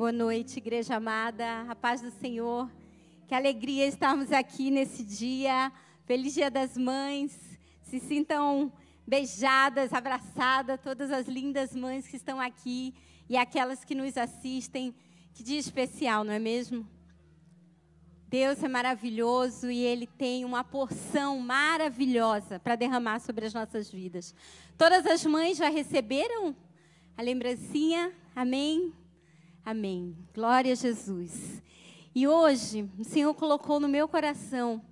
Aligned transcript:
Boa 0.00 0.12
noite, 0.12 0.56
igreja 0.56 0.96
amada, 0.96 1.66
a 1.68 1.76
paz 1.76 2.00
do 2.00 2.10
Senhor. 2.10 2.70
Que 3.28 3.34
alegria 3.34 3.86
estarmos 3.86 4.32
aqui 4.32 4.70
nesse 4.70 5.04
dia. 5.04 5.70
Feliz 6.06 6.32
Dia 6.32 6.50
das 6.50 6.74
Mães. 6.74 7.38
Se 7.82 8.00
sintam 8.00 8.72
beijadas, 9.06 9.92
abraçadas, 9.92 10.80
todas 10.80 11.10
as 11.10 11.28
lindas 11.28 11.76
mães 11.76 12.06
que 12.06 12.16
estão 12.16 12.40
aqui 12.40 12.94
e 13.28 13.36
aquelas 13.36 13.84
que 13.84 13.94
nos 13.94 14.16
assistem. 14.16 14.94
Que 15.34 15.42
dia 15.42 15.58
especial, 15.58 16.24
não 16.24 16.32
é 16.32 16.38
mesmo? 16.38 16.88
Deus 18.26 18.62
é 18.62 18.68
maravilhoso 18.68 19.70
e 19.70 19.80
Ele 19.80 20.06
tem 20.06 20.46
uma 20.46 20.64
porção 20.64 21.38
maravilhosa 21.40 22.58
para 22.58 22.74
derramar 22.74 23.18
sobre 23.18 23.44
as 23.44 23.52
nossas 23.52 23.90
vidas. 23.90 24.34
Todas 24.78 25.04
as 25.04 25.26
mães 25.26 25.58
já 25.58 25.68
receberam 25.68 26.56
a 27.18 27.20
lembrancinha? 27.20 28.14
Amém? 28.34 28.94
Amém. 29.64 30.16
Glória 30.34 30.72
a 30.72 30.74
Jesus. 30.74 31.62
E 32.14 32.26
hoje, 32.26 32.88
o 32.98 33.04
Senhor 33.04 33.34
colocou 33.34 33.78
no 33.78 33.88
meu 33.88 34.08
coração 34.08 34.82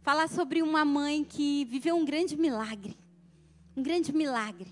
falar 0.00 0.28
sobre 0.28 0.62
uma 0.62 0.84
mãe 0.84 1.24
que 1.24 1.64
viveu 1.64 1.96
um 1.96 2.04
grande 2.04 2.36
milagre. 2.36 2.96
Um 3.76 3.82
grande 3.82 4.12
milagre. 4.12 4.70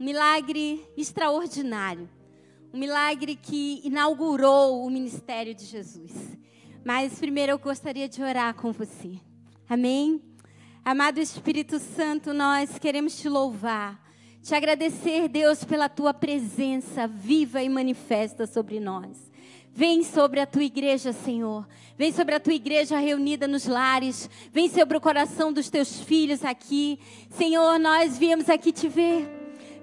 Um 0.00 0.04
milagre 0.04 0.84
extraordinário. 0.96 2.08
Um 2.72 2.78
milagre 2.78 3.36
que 3.36 3.80
inaugurou 3.84 4.84
o 4.84 4.90
ministério 4.90 5.54
de 5.54 5.64
Jesus. 5.64 6.12
Mas 6.84 7.18
primeiro 7.18 7.52
eu 7.52 7.58
gostaria 7.58 8.08
de 8.08 8.22
orar 8.22 8.54
com 8.54 8.72
você. 8.72 9.20
Amém? 9.68 10.22
Amado 10.84 11.18
Espírito 11.18 11.78
Santo, 11.78 12.32
nós 12.32 12.78
queremos 12.78 13.18
te 13.18 13.28
louvar 13.28 14.05
te 14.46 14.54
agradecer, 14.54 15.26
Deus, 15.26 15.64
pela 15.64 15.88
tua 15.88 16.14
presença 16.14 17.08
viva 17.08 17.64
e 17.64 17.68
manifesta 17.68 18.46
sobre 18.46 18.78
nós. 18.78 19.28
Vem 19.74 20.04
sobre 20.04 20.38
a 20.38 20.46
tua 20.46 20.62
igreja, 20.62 21.12
Senhor. 21.12 21.66
Vem 21.98 22.12
sobre 22.12 22.32
a 22.32 22.38
tua 22.38 22.54
igreja 22.54 22.96
reunida 22.96 23.48
nos 23.48 23.66
lares. 23.66 24.30
Vem 24.52 24.68
sobre 24.68 24.96
o 24.96 25.00
coração 25.00 25.52
dos 25.52 25.68
teus 25.68 26.00
filhos 26.00 26.44
aqui. 26.44 26.96
Senhor, 27.28 27.76
nós 27.80 28.16
viemos 28.16 28.48
aqui 28.48 28.70
te 28.70 28.88
ver. 28.88 29.28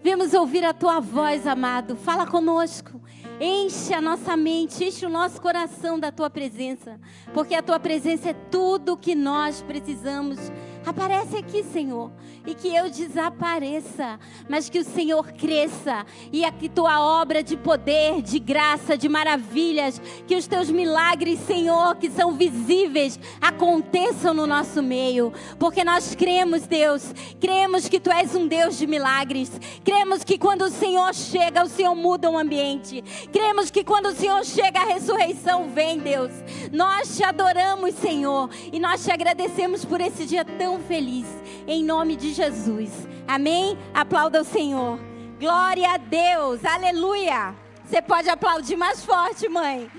Viemos 0.01 0.33
ouvir 0.33 0.63
a 0.63 0.73
tua 0.73 1.01
voz, 1.01 1.45
amado. 1.45 1.97
Fala 1.97 2.25
conosco. 2.25 3.01
Enche 3.41 3.93
a 3.93 3.99
nossa 3.99 4.37
mente, 4.37 4.85
enche 4.85 5.05
o 5.05 5.09
nosso 5.09 5.41
coração 5.41 5.99
da 5.99 6.09
tua 6.09 6.29
presença. 6.29 6.97
Porque 7.33 7.53
a 7.53 7.61
tua 7.61 7.81
presença 7.81 8.29
é 8.29 8.33
tudo 8.33 8.93
o 8.93 8.97
que 8.97 9.13
nós 9.13 9.61
precisamos 9.61 10.39
Aparece 10.85 11.37
aqui, 11.37 11.63
Senhor, 11.63 12.11
e 12.45 12.53
que 12.53 12.67
eu 12.75 12.89
desapareça, 12.89 14.19
mas 14.49 14.69
que 14.69 14.79
o 14.79 14.83
Senhor 14.83 15.31
cresça 15.31 16.05
e 16.31 16.43
a 16.43 16.51
que 16.51 16.67
tua 16.67 16.99
obra 16.99 17.41
de 17.41 17.55
poder, 17.55 18.21
de 18.21 18.37
graça, 18.37 18.97
de 18.97 19.07
maravilhas, 19.07 20.01
que 20.27 20.35
os 20.35 20.45
teus 20.45 20.69
milagres, 20.69 21.39
Senhor, 21.39 21.95
que 21.95 22.11
são 22.11 22.33
visíveis, 22.33 23.17
aconteçam 23.39 24.33
no 24.33 24.45
nosso 24.45 24.83
meio, 24.83 25.31
porque 25.57 25.85
nós 25.85 26.15
cremos, 26.15 26.67
Deus, 26.67 27.13
cremos 27.39 27.87
que 27.87 27.99
tu 27.99 28.11
és 28.11 28.35
um 28.35 28.45
Deus 28.45 28.77
de 28.77 28.85
milagres, 28.85 29.51
cremos 29.85 30.21
que 30.23 30.37
quando 30.37 30.63
o 30.63 30.69
Senhor 30.69 31.13
chega, 31.13 31.63
o 31.63 31.69
Senhor 31.69 31.95
muda 31.95 32.29
o 32.29 32.37
ambiente, 32.37 33.01
cremos 33.31 33.71
que 33.71 33.85
quando 33.85 34.07
o 34.07 34.15
Senhor 34.15 34.43
chega, 34.43 34.81
a 34.81 34.85
ressurreição 34.85 35.69
vem, 35.69 35.97
Deus. 35.99 36.31
Nós 36.71 37.15
te 37.15 37.23
adoramos, 37.23 37.95
Senhor, 37.95 38.49
e 38.71 38.79
nós 38.79 39.03
te 39.03 39.11
agradecemos 39.11 39.85
por 39.85 40.01
esse 40.01 40.25
dia 40.25 40.43
tão 40.43 40.72
tão 40.73 40.79
feliz, 40.79 41.27
em 41.67 41.83
nome 41.83 42.15
de 42.15 42.33
Jesus. 42.33 42.89
Amém? 43.27 43.77
Aplauda 43.93 44.41
o 44.41 44.43
Senhor. 44.43 44.97
Glória 45.39 45.87
a 45.91 45.97
Deus, 45.97 46.65
aleluia. 46.65 47.55
Você 47.85 48.01
pode 48.01 48.27
aplaudir 48.27 48.75
mais 48.75 49.05
forte, 49.05 49.47
mãe? 49.47 49.91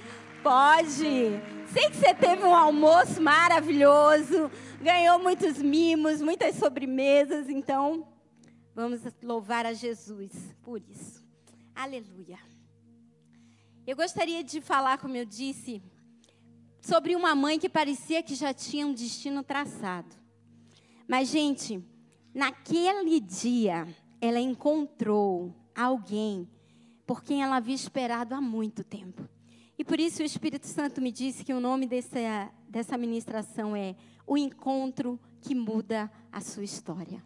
Pode. 0.43 1.41
Sei 1.73 1.91
que 1.91 1.97
você 1.97 2.13
teve 2.13 2.43
um 2.45 2.55
almoço 2.55 3.23
maravilhoso, 3.23 4.51
ganhou 4.81 5.21
muitos 5.21 5.59
mimos, 5.59 6.21
muitas 6.21 6.57
sobremesas, 6.57 7.49
então 7.49 8.09
vamos 8.75 9.01
louvar 9.23 9.67
a 9.67 9.73
Jesus 9.73 10.33
por 10.61 10.83
isso. 10.89 11.25
Aleluia. 11.73 12.39
Eu 13.87 13.95
gostaria 13.95 14.43
de 14.43 14.61
falar, 14.61 14.99
como 14.99 15.17
eu 15.17 15.25
disse, 15.25 15.81
sobre 16.81 17.15
uma 17.15 17.33
mãe 17.33 17.61
que 17.61 17.69
parecia 17.69 18.25
que 18.25 18.35
já 18.35 18.53
tinha 18.53 18.85
um 18.85 18.93
destino 18.93 19.45
traçado. 19.45 20.24
Mas, 21.07 21.29
gente, 21.29 21.83
naquele 22.35 23.21
dia, 23.21 23.87
ela 24.21 24.41
encontrou 24.41 25.55
alguém 25.75 26.49
por 27.07 27.23
quem 27.23 27.43
ela 27.43 27.57
havia 27.57 27.75
esperado 27.75 28.35
há 28.35 28.41
muito 28.41 28.83
tempo. 28.83 29.29
E 29.79 29.85
por 29.85 29.99
isso 29.99 30.23
o 30.23 30.25
Espírito 30.25 30.67
Santo 30.67 31.01
me 31.01 31.11
disse 31.11 31.45
que 31.45 31.53
o 31.53 31.61
nome 31.61 31.87
dessa, 31.87 32.51
dessa 32.69 32.97
ministração 32.97 33.75
é 33.77 33.95
O 34.27 34.39
Encontro 34.39 35.19
que 35.41 35.55
Muda 35.55 36.11
a 36.33 36.41
Sua 36.41 36.65
História. 36.65 37.23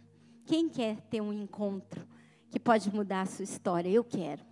Quem 0.48 0.68
quer 0.68 0.96
ter 1.02 1.20
um 1.20 1.32
encontro 1.32 2.08
que 2.50 2.58
pode 2.58 2.90
mudar 2.90 3.20
a 3.20 3.26
sua 3.26 3.42
história? 3.42 3.90
Eu 3.90 4.02
quero. 4.02 4.42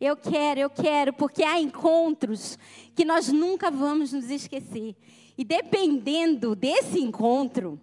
Eu 0.00 0.16
quero, 0.16 0.60
eu 0.60 0.70
quero, 0.70 1.12
porque 1.12 1.42
há 1.42 1.60
encontros 1.60 2.56
que 2.94 3.04
nós 3.04 3.28
nunca 3.28 3.68
vamos 3.68 4.12
nos 4.12 4.30
esquecer. 4.30 4.96
E 5.36 5.44
dependendo 5.44 6.54
desse 6.54 7.00
encontro, 7.00 7.80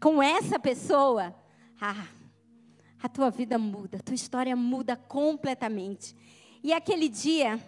com 0.00 0.22
essa 0.22 0.58
pessoa, 0.58 1.34
ah, 1.80 2.06
a 3.02 3.08
tua 3.08 3.30
vida 3.30 3.58
muda, 3.58 3.98
a 3.98 4.02
tua 4.02 4.14
história 4.14 4.56
muda 4.56 4.96
completamente. 4.96 6.14
E 6.62 6.72
aquele 6.72 7.08
dia 7.08 7.60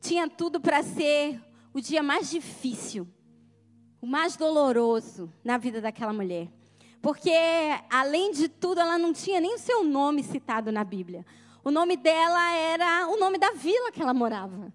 tinha 0.00 0.28
tudo 0.28 0.60
para 0.60 0.82
ser 0.82 1.40
o 1.72 1.80
dia 1.80 2.02
mais 2.02 2.30
difícil, 2.30 3.08
o 4.00 4.06
mais 4.06 4.36
doloroso 4.36 5.32
na 5.42 5.56
vida 5.56 5.80
daquela 5.80 6.12
mulher. 6.12 6.48
Porque, 7.00 7.32
além 7.90 8.32
de 8.32 8.48
tudo, 8.48 8.80
ela 8.80 8.98
não 8.98 9.12
tinha 9.12 9.40
nem 9.40 9.54
o 9.54 9.58
seu 9.58 9.84
nome 9.84 10.22
citado 10.22 10.70
na 10.70 10.84
Bíblia. 10.84 11.24
O 11.62 11.70
nome 11.70 11.96
dela 11.96 12.50
era 12.52 13.08
o 13.08 13.18
nome 13.18 13.38
da 13.38 13.52
vila 13.52 13.90
que 13.90 14.00
ela 14.00 14.14
morava. 14.14 14.72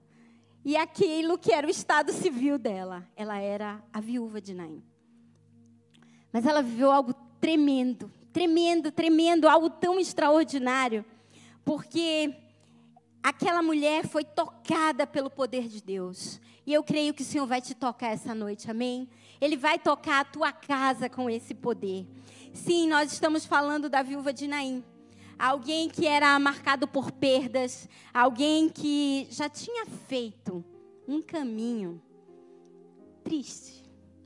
E 0.66 0.76
aquilo 0.76 1.38
que 1.38 1.52
era 1.52 1.66
o 1.66 1.70
estado 1.70 2.12
civil 2.12 2.58
dela. 2.58 3.08
Ela 3.16 3.40
era 3.40 3.84
a 3.94 4.00
viúva 4.00 4.42
de 4.42 4.54
Naim. 4.54 4.84
Mas 6.32 6.46
ela 6.46 6.62
viveu 6.62 6.92
algo 6.92 7.14
tremendo, 7.40 8.12
tremendo, 8.32 8.92
tremendo, 8.92 9.48
algo 9.48 9.70
tão 9.70 10.00
extraordinário, 10.00 11.04
porque 11.66 12.34
aquela 13.24 13.62
mulher 13.62 14.08
foi 14.08 14.24
tocada 14.24 15.08
pelo 15.08 15.30
poder 15.30 15.68
de 15.68 15.82
Deus. 15.82 16.40
E 16.66 16.74
eu 16.74 16.84
creio 16.84 17.14
que 17.14 17.24
o 17.24 17.26
Senhor 17.26 17.48
vai 17.48 17.62
te 17.62 17.74
tocar 17.74 18.10
essa 18.10 18.36
noite, 18.36 18.70
amém? 18.70 19.10
Ele 19.42 19.58
vai 19.58 19.80
tocar 19.80 20.20
a 20.20 20.26
tua 20.26 20.52
casa 20.52 21.10
com 21.10 21.30
esse 21.30 21.54
poder. 21.54 22.06
Sim, 22.54 22.88
nós 22.88 23.12
estamos 23.12 23.46
falando 23.46 23.90
da 23.90 24.04
viúva 24.04 24.32
de 24.32 24.48
Naim. 24.48 24.84
Alguém 25.38 25.90
que 25.90 26.06
era 26.06 26.38
marcado 26.38 26.88
por 26.88 27.12
perdas, 27.12 27.88
alguém 28.14 28.68
que 28.68 29.26
já 29.32 29.48
tinha 29.48 29.86
feito 29.86 30.64
um 31.08 31.22
caminho 31.22 32.02
triste, 33.24 33.84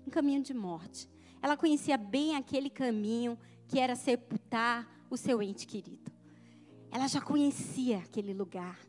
um 0.08 0.10
caminho 0.10 0.42
de 0.42 0.54
morte. 0.54 1.13
Ela 1.44 1.58
conhecia 1.58 1.98
bem 1.98 2.38
aquele 2.38 2.70
caminho 2.70 3.38
que 3.68 3.78
era 3.78 3.98
sepultar 3.98 4.90
o 5.10 5.18
seu 5.18 5.42
ente 5.42 5.68
querido. 5.68 6.10
Ela 6.90 7.06
já 7.10 7.20
conhecia 7.20 7.98
aquele 7.98 8.34
lugar. 8.34 8.80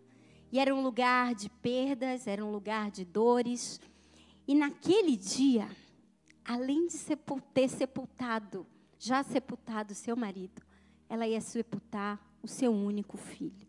E 0.53 0.61
era 0.61 0.73
um 0.73 0.81
lugar 0.81 1.35
de 1.35 1.51
perdas, 1.51 2.29
era 2.29 2.45
um 2.45 2.53
lugar 2.53 2.93
de 2.93 3.05
dores. 3.05 3.81
E 4.47 4.55
naquele 4.55 5.17
dia, 5.17 5.69
além 6.45 6.87
de 6.87 6.97
ter 7.53 7.69
sepultado, 7.69 8.65
já 9.01 9.25
sepultado 9.25 9.93
seu 9.93 10.15
marido, 10.15 10.63
ela 11.09 11.27
ia 11.27 11.41
sepultar 11.41 12.25
o 12.41 12.47
seu 12.47 12.73
único 12.73 13.17
filho. 13.17 13.67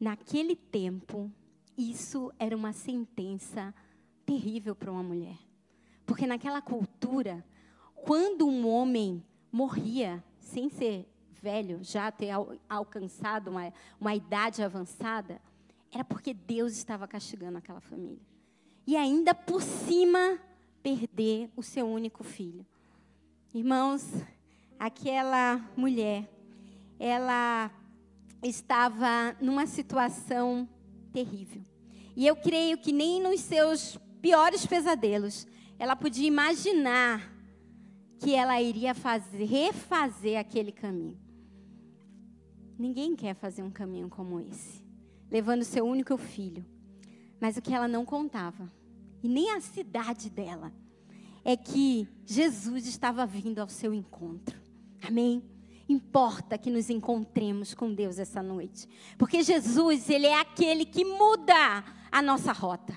Naquele 0.00 0.56
tempo, 0.56 1.30
isso 1.76 2.32
era 2.38 2.56
uma 2.56 2.72
sentença 2.72 3.74
terrível 4.24 4.74
para 4.74 4.90
uma 4.90 5.02
mulher. 5.02 5.36
Porque 6.06 6.26
naquela 6.26 6.60
cultura, 6.60 7.44
quando 8.04 8.46
um 8.46 8.68
homem 8.68 9.22
morria 9.50 10.22
sem 10.38 10.68
ser 10.68 11.06
velho, 11.40 11.82
já 11.82 12.10
ter 12.10 12.30
alcançado 12.68 13.50
uma, 13.50 13.72
uma 14.00 14.14
idade 14.14 14.62
avançada, 14.62 15.40
era 15.92 16.04
porque 16.04 16.34
Deus 16.34 16.72
estava 16.72 17.08
castigando 17.08 17.58
aquela 17.58 17.80
família. 17.80 18.20
E 18.86 18.96
ainda 18.96 19.34
por 19.34 19.62
cima, 19.62 20.38
perder 20.82 21.50
o 21.56 21.62
seu 21.62 21.86
único 21.86 22.22
filho. 22.22 22.66
Irmãos, 23.54 24.06
aquela 24.78 25.56
mulher, 25.76 26.28
ela 26.98 27.70
estava 28.42 29.36
numa 29.40 29.66
situação 29.66 30.68
terrível. 31.12 31.62
E 32.16 32.26
eu 32.26 32.36
creio 32.36 32.78
que 32.78 32.92
nem 32.92 33.22
nos 33.22 33.40
seus 33.40 33.98
piores 34.20 34.66
pesadelos 34.66 35.46
ela 35.78 35.96
podia 35.96 36.26
imaginar 36.26 37.32
que 38.20 38.34
ela 38.34 38.60
iria 38.60 38.94
fazer, 38.94 39.44
refazer 39.44 40.38
aquele 40.38 40.70
caminho. 40.70 41.18
Ninguém 42.78 43.16
quer 43.16 43.34
fazer 43.34 43.62
um 43.62 43.70
caminho 43.70 44.10
como 44.10 44.38
esse, 44.38 44.84
levando 45.30 45.64
seu 45.64 45.86
único 45.86 46.16
filho. 46.18 46.64
Mas 47.40 47.56
o 47.56 47.62
que 47.62 47.72
ela 47.72 47.88
não 47.88 48.04
contava, 48.04 48.70
e 49.22 49.28
nem 49.28 49.50
a 49.50 49.60
cidade 49.60 50.28
dela, 50.28 50.70
é 51.42 51.56
que 51.56 52.06
Jesus 52.26 52.86
estava 52.86 53.24
vindo 53.24 53.58
ao 53.58 53.68
seu 53.70 53.94
encontro. 53.94 54.60
Amém? 55.02 55.42
Importa 55.88 56.58
que 56.58 56.70
nos 56.70 56.90
encontremos 56.90 57.72
com 57.72 57.92
Deus 57.92 58.18
essa 58.18 58.42
noite, 58.42 58.86
porque 59.16 59.42
Jesus, 59.42 60.10
ele 60.10 60.26
é 60.26 60.38
aquele 60.38 60.84
que 60.84 61.04
muda 61.06 61.82
a 62.12 62.20
nossa 62.20 62.52
rota. 62.52 62.94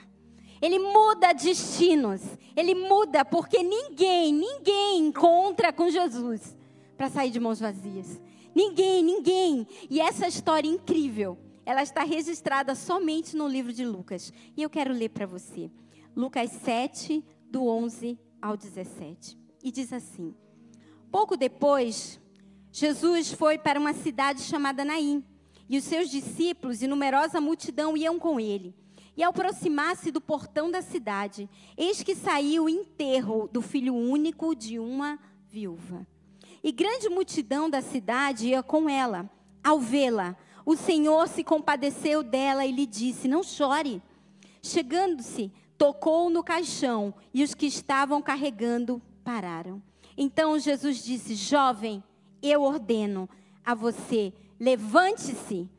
Ele 0.64 0.80
muda 0.80 1.34
destinos. 1.34 2.22
Ele 2.56 2.74
muda 2.74 3.26
porque 3.26 3.62
ninguém, 3.62 4.32
ninguém 4.34 5.08
encontra 5.08 5.74
com 5.74 5.90
Jesus 5.90 6.56
para 6.96 7.10
sair 7.10 7.32
de 7.32 7.40
mãos 7.40 7.60
vazias. 7.60 8.22
Ninguém, 8.56 9.04
ninguém. 9.04 9.68
E 9.90 10.00
essa 10.00 10.26
história 10.26 10.70
incrível, 10.70 11.38
ela 11.66 11.84
está 11.84 12.04
registrada 12.04 12.76
somente 12.76 13.36
no 13.36 13.46
livro 13.46 13.74
de 13.74 13.84
Lucas. 13.84 14.32
E 14.56 14.64
eu 14.64 14.70
quero 14.70 14.94
ler 14.94 15.10
para 15.10 15.26
você. 15.26 15.70
Lucas 16.16 16.50
7, 16.52 17.22
do 17.50 17.68
11 17.68 18.18
ao 18.42 18.56
17. 18.56 19.38
E 19.62 19.70
diz 19.70 19.92
assim: 19.92 20.34
Pouco 21.12 21.36
depois, 21.36 22.22
Jesus 22.72 23.34
foi 23.34 23.58
para 23.58 23.78
uma 23.78 23.92
cidade 23.92 24.40
chamada 24.44 24.86
Naim, 24.86 25.26
e 25.68 25.78
os 25.78 25.84
seus 25.84 26.10
discípulos 26.10 26.82
e 26.82 26.88
numerosa 26.88 27.42
multidão 27.42 27.98
iam 27.98 28.18
com 28.18 28.40
ele. 28.40 28.74
E 29.16 29.24
ao 29.24 29.30
aproximar-se 29.30 30.12
do 30.12 30.20
portão 30.20 30.72
da 30.72 30.82
cidade, 30.82 31.50
eis 31.78 32.02
que 32.02 32.16
saiu 32.16 32.66
o 32.66 32.70
enterro 32.70 33.48
do 33.52 33.62
filho 33.62 33.94
único 33.94 34.56
de 34.56 34.80
uma 34.80 35.20
viúva. 35.48 36.08
E 36.64 36.72
grande 36.72 37.10
multidão 37.10 37.70
da 37.70 37.82
cidade 37.82 38.48
ia 38.48 38.64
com 38.64 38.90
ela. 38.90 39.30
Ao 39.64 39.80
vê-la, 39.80 40.36
o 40.66 40.76
Senhor 40.76 41.28
se 41.28 41.44
compadeceu 41.44 42.24
dela 42.24 42.66
e 42.66 42.72
lhe 42.72 42.86
disse: 42.86 43.28
Não 43.28 43.44
chore. 43.44 44.02
Chegando-se, 44.62 45.52
tocou 45.78 46.30
no 46.30 46.44
caixão 46.44 47.14
e 47.34 47.44
os 47.44 47.54
que 47.54 47.66
estavam 47.66 48.22
carregando 48.22 49.02
pararam. 49.24 49.82
Então 50.18 50.58
Jesus 50.58 51.04
disse: 51.04 51.36
Jovem, 51.36 52.04
eu 52.42 52.62
ordeno 52.62 53.30
a 53.64 53.76
você, 53.76 54.34
levante-se. 54.60 55.70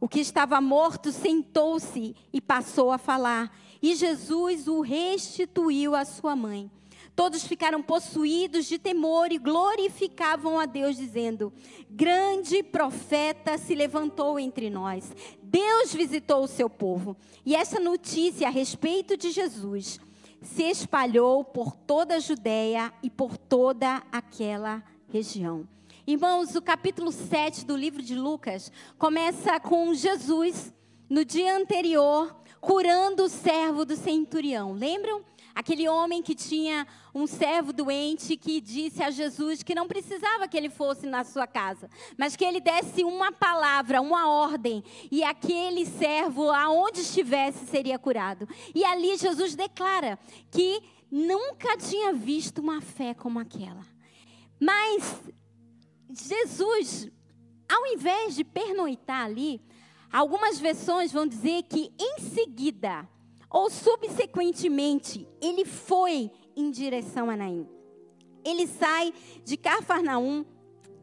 O 0.00 0.08
que 0.08 0.20
estava 0.20 0.60
morto 0.60 1.10
sentou-se 1.10 2.14
e 2.32 2.40
passou 2.40 2.92
a 2.92 2.98
falar, 2.98 3.52
e 3.82 3.94
Jesus 3.94 4.68
o 4.68 4.80
restituiu 4.80 5.94
à 5.94 6.04
sua 6.04 6.36
mãe. 6.36 6.70
Todos 7.16 7.44
ficaram 7.44 7.82
possuídos 7.82 8.66
de 8.66 8.78
temor 8.78 9.32
e 9.32 9.38
glorificavam 9.38 10.56
a 10.56 10.66
Deus, 10.66 10.96
dizendo: 10.96 11.52
Grande 11.90 12.62
profeta 12.62 13.58
se 13.58 13.74
levantou 13.74 14.38
entre 14.38 14.70
nós. 14.70 15.10
Deus 15.42 15.92
visitou 15.92 16.44
o 16.44 16.48
seu 16.48 16.70
povo. 16.70 17.16
E 17.44 17.56
essa 17.56 17.80
notícia 17.80 18.46
a 18.46 18.52
respeito 18.52 19.16
de 19.16 19.32
Jesus 19.32 19.98
se 20.40 20.62
espalhou 20.62 21.42
por 21.42 21.74
toda 21.74 22.14
a 22.14 22.20
Judéia 22.20 22.92
e 23.02 23.10
por 23.10 23.36
toda 23.36 24.00
aquela 24.12 24.80
região. 25.08 25.66
Irmãos, 26.08 26.54
o 26.54 26.62
capítulo 26.62 27.12
7 27.12 27.66
do 27.66 27.76
livro 27.76 28.00
de 28.00 28.14
Lucas 28.14 28.72
começa 28.96 29.60
com 29.60 29.92
Jesus, 29.92 30.72
no 31.06 31.22
dia 31.22 31.54
anterior, 31.54 32.34
curando 32.62 33.24
o 33.24 33.28
servo 33.28 33.84
do 33.84 33.94
centurião. 33.94 34.72
Lembram? 34.72 35.22
Aquele 35.54 35.86
homem 35.86 36.22
que 36.22 36.34
tinha 36.34 36.86
um 37.14 37.26
servo 37.26 37.74
doente 37.74 38.38
que 38.38 38.58
disse 38.58 39.02
a 39.02 39.10
Jesus 39.10 39.62
que 39.62 39.74
não 39.74 39.86
precisava 39.86 40.48
que 40.48 40.56
ele 40.56 40.70
fosse 40.70 41.06
na 41.06 41.24
sua 41.24 41.46
casa, 41.46 41.90
mas 42.16 42.34
que 42.34 42.44
ele 42.46 42.58
desse 42.58 43.04
uma 43.04 43.30
palavra, 43.30 44.00
uma 44.00 44.30
ordem, 44.30 44.82
e 45.10 45.22
aquele 45.22 45.84
servo, 45.84 46.48
aonde 46.48 47.00
estivesse, 47.00 47.66
seria 47.66 47.98
curado. 47.98 48.48
E 48.74 48.82
ali 48.82 49.14
Jesus 49.18 49.54
declara 49.54 50.18
que 50.50 50.82
nunca 51.10 51.76
tinha 51.76 52.14
visto 52.14 52.62
uma 52.62 52.80
fé 52.80 53.12
como 53.12 53.38
aquela. 53.38 53.86
Mas 54.58 55.22
Jesus, 56.10 57.10
ao 57.68 57.86
invés 57.86 58.34
de 58.34 58.44
pernoitar 58.44 59.26
ali, 59.26 59.60
algumas 60.10 60.58
versões 60.58 61.12
vão 61.12 61.26
dizer 61.26 61.64
que 61.64 61.92
em 61.98 62.20
seguida 62.20 63.08
ou 63.50 63.70
subsequentemente 63.70 65.26
ele 65.40 65.64
foi 65.64 66.30
em 66.56 66.70
direção 66.70 67.30
a 67.30 67.36
Naim. 67.36 67.66
Ele 68.44 68.66
sai 68.66 69.12
de 69.44 69.56
Cafarnaum 69.56 70.44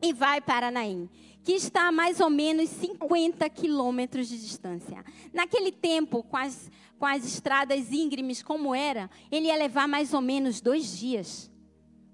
e 0.02 0.14
vai 0.14 0.42
para 0.42 0.72
Naim, 0.72 1.10
que 1.44 1.54
está 1.54 1.88
a 1.88 1.92
mais 1.92 2.20
ou 2.20 2.30
menos 2.30 2.70
50 2.70 3.48
quilômetros 3.50 4.28
de 4.28 4.40
distância. 4.40 5.04
Naquele 5.34 5.72
tempo, 5.72 6.24
com 6.24 6.38
as, 6.38 6.70
com 6.98 7.06
as 7.06 7.24
estradas 7.26 7.92
íngremes 7.92 8.42
como 8.42 8.74
era, 8.74 9.10
ele 9.32 9.48
ia 9.48 9.56
levar 9.56 9.88
mais 9.88 10.14
ou 10.14 10.22
menos 10.22 10.62
dois 10.62 10.98
dias 10.98 11.52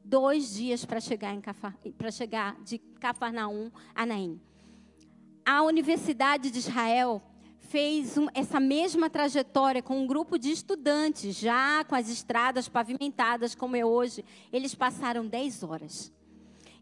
dois 0.03 0.53
dias 0.53 0.85
para 0.85 0.99
chegar, 0.99 1.35
para 1.97 2.11
chegar 2.11 2.59
de 2.61 2.77
Cafarnaum 2.77 3.71
a 3.93 4.05
Naim. 4.05 4.39
A 5.45 5.63
Universidade 5.63 6.51
de 6.51 6.59
Israel 6.59 7.21
fez 7.59 8.17
um, 8.17 8.27
essa 8.33 8.59
mesma 8.59 9.09
trajetória 9.09 9.81
com 9.81 10.01
um 10.01 10.07
grupo 10.07 10.37
de 10.37 10.51
estudantes, 10.51 11.35
já 11.35 11.83
com 11.85 11.95
as 11.95 12.09
estradas 12.09 12.67
pavimentadas 12.67 13.55
como 13.55 13.75
é 13.75 13.85
hoje. 13.85 14.25
Eles 14.51 14.75
passaram 14.75 15.25
10 15.25 15.63
horas. 15.63 16.11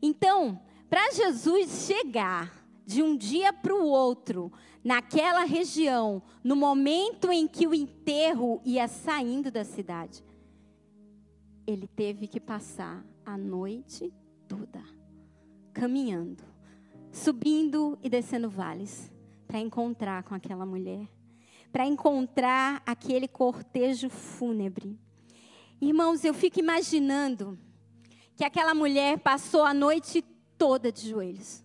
Então, 0.02 0.60
para 0.90 1.12
Jesus 1.12 1.86
chegar 1.86 2.66
de 2.86 3.04
um 3.04 3.16
dia 3.16 3.54
para 3.54 3.76
o 3.76 3.86
outro, 3.86 4.52
naquela 4.84 5.44
região, 5.44 6.24
no 6.44 6.56
momento 6.56 7.32
em 7.32 7.48
que 7.48 7.68
o 7.68 7.74
enterro 7.74 8.60
ia 8.66 8.88
saindo 8.88 9.52
da 9.52 9.64
cidade, 9.64 10.24
ele 11.68 11.88
teve 11.88 12.28
que 12.28 12.40
passar 12.40 13.06
a 13.30 13.38
noite 13.38 14.12
toda, 14.48 14.84
caminhando, 15.72 16.44
subindo 17.12 17.98
e 18.02 18.10
descendo 18.10 18.50
vales, 18.50 19.12
para 19.48 19.60
encontrar 19.60 20.24
com 20.24 20.34
aquela 20.34 20.66
mulher, 20.66 21.08
para 21.72 21.86
encontrar 21.86 22.82
aquele 22.86 23.28
cortejo 23.28 24.10
fúnebre. 24.10 25.00
Irmãos, 25.80 26.24
eu 26.24 26.34
fico 26.34 26.60
imaginando 26.60 27.58
que 28.36 28.44
aquela 28.44 28.74
mulher 28.74 29.20
passou 29.20 29.64
a 29.64 29.74
noite 29.74 30.24
toda 30.58 30.92
de 30.92 31.10
joelhos. 31.10 31.64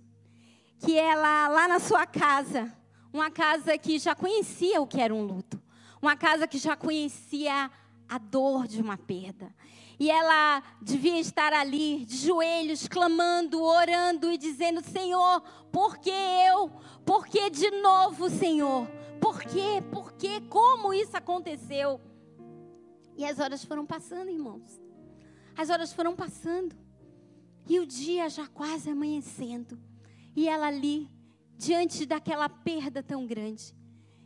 Que 0.79 0.99
ela, 0.99 1.49
lá 1.49 1.67
na 1.67 1.79
sua 1.79 2.07
casa, 2.07 2.71
uma 3.11 3.31
casa 3.31 3.79
que 3.79 3.99
já 3.99 4.15
conhecia 4.15 4.83
o 4.83 4.87
que 4.87 5.01
era 5.01 5.15
um 5.15 5.25
luto, 5.25 5.61
uma 6.01 6.15
casa 6.15 6.47
que 6.47 6.59
já 6.59 6.77
conhecia 6.77 7.71
a 8.07 8.19
dor 8.19 8.67
de 8.67 8.83
uma 8.83 8.99
perda, 8.99 9.55
e 9.99 10.11
ela 10.11 10.63
devia 10.81 11.19
estar 11.21 11.53
ali, 11.53 12.05
de 12.05 12.17
joelhos, 12.17 12.89
clamando, 12.89 13.63
orando 13.63 14.31
e 14.31 14.39
dizendo: 14.39 14.83
Senhor, 14.83 15.41
por 15.71 15.99
que 15.99 16.11
eu? 16.11 16.71
Por 17.05 17.27
que 17.27 17.51
de 17.51 17.71
novo, 17.71 18.29
Senhor? 18.29 18.89
Por 19.21 19.41
quê? 19.43 19.83
Por 19.91 20.13
quê? 20.13 20.41
Como 20.49 20.93
isso 20.93 21.17
aconteceu? 21.17 22.01
E 23.17 23.25
as 23.25 23.39
horas 23.39 23.65
foram 23.65 23.87
passando, 23.87 24.31
irmãos. 24.31 24.81
As 25.57 25.71
horas 25.71 25.93
foram 25.93 26.15
passando. 26.17 26.75
E 27.69 27.79
o 27.79 27.87
dia 27.87 28.29
já 28.29 28.47
quase 28.47 28.91
amanhecendo. 28.91 29.79
E 30.37 30.49
ela 30.49 30.67
ali, 30.67 31.09
diante 31.57 32.05
daquela 32.05 32.49
perda 32.49 33.03
tão 33.03 33.25
grande, 33.25 33.75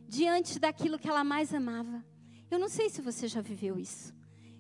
diante 0.09 0.59
daquilo 0.59 0.99
que 0.99 1.09
ela 1.09 1.23
mais 1.23 1.53
amava. 1.53 2.05
Eu 2.51 2.59
não 2.59 2.69
sei 2.69 2.89
se 2.89 3.03
você 3.03 3.29
já 3.29 3.43
viveu 3.43 3.79
isso. 3.79 4.18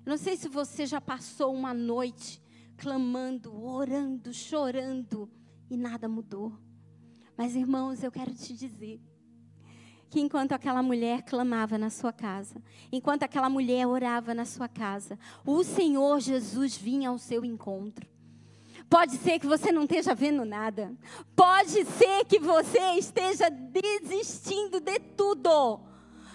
Não 0.09 0.17
sei 0.17 0.39
se 0.39 0.49
você 0.49 0.87
já 0.87 1.03
passou 1.03 1.55
uma 1.55 1.75
noite 1.75 2.43
clamando, 2.79 3.63
orando, 3.63 4.33
chorando 4.33 5.31
e 5.69 5.77
nada 5.77 6.09
mudou. 6.09 6.59
Mas, 7.37 7.55
irmãos, 7.55 8.03
eu 8.03 8.11
quero 8.11 8.35
te 8.35 8.55
dizer 8.55 9.03
que 10.09 10.19
enquanto 10.19 10.53
aquela 10.53 10.83
mulher 10.83 11.21
clamava 11.25 11.77
na 11.77 11.91
sua 11.91 12.11
casa, 12.11 12.63
enquanto 12.91 13.25
aquela 13.25 13.51
mulher 13.51 13.87
orava 13.87 14.33
na 14.33 14.47
sua 14.47 14.67
casa, 14.67 15.19
o 15.45 15.63
Senhor 15.63 16.19
Jesus 16.21 16.75
vinha 16.75 17.11
ao 17.11 17.19
seu 17.19 17.45
encontro. 17.45 18.09
Pode 18.89 19.13
ser 19.19 19.39
que 19.39 19.47
você 19.47 19.71
não 19.71 19.83
esteja 19.83 20.15
vendo 20.15 20.43
nada. 20.43 20.97
Pode 21.37 21.85
ser 21.85 22.25
que 22.25 22.39
você 22.39 22.93
esteja 22.93 23.51
desistindo 23.51 24.81
de 24.81 24.99
tudo 24.99 25.87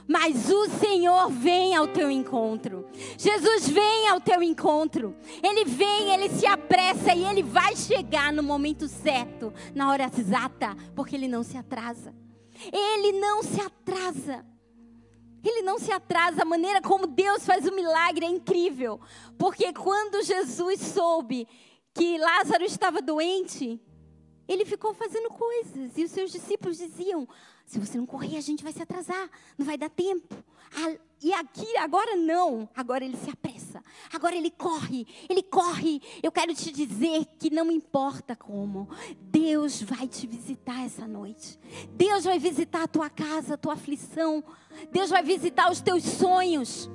mas 0.08 0.50
o 0.50 0.70
Senhor 0.70 1.30
vem 1.30 1.76
ao 1.76 1.88
teu 1.88 2.10
encontro. 2.10 2.86
Jesus 3.18 3.68
vem 3.70 4.10
ao 4.10 4.20
teu 4.20 4.44
encontro. 4.44 5.16
Ele 5.42 5.66
vem, 5.66 6.14
ele 6.14 6.30
se 6.30 6.46
apressa 6.46 7.14
e 7.14 7.24
ele 7.24 7.44
vai 7.44 7.76
chegar 7.76 8.32
no 8.34 8.44
momento 8.44 8.88
certo, 8.88 9.54
na 9.74 9.90
hora 9.90 10.12
exata, 10.18 10.76
porque 10.96 11.16
ele 11.16 11.28
não 11.28 11.44
se 11.44 11.58
atrasa. 11.58 12.14
Ele 12.72 13.20
não 13.20 13.44
se 13.44 13.62
atrasa. 13.62 14.46
Ele 15.44 15.62
não 15.62 15.78
se 15.80 15.92
atrasa. 15.92 16.42
A 16.42 16.46
maneira 16.46 16.82
como 16.82 17.08
Deus 17.08 17.46
faz 17.46 17.66
o 17.66 17.76
milagre 17.76 18.26
é 18.26 18.30
incrível. 18.30 19.00
Porque 19.38 19.74
quando 19.74 20.24
Jesus 20.24 20.80
soube 20.80 21.48
que 21.94 22.18
Lázaro 22.18 22.64
estava 22.64 23.02
doente, 23.02 23.80
ele 24.48 24.66
ficou 24.66 24.94
fazendo 24.94 25.30
coisas. 25.30 25.98
E 25.98 26.04
os 26.04 26.12
seus 26.12 26.32
discípulos 26.32 26.78
diziam: 26.78 27.28
se 27.66 27.80
você 27.80 27.98
não 27.98 28.06
correr, 28.06 28.38
a 28.38 28.42
gente 28.42 28.64
vai 28.64 28.74
se 28.74 28.82
atrasar, 28.82 29.30
não 29.58 29.66
vai 29.66 29.78
dar 29.78 29.90
tempo. 29.90 30.36
e 31.22 31.34
aqui 31.34 31.78
agora 31.78 32.16
não, 32.16 32.68
agora 32.76 33.06
ele 33.06 33.16
se 33.16 33.30
apressa, 33.30 33.82
agora 34.12 34.36
ele 34.36 34.52
corre, 34.52 35.08
ele 35.30 35.42
corre. 35.42 36.02
Eu 36.22 36.32
quero 36.32 36.54
te 36.54 36.72
dizer 36.72 37.26
que 37.40 37.50
não 37.50 37.72
importa 37.72 38.36
como, 38.36 38.90
Deus 39.22 39.82
vai 39.82 40.08
te 40.08 40.28
visitar 40.28 40.86
essa 40.86 41.08
noite. 41.08 41.60
Deus 41.92 42.26
vai 42.26 42.38
visitar 42.38 42.84
a 42.84 42.88
tua 42.88 43.10
casa, 43.10 43.54
a 43.54 43.58
tua 43.58 43.74
aflição. 43.74 44.44
Deus 44.92 45.10
vai 45.10 45.24
visitar 45.24 45.72
os 45.72 45.82
teus 45.82 46.04
sonhos. 46.04 46.90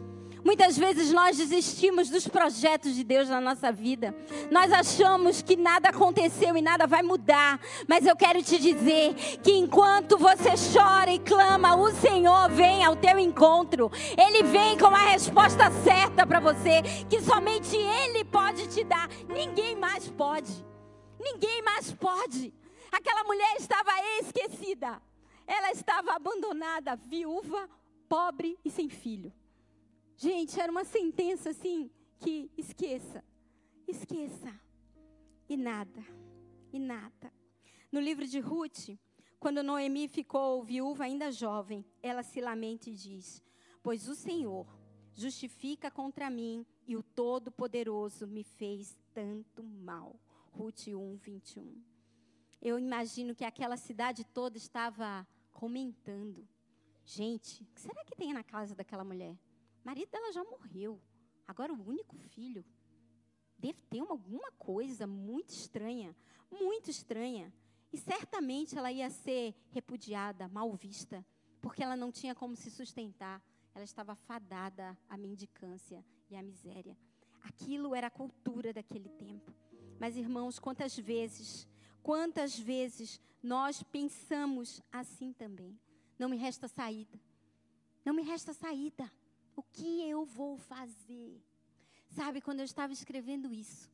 Muitas 0.48 0.78
vezes 0.78 1.12
nós 1.12 1.36
desistimos 1.36 2.08
dos 2.08 2.26
projetos 2.26 2.94
de 2.94 3.04
Deus 3.04 3.28
na 3.28 3.38
nossa 3.38 3.70
vida. 3.70 4.16
Nós 4.50 4.72
achamos 4.72 5.42
que 5.42 5.56
nada 5.56 5.90
aconteceu 5.90 6.56
e 6.56 6.62
nada 6.62 6.86
vai 6.86 7.02
mudar. 7.02 7.60
Mas 7.86 8.06
eu 8.06 8.16
quero 8.16 8.42
te 8.42 8.58
dizer 8.58 9.12
que 9.42 9.52
enquanto 9.52 10.16
você 10.16 10.52
chora 10.72 11.12
e 11.12 11.18
clama, 11.18 11.76
o 11.76 11.90
Senhor 11.90 12.48
vem 12.48 12.82
ao 12.82 12.96
teu 12.96 13.18
encontro. 13.18 13.92
Ele 14.16 14.42
vem 14.44 14.78
com 14.78 14.86
a 14.86 15.10
resposta 15.10 15.70
certa 15.84 16.26
para 16.26 16.40
você, 16.40 16.80
que 17.10 17.20
somente 17.20 17.76
Ele 17.76 18.24
pode 18.24 18.68
te 18.68 18.82
dar. 18.84 19.06
Ninguém 19.28 19.76
mais 19.76 20.08
pode. 20.08 20.64
Ninguém 21.20 21.60
mais 21.60 21.92
pode. 21.92 22.54
Aquela 22.90 23.22
mulher 23.24 23.54
estava 23.58 23.90
esquecida. 24.22 24.98
Ela 25.46 25.72
estava 25.72 26.12
abandonada, 26.12 26.96
viúva, 26.96 27.68
pobre 28.08 28.58
e 28.64 28.70
sem 28.70 28.88
filho. 28.88 29.30
Gente, 30.20 30.58
era 30.60 30.72
uma 30.72 30.84
sentença 30.84 31.50
assim 31.50 31.88
que 32.18 32.50
esqueça, 32.56 33.24
esqueça. 33.86 34.52
E 35.48 35.56
nada, 35.56 36.04
e 36.72 36.78
nada. 36.80 37.32
No 37.92 38.00
livro 38.00 38.26
de 38.26 38.40
Ruth, 38.40 38.98
quando 39.38 39.62
Noemi 39.62 40.08
ficou 40.08 40.60
viúva 40.64 41.04
ainda 41.04 41.30
jovem, 41.30 41.84
ela 42.02 42.24
se 42.24 42.40
lamenta 42.40 42.90
e 42.90 42.94
diz: 42.94 43.40
Pois 43.80 44.08
o 44.08 44.16
Senhor 44.16 44.66
justifica 45.14 45.88
contra 45.88 46.28
mim 46.28 46.66
e 46.84 46.96
o 46.96 47.02
Todo-Poderoso 47.02 48.26
me 48.26 48.42
fez 48.42 48.98
tanto 49.14 49.62
mal. 49.62 50.20
Ruth 50.50 50.88
1, 50.88 51.16
21. 51.16 51.80
Eu 52.60 52.76
imagino 52.76 53.36
que 53.36 53.44
aquela 53.44 53.76
cidade 53.76 54.24
toda 54.24 54.56
estava 54.56 55.24
comentando. 55.52 56.44
Gente, 57.04 57.62
o 57.62 57.66
que 57.66 57.80
será 57.80 58.04
que 58.04 58.16
tem 58.16 58.32
na 58.32 58.42
casa 58.42 58.74
daquela 58.74 59.04
mulher? 59.04 59.38
O 59.82 59.86
marido 59.86 60.10
dela 60.10 60.32
já 60.32 60.44
morreu. 60.44 61.00
Agora 61.46 61.72
o 61.72 61.88
único 61.88 62.16
filho. 62.16 62.64
Deve 63.58 63.80
ter 63.90 64.02
uma, 64.02 64.12
alguma 64.12 64.52
coisa 64.52 65.06
muito 65.06 65.50
estranha, 65.50 66.14
muito 66.50 66.90
estranha. 66.90 67.52
E 67.92 67.98
certamente 67.98 68.76
ela 68.76 68.92
ia 68.92 69.10
ser 69.10 69.54
repudiada, 69.70 70.46
mal 70.48 70.72
vista, 70.74 71.26
porque 71.60 71.82
ela 71.82 71.96
não 71.96 72.12
tinha 72.12 72.34
como 72.34 72.54
se 72.54 72.70
sustentar. 72.70 73.42
Ela 73.74 73.84
estava 73.84 74.14
fadada 74.14 74.96
à 75.08 75.16
mendicância 75.16 76.04
e 76.30 76.36
à 76.36 76.42
miséria. 76.42 76.96
Aquilo 77.42 77.94
era 77.94 78.08
a 78.08 78.10
cultura 78.10 78.72
daquele 78.72 79.08
tempo. 79.08 79.52
Mas, 79.98 80.16
irmãos, 80.16 80.58
quantas 80.58 80.96
vezes, 80.96 81.66
quantas 82.02 82.58
vezes 82.58 83.20
nós 83.42 83.82
pensamos 83.82 84.82
assim 84.92 85.32
também? 85.32 85.78
Não 86.18 86.28
me 86.28 86.36
resta 86.36 86.68
saída. 86.68 87.18
Não 88.04 88.12
me 88.12 88.22
resta 88.22 88.52
saída. 88.52 89.10
O 89.58 89.62
que 89.72 90.08
eu 90.08 90.24
vou 90.24 90.56
fazer? 90.56 91.42
Sabe, 92.10 92.40
quando 92.40 92.60
eu 92.60 92.64
estava 92.64 92.92
escrevendo 92.92 93.52
isso, 93.52 93.90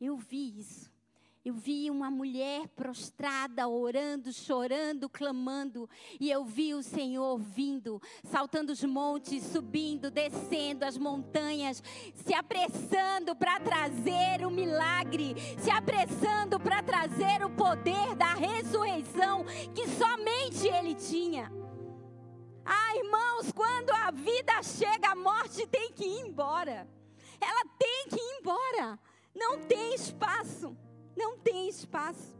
eu 0.00 0.16
vi 0.16 0.56
isso. 0.56 0.88
Eu 1.44 1.52
vi 1.52 1.90
uma 1.90 2.12
mulher 2.12 2.68
prostrada, 2.68 3.66
orando, 3.66 4.32
chorando, 4.32 5.08
clamando, 5.08 5.90
e 6.20 6.30
eu 6.30 6.44
vi 6.44 6.74
o 6.74 6.82
Senhor 6.82 7.40
vindo, 7.40 8.00
saltando 8.22 8.70
os 8.70 8.84
montes, 8.84 9.42
subindo, 9.42 10.12
descendo 10.12 10.84
as 10.84 10.96
montanhas, 10.96 11.82
se 12.14 12.32
apressando 12.32 13.34
para 13.34 13.58
trazer 13.58 14.46
o 14.46 14.50
milagre, 14.50 15.34
se 15.58 15.72
apressando 15.72 16.60
para 16.60 16.84
trazer 16.84 17.44
o 17.44 17.50
poder 17.50 18.14
da 18.14 18.34
ressurreição 18.34 19.44
que 19.74 19.88
somente 19.88 20.68
Ele 20.68 20.94
tinha. 20.94 21.50
Ah, 22.72 22.96
irmãos, 22.96 23.50
quando 23.50 23.90
a 23.90 24.12
vida 24.12 24.62
chega, 24.62 25.10
a 25.10 25.16
morte 25.16 25.66
tem 25.66 25.92
que 25.92 26.04
ir 26.04 26.20
embora. 26.20 26.88
Ela 27.40 27.64
tem 27.76 28.06
que 28.08 28.14
ir 28.14 28.38
embora. 28.38 28.96
Não 29.34 29.58
tem 29.66 29.92
espaço. 29.92 30.76
Não 31.16 31.36
tem 31.36 31.68
espaço. 31.68 32.38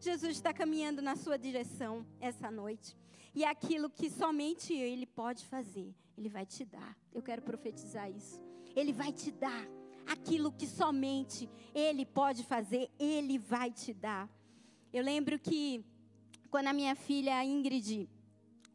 Jesus 0.00 0.36
está 0.36 0.50
caminhando 0.54 1.02
na 1.02 1.14
sua 1.14 1.36
direção 1.36 2.06
essa 2.18 2.50
noite. 2.50 2.96
E 3.34 3.44
aquilo 3.44 3.90
que 3.90 4.08
somente 4.08 4.72
Ele 4.72 5.04
pode 5.04 5.44
fazer, 5.44 5.94
Ele 6.16 6.30
vai 6.30 6.46
te 6.46 6.64
dar. 6.64 6.96
Eu 7.12 7.22
quero 7.22 7.42
profetizar 7.42 8.10
isso. 8.10 8.42
Ele 8.74 8.94
vai 8.94 9.12
te 9.12 9.30
dar 9.30 9.68
aquilo 10.06 10.50
que 10.50 10.66
somente 10.66 11.50
Ele 11.74 12.06
pode 12.06 12.44
fazer, 12.44 12.90
Ele 12.98 13.38
vai 13.38 13.70
te 13.70 13.92
dar. 13.92 14.26
Eu 14.90 15.04
lembro 15.04 15.38
que 15.38 15.84
quando 16.50 16.68
a 16.68 16.72
minha 16.72 16.96
filha 16.96 17.44
Ingrid 17.44 18.08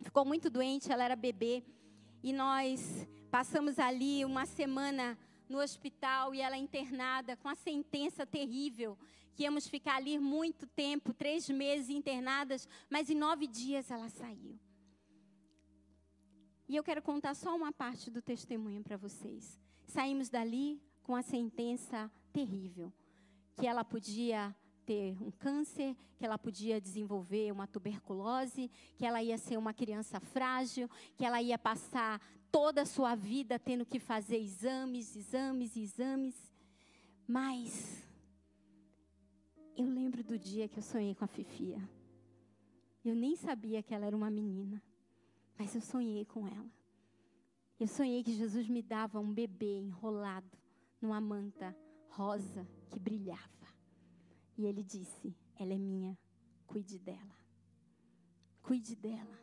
ficou 0.02 0.26
muito 0.26 0.50
doente, 0.50 0.92
ela 0.92 1.04
era 1.04 1.16
bebê. 1.16 1.64
E 2.24 2.32
nós 2.34 3.08
passamos 3.30 3.80
ali 3.80 4.24
uma 4.26 4.46
semana 4.46 5.18
no 5.48 5.60
hospital 5.60 6.34
e 6.34 6.42
ela 6.42 6.58
internada 6.58 7.36
com 7.38 7.50
a 7.50 7.56
sentença 7.56 8.26
terrível 8.26 8.98
que 9.36 9.44
íamos 9.44 9.68
ficar 9.68 9.96
ali 9.96 10.20
muito 10.20 10.68
tempo, 10.68 11.14
três 11.14 11.50
meses 11.50 11.90
internadas, 11.90 12.68
mas 12.90 13.10
em 13.10 13.16
nove 13.16 13.48
dias 13.48 13.90
ela 13.90 14.10
saiu. 14.10 14.60
E 16.68 16.76
eu 16.76 16.84
quero 16.84 17.02
contar 17.02 17.34
só 17.34 17.56
uma 17.56 17.72
parte 17.72 18.10
do 18.10 18.22
testemunho 18.22 18.84
para 18.84 18.98
vocês. 18.98 19.60
Saímos 19.86 20.30
dali 20.30 20.82
com 21.04 21.16
a 21.16 21.22
sentença 21.22 22.10
terrível, 22.32 22.94
que 23.58 23.68
ela 23.68 23.84
podia 23.84 24.56
ter 24.86 25.18
um 25.22 25.32
câncer, 25.32 25.96
que 26.18 26.26
ela 26.26 26.38
podia 26.38 26.80
desenvolver 26.80 27.52
uma 27.52 27.68
tuberculose, 27.68 28.70
que 28.98 29.06
ela 29.06 29.22
ia 29.24 29.38
ser 29.38 29.58
uma 29.58 29.74
criança 29.74 30.20
frágil, 30.20 30.90
que 31.18 31.26
ela 31.26 31.42
ia 31.42 31.58
passar 31.58 32.22
toda 32.52 32.82
a 32.82 32.86
sua 32.86 33.16
vida 33.16 33.58
tendo 33.58 33.86
que 33.86 34.00
fazer 34.00 34.38
exames, 34.38 35.16
exames, 35.16 35.76
exames. 35.76 36.52
Mas 37.28 38.06
eu 39.78 39.86
lembro 39.88 40.24
do 40.24 40.38
dia 40.38 40.68
que 40.68 40.78
eu 40.78 40.84
sonhei 40.84 41.16
com 41.16 41.24
a 41.24 41.28
Fifia. 41.28 41.82
Eu 43.04 43.16
nem 43.16 43.36
sabia 43.36 43.82
que 43.82 43.94
ela 43.94 44.06
era 44.06 44.16
uma 44.16 44.30
menina, 44.30 44.82
mas 45.58 45.74
eu 45.74 45.82
sonhei 45.82 46.26
com 46.26 46.48
ela. 46.48 46.70
Eu 47.80 47.88
sonhei 47.88 48.24
que 48.24 48.34
Jesus 48.34 48.68
me 48.68 48.84
dava 48.84 49.20
um 49.20 49.34
bebê 49.34 49.80
enrolado 49.80 50.56
numa 51.02 51.20
manta 51.20 51.76
rosa 52.10 52.68
que 52.92 53.00
brilhava. 53.00 53.61
E 54.58 54.66
ele 54.66 54.84
disse: 54.84 55.36
Ela 55.56 55.74
é 55.74 55.78
minha, 55.78 56.18
cuide 56.68 57.00
dela. 57.00 57.36
Cuide 58.62 58.96
dela. 58.96 59.40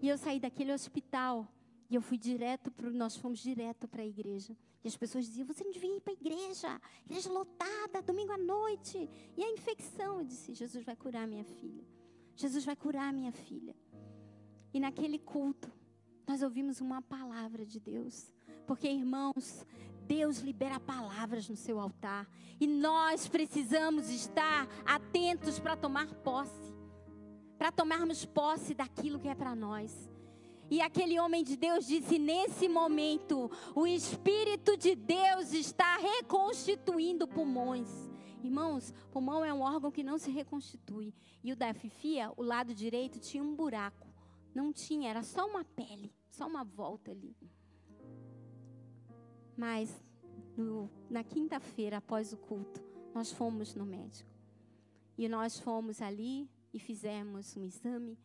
E 0.00 0.08
eu 0.08 0.18
saí 0.18 0.38
daquele 0.38 0.72
hospital 0.72 1.48
e 1.88 1.94
eu 1.94 2.02
fui 2.02 2.18
direto 2.18 2.70
para 2.70 2.90
nós 2.90 3.16
fomos 3.16 3.38
direto 3.38 3.86
para 3.88 4.02
a 4.02 4.06
igreja. 4.06 4.56
E 4.82 4.88
as 4.88 4.96
pessoas 4.96 5.26
diziam: 5.26 5.46
"Você 5.46 5.64
não 5.64 5.70
devia 5.70 5.96
ir 5.96 6.00
para 6.00 6.12
a 6.12 6.16
igreja, 6.16 6.80
igreja 7.04 7.30
lotada, 7.30 8.02
domingo 8.02 8.32
à 8.32 8.38
noite". 8.38 9.08
E 9.36 9.42
a 9.42 9.50
infecção, 9.50 10.18
eu 10.18 10.24
disse: 10.24 10.54
"Jesus 10.54 10.84
vai 10.84 10.96
curar 10.96 11.26
minha 11.26 11.44
filha. 11.44 11.84
Jesus 12.34 12.64
vai 12.64 12.76
curar 12.76 13.12
minha 13.12 13.32
filha". 13.32 13.74
E 14.74 14.80
naquele 14.80 15.18
culto, 15.18 15.72
nós 16.26 16.42
ouvimos 16.42 16.80
uma 16.80 17.00
palavra 17.00 17.64
de 17.64 17.80
Deus. 17.80 18.32
Porque, 18.66 18.88
irmãos, 18.88 19.64
Deus 20.06 20.38
libera 20.38 20.78
palavras 20.78 21.48
no 21.48 21.56
seu 21.56 21.80
altar. 21.80 22.28
E 22.60 22.66
nós 22.66 23.28
precisamos 23.28 24.08
estar 24.08 24.68
atentos 24.84 25.58
para 25.58 25.76
tomar 25.76 26.06
posse. 26.16 26.74
Para 27.58 27.72
tomarmos 27.72 28.24
posse 28.24 28.74
daquilo 28.74 29.18
que 29.18 29.28
é 29.28 29.34
para 29.34 29.54
nós. 29.54 30.08
E 30.70 30.80
aquele 30.80 31.18
homem 31.18 31.44
de 31.44 31.56
Deus 31.56 31.86
disse: 31.86 32.18
nesse 32.18 32.68
momento, 32.68 33.50
o 33.74 33.86
Espírito 33.86 34.76
de 34.76 34.94
Deus 34.94 35.52
está 35.52 35.96
reconstituindo 35.96 37.26
pulmões. 37.26 37.88
Irmãos, 38.42 38.92
pulmão 39.10 39.44
é 39.44 39.52
um 39.52 39.60
órgão 39.60 39.90
que 39.90 40.02
não 40.02 40.18
se 40.18 40.30
reconstitui. 40.30 41.14
E 41.42 41.52
o 41.52 41.56
da 41.56 41.72
Fifia, 41.72 42.32
o 42.36 42.42
lado 42.42 42.74
direito, 42.74 43.18
tinha 43.18 43.42
um 43.42 43.54
buraco. 43.54 44.06
Não 44.54 44.72
tinha, 44.72 45.10
era 45.10 45.22
só 45.22 45.46
uma 45.46 45.64
pele, 45.64 46.12
só 46.30 46.46
uma 46.46 46.64
volta 46.64 47.10
ali. 47.10 47.36
Mas 49.56 50.02
no, 50.56 50.90
na 51.08 51.24
quinta-feira, 51.24 51.98
após 51.98 52.32
o 52.32 52.36
culto, 52.36 52.82
nós 53.14 53.32
fomos 53.32 53.74
no 53.74 53.86
médico. 53.86 54.30
E 55.16 55.28
nós 55.28 55.58
fomos 55.58 56.02
ali 56.02 56.50
e 56.72 56.78
fizemos 56.78 57.56
um 57.56 57.64
exame. 57.64 58.18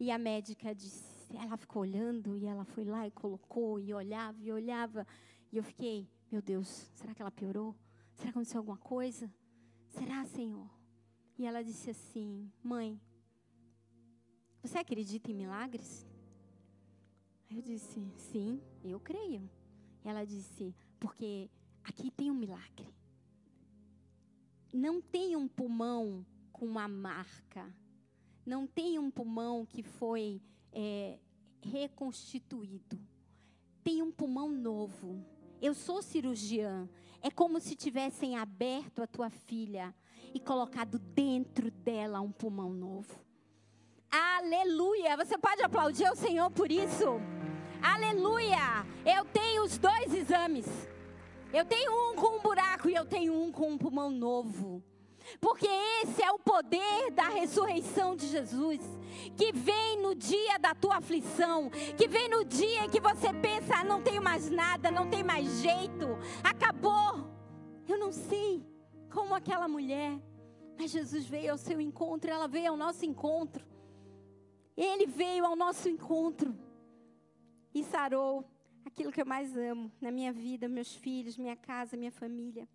E 0.00 0.10
a 0.10 0.18
médica 0.18 0.74
disse, 0.74 1.34
ela 1.36 1.56
ficou 1.56 1.82
olhando 1.82 2.36
e 2.36 2.46
ela 2.46 2.64
foi 2.64 2.84
lá 2.84 3.06
e 3.06 3.10
colocou 3.10 3.78
e 3.78 3.92
olhava 3.92 4.38
e 4.42 4.50
olhava. 4.50 5.06
E 5.52 5.56
eu 5.56 5.62
fiquei, 5.62 6.08
meu 6.30 6.40
Deus, 6.40 6.68
será 6.94 7.14
que 7.14 7.20
ela 7.20 7.30
piorou? 7.30 7.74
Será 8.14 8.24
que 8.24 8.30
aconteceu 8.30 8.58
alguma 8.58 8.78
coisa? 8.78 9.30
Será, 9.88 10.24
Senhor? 10.24 10.68
E 11.38 11.46
ela 11.46 11.62
disse 11.62 11.90
assim: 11.90 12.50
Mãe, 12.62 13.00
você 14.62 14.78
acredita 14.78 15.30
em 15.30 15.34
milagres? 15.34 16.06
Eu 17.50 17.62
disse: 17.62 18.10
Sim, 18.16 18.60
eu 18.82 18.98
creio. 18.98 19.48
Ela 20.04 20.24
disse: 20.24 20.74
Porque 20.98 21.50
aqui 21.84 22.10
tem 22.10 22.30
um 22.30 22.34
milagre. 22.34 22.88
Não 24.72 25.00
tem 25.00 25.36
um 25.36 25.48
pulmão 25.48 26.24
com 26.52 26.66
uma 26.66 26.86
marca. 26.88 27.74
Não 28.44 28.66
tem 28.66 28.98
um 28.98 29.10
pulmão 29.10 29.66
que 29.66 29.82
foi 29.82 30.40
é, 30.72 31.18
reconstituído. 31.60 32.98
Tem 33.82 34.02
um 34.02 34.10
pulmão 34.10 34.50
novo. 34.50 35.24
Eu 35.60 35.74
sou 35.74 36.02
cirurgiã. 36.02 36.88
É 37.20 37.30
como 37.30 37.60
se 37.60 37.74
tivessem 37.74 38.36
aberto 38.36 39.02
a 39.02 39.06
tua 39.06 39.28
filha 39.28 39.94
e 40.32 40.38
colocado 40.38 40.98
dentro 40.98 41.70
dela 41.70 42.20
um 42.20 42.30
pulmão 42.30 42.72
novo. 42.72 43.18
Aleluia! 44.10 45.16
Você 45.16 45.36
pode 45.36 45.62
aplaudir 45.62 46.04
ao 46.06 46.16
Senhor 46.16 46.50
por 46.50 46.70
isso? 46.70 47.04
Aleluia! 47.82 48.84
Eu 49.04 49.24
tenho 49.26 49.62
os 49.62 49.78
dois 49.78 50.12
exames. 50.12 50.66
Eu 51.52 51.64
tenho 51.64 51.90
um 52.10 52.14
com 52.14 52.36
um 52.36 52.40
buraco 52.40 52.88
e 52.88 52.94
eu 52.94 53.04
tenho 53.04 53.32
um 53.32 53.50
com 53.50 53.70
um 53.70 53.78
pulmão 53.78 54.10
novo. 54.10 54.82
Porque 55.40 55.68
esse 56.02 56.22
é 56.22 56.30
o 56.30 56.38
poder 56.38 57.10
da 57.12 57.28
ressurreição 57.28 58.16
de 58.16 58.26
Jesus, 58.28 58.80
que 59.36 59.52
vem 59.52 60.00
no 60.00 60.14
dia 60.14 60.58
da 60.58 60.74
tua 60.74 60.96
aflição, 60.96 61.70
que 61.96 62.08
vem 62.08 62.28
no 62.28 62.44
dia 62.44 62.84
em 62.84 62.90
que 62.90 63.00
você 63.00 63.32
pensa, 63.34 63.76
ah, 63.76 63.84
não 63.84 64.02
tenho 64.02 64.22
mais 64.22 64.50
nada, 64.50 64.90
não 64.90 65.08
tem 65.08 65.22
mais 65.22 65.60
jeito, 65.60 66.18
acabou. 66.42 67.30
Eu 67.86 67.98
não 67.98 68.10
sei 68.10 68.64
como 69.10 69.34
aquela 69.34 69.68
mulher, 69.68 70.18
mas 70.78 70.90
Jesus 70.90 71.26
veio 71.26 71.52
ao 71.52 71.58
seu 71.58 71.80
encontro, 71.80 72.30
ela 72.30 72.48
veio 72.48 72.70
ao 72.70 72.76
nosso 72.76 73.04
encontro. 73.04 73.66
Ele 74.76 75.06
veio 75.06 75.44
ao 75.44 75.56
nosso 75.56 75.88
encontro 75.88 76.56
e 77.74 77.84
sarou 77.84 78.44
aquilo 78.84 79.12
que 79.12 79.20
eu 79.20 79.26
mais 79.26 79.56
amo 79.56 79.92
na 80.00 80.10
minha 80.10 80.32
vida, 80.32 80.68
meus 80.68 80.94
filhos, 80.94 81.36
minha 81.36 81.56
casa, 81.56 81.96
minha 81.96 82.10
família. 82.10 82.68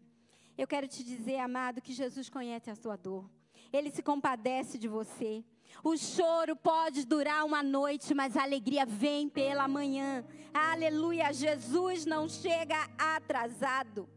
Eu 0.57 0.67
quero 0.67 0.88
te 0.88 1.03
dizer, 1.03 1.39
amado, 1.39 1.81
que 1.81 1.93
Jesus 1.93 2.29
conhece 2.29 2.69
a 2.69 2.75
sua 2.75 2.95
dor. 2.95 3.29
Ele 3.71 3.89
se 3.89 4.03
compadece 4.03 4.77
de 4.77 4.88
você. 4.88 5.43
O 5.83 5.97
choro 5.97 6.55
pode 6.55 7.05
durar 7.05 7.43
uma 7.43 7.63
noite, 7.63 8.13
mas 8.13 8.38
a 8.38 8.43
alegria 8.43 8.85
vem 8.85 9.27
pela 9.27 9.67
manhã. 9.67 10.23
Aleluia! 10.53 11.33
Jesus 11.33 12.05
não 12.05 12.29
chega 12.29 12.77
atrasado. 12.97 14.07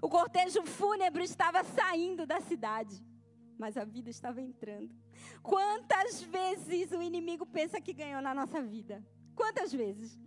O 0.00 0.08
cortejo 0.08 0.64
fúnebre 0.64 1.24
estava 1.24 1.64
saindo 1.64 2.26
da 2.26 2.40
cidade, 2.40 3.02
mas 3.58 3.76
a 3.76 3.84
vida 3.84 4.10
estava 4.10 4.40
entrando. 4.40 4.94
Quantas 5.42 6.22
vezes 6.22 6.92
o 6.92 7.02
inimigo 7.02 7.44
pensa 7.44 7.80
que 7.80 7.92
ganhou 7.92 8.20
na 8.20 8.32
nossa 8.34 8.62
vida? 8.62 9.04
Quantas 9.36 9.72
vezes? 9.72 10.18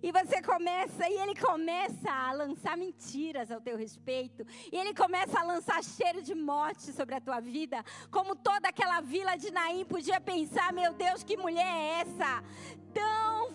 E 0.00 0.12
você 0.12 0.40
começa, 0.40 1.08
e 1.08 1.14
ele 1.14 1.34
começa 1.34 2.08
a 2.08 2.30
lançar 2.32 2.76
mentiras 2.76 3.50
ao 3.50 3.60
teu 3.60 3.76
respeito. 3.76 4.46
E 4.70 4.76
ele 4.76 4.94
começa 4.94 5.40
a 5.40 5.42
lançar 5.42 5.82
cheiro 5.82 6.22
de 6.22 6.34
morte 6.34 6.92
sobre 6.92 7.16
a 7.16 7.20
tua 7.20 7.40
vida. 7.40 7.84
Como 8.10 8.36
toda 8.36 8.68
aquela 8.68 9.00
vila 9.00 9.34
de 9.36 9.50
Naim 9.50 9.84
podia 9.84 10.20
pensar: 10.20 10.72
meu 10.72 10.92
Deus, 10.92 11.24
que 11.24 11.36
mulher 11.36 11.66
é 11.66 12.00
essa? 12.02 12.44
Tão 12.94 13.50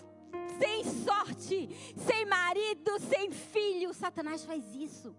sem 0.58 0.84
sorte, 0.84 1.68
sem 1.96 2.26
marido, 2.26 2.98
sem 3.00 3.30
filho. 3.30 3.94
Satanás 3.94 4.44
faz 4.44 4.74
isso. 4.74 5.16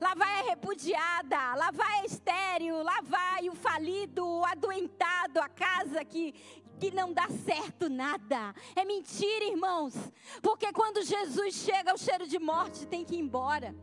Lá 0.00 0.14
vai 0.14 0.40
a 0.40 0.50
repudiada, 0.50 1.54
lá 1.54 1.70
vai 1.70 2.00
a 2.00 2.04
estéreo, 2.04 2.82
lá 2.82 3.00
vai 3.02 3.48
o 3.48 3.54
falido, 3.54 4.26
o 4.26 4.44
adoentado, 4.44 5.40
a 5.40 5.48
casa 5.48 6.04
que, 6.04 6.34
que 6.78 6.90
não 6.90 7.12
dá 7.12 7.28
certo 7.28 7.88
nada. 7.88 8.54
É 8.74 8.84
mentira, 8.84 9.44
irmãos. 9.44 9.94
Porque 10.42 10.72
quando 10.72 11.02
Jesus 11.02 11.54
chega, 11.54 11.94
o 11.94 11.98
cheiro 11.98 12.26
de 12.26 12.38
morte 12.38 12.86
tem 12.86 13.04
que 13.04 13.16
ir 13.16 13.20
embora. 13.20 13.74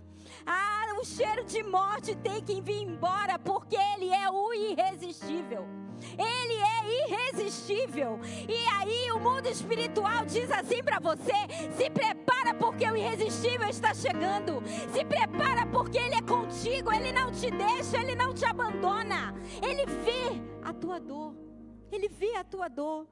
Ah, 0.45 0.93
o 0.99 1.03
cheiro 1.03 1.43
de 1.43 1.63
morte 1.63 2.15
tem 2.15 2.43
que 2.43 2.61
vir 2.61 2.83
embora, 2.83 3.37
porque 3.37 3.75
Ele 3.75 4.09
é 4.09 4.29
o 4.29 4.53
irresistível. 4.53 5.81
Ele 6.17 6.55
é 6.55 7.05
irresistível. 7.05 8.19
E 8.47 8.65
aí 8.79 9.11
o 9.11 9.19
mundo 9.19 9.47
espiritual 9.47 10.25
diz 10.25 10.49
assim 10.51 10.83
para 10.83 10.99
você: 10.99 11.33
se 11.77 11.89
prepara 11.89 12.53
porque 12.53 12.85
o 12.85 12.95
irresistível 12.95 13.67
está 13.69 13.93
chegando. 13.93 14.63
Se 14.91 15.05
prepara 15.05 15.65
porque 15.67 15.97
ele 15.97 16.15
é 16.15 16.21
contigo, 16.21 16.91
ele 16.91 17.11
não 17.11 17.31
te 17.31 17.51
deixa, 17.51 17.97
ele 17.99 18.15
não 18.15 18.33
te 18.33 18.45
abandona. 18.45 19.33
Ele 19.61 19.85
vê 19.85 20.41
a 20.63 20.73
tua 20.73 20.99
dor. 20.99 21.50
Ele 21.91 22.07
vê 22.07 22.35
a 22.35 22.43
tua 22.43 22.67
dor. 22.67 23.07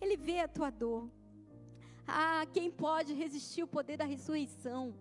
Ele 0.00 0.16
vê 0.16 0.40
a 0.40 0.48
tua 0.48 0.70
dor. 0.70 1.08
Ah, 2.06 2.46
quem 2.52 2.70
pode 2.70 3.12
resistir 3.12 3.62
o 3.62 3.68
poder 3.68 3.96
da 3.96 4.04
ressurreição? 4.04 4.94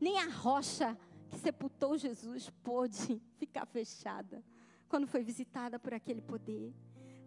Nem 0.00 0.18
a 0.18 0.28
rocha 0.28 0.96
que 1.28 1.38
sepultou 1.38 1.96
Jesus 1.96 2.50
pôde 2.62 3.20
ficar 3.38 3.66
fechada 3.66 4.44
quando 4.88 5.06
foi 5.06 5.24
visitada 5.24 5.78
por 5.78 5.92
aquele 5.92 6.20
poder. 6.20 6.72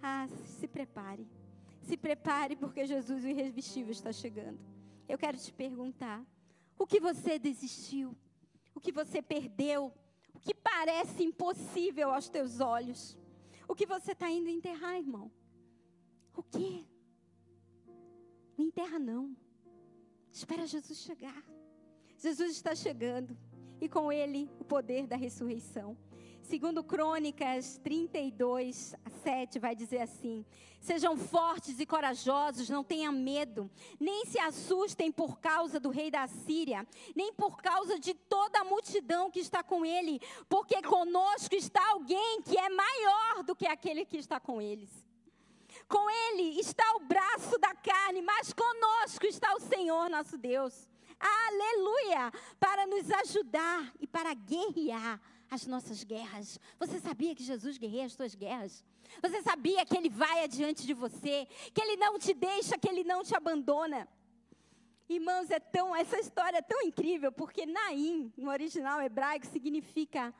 Ah, 0.01 0.27
se 0.59 0.67
prepare. 0.67 1.27
Se 1.81 1.97
prepare 1.97 2.55
porque 2.55 2.85
Jesus 2.85 3.23
o 3.23 3.27
irresistível 3.27 3.91
está 3.91 4.11
chegando. 4.11 4.59
Eu 5.07 5.17
quero 5.17 5.37
te 5.37 5.51
perguntar: 5.51 6.25
o 6.77 6.85
que 6.85 6.99
você 6.99 7.39
desistiu? 7.39 8.15
O 8.75 8.79
que 8.79 8.91
você 8.91 9.21
perdeu? 9.21 9.91
O 10.33 10.39
que 10.39 10.53
parece 10.53 11.23
impossível 11.23 12.11
aos 12.11 12.29
teus 12.29 12.59
olhos? 12.59 13.17
O 13.67 13.75
que 13.75 13.85
você 13.85 14.11
está 14.11 14.29
indo 14.29 14.49
enterrar, 14.49 14.97
irmão? 14.97 15.31
O 16.37 16.43
quê? 16.43 16.85
Não 18.55 18.65
enterra, 18.65 18.99
não. 18.99 19.35
Espera 20.31 20.67
Jesus 20.67 20.99
chegar. 20.99 21.43
Jesus 22.15 22.51
está 22.51 22.75
chegando. 22.75 23.35
E 23.81 23.89
com 23.89 24.11
ele 24.11 24.49
o 24.59 24.63
poder 24.63 25.07
da 25.07 25.15
ressurreição. 25.15 25.97
Segundo 26.43 26.83
Crônicas 26.83 27.79
32, 27.83 28.95
7, 29.23 29.59
vai 29.59 29.75
dizer 29.75 29.99
assim: 29.99 30.45
Sejam 30.79 31.17
fortes 31.17 31.79
e 31.79 31.85
corajosos, 31.85 32.69
não 32.69 32.83
tenham 32.83 33.11
medo, 33.11 33.69
nem 33.99 34.25
se 34.25 34.39
assustem 34.39 35.11
por 35.11 35.39
causa 35.39 35.79
do 35.79 35.89
rei 35.89 36.09
da 36.09 36.25
Síria, 36.27 36.87
nem 37.15 37.33
por 37.33 37.61
causa 37.61 37.99
de 37.99 38.13
toda 38.13 38.59
a 38.59 38.63
multidão 38.63 39.29
que 39.29 39.39
está 39.39 39.61
com 39.61 39.85
ele, 39.85 40.21
porque 40.47 40.81
conosco 40.81 41.55
está 41.55 41.85
alguém 41.91 42.41
que 42.43 42.57
é 42.57 42.69
maior 42.69 43.43
do 43.43 43.55
que 43.55 43.67
aquele 43.67 44.05
que 44.05 44.17
está 44.17 44.39
com 44.39 44.61
eles. 44.61 45.07
Com 45.87 46.09
ele 46.09 46.59
está 46.59 46.83
o 46.95 46.99
braço 46.99 47.57
da 47.57 47.73
carne, 47.73 48.21
mas 48.21 48.53
conosco 48.53 49.25
está 49.25 49.53
o 49.55 49.59
Senhor 49.59 50.09
nosso 50.09 50.37
Deus. 50.37 50.89
Aleluia! 51.19 52.31
Para 52.59 52.85
nos 52.85 53.09
ajudar 53.09 53.93
e 53.99 54.05
para 54.05 54.33
guerrear 54.33 55.19
as 55.49 55.65
nossas 55.65 56.03
guerras. 56.03 56.59
Você 56.77 56.99
sabia 56.99 57.33
que 57.33 57.43
Jesus 57.43 57.77
guerreia 57.77 58.05
as 58.05 58.13
suas 58.13 58.35
guerras? 58.35 58.83
Você 59.21 59.41
sabia 59.41 59.85
que 59.85 59.97
Ele 59.97 60.09
vai 60.09 60.43
adiante 60.43 60.85
de 60.85 60.93
você? 60.93 61.47
Que 61.73 61.81
Ele 61.81 61.95
não 61.95 62.19
te 62.19 62.33
deixa, 62.33 62.77
que 62.77 62.89
Ele 62.89 63.03
não 63.03 63.23
te 63.23 63.35
abandona? 63.35 64.07
Irmãos, 65.09 65.49
é 65.49 65.59
tão, 65.59 65.95
essa 65.95 66.19
história 66.19 66.57
é 66.57 66.61
tão 66.61 66.81
incrível, 66.81 67.31
porque 67.31 67.65
Naim, 67.65 68.31
no 68.37 68.49
original 68.49 69.01
hebraico, 69.01 69.47
significa 69.47 70.33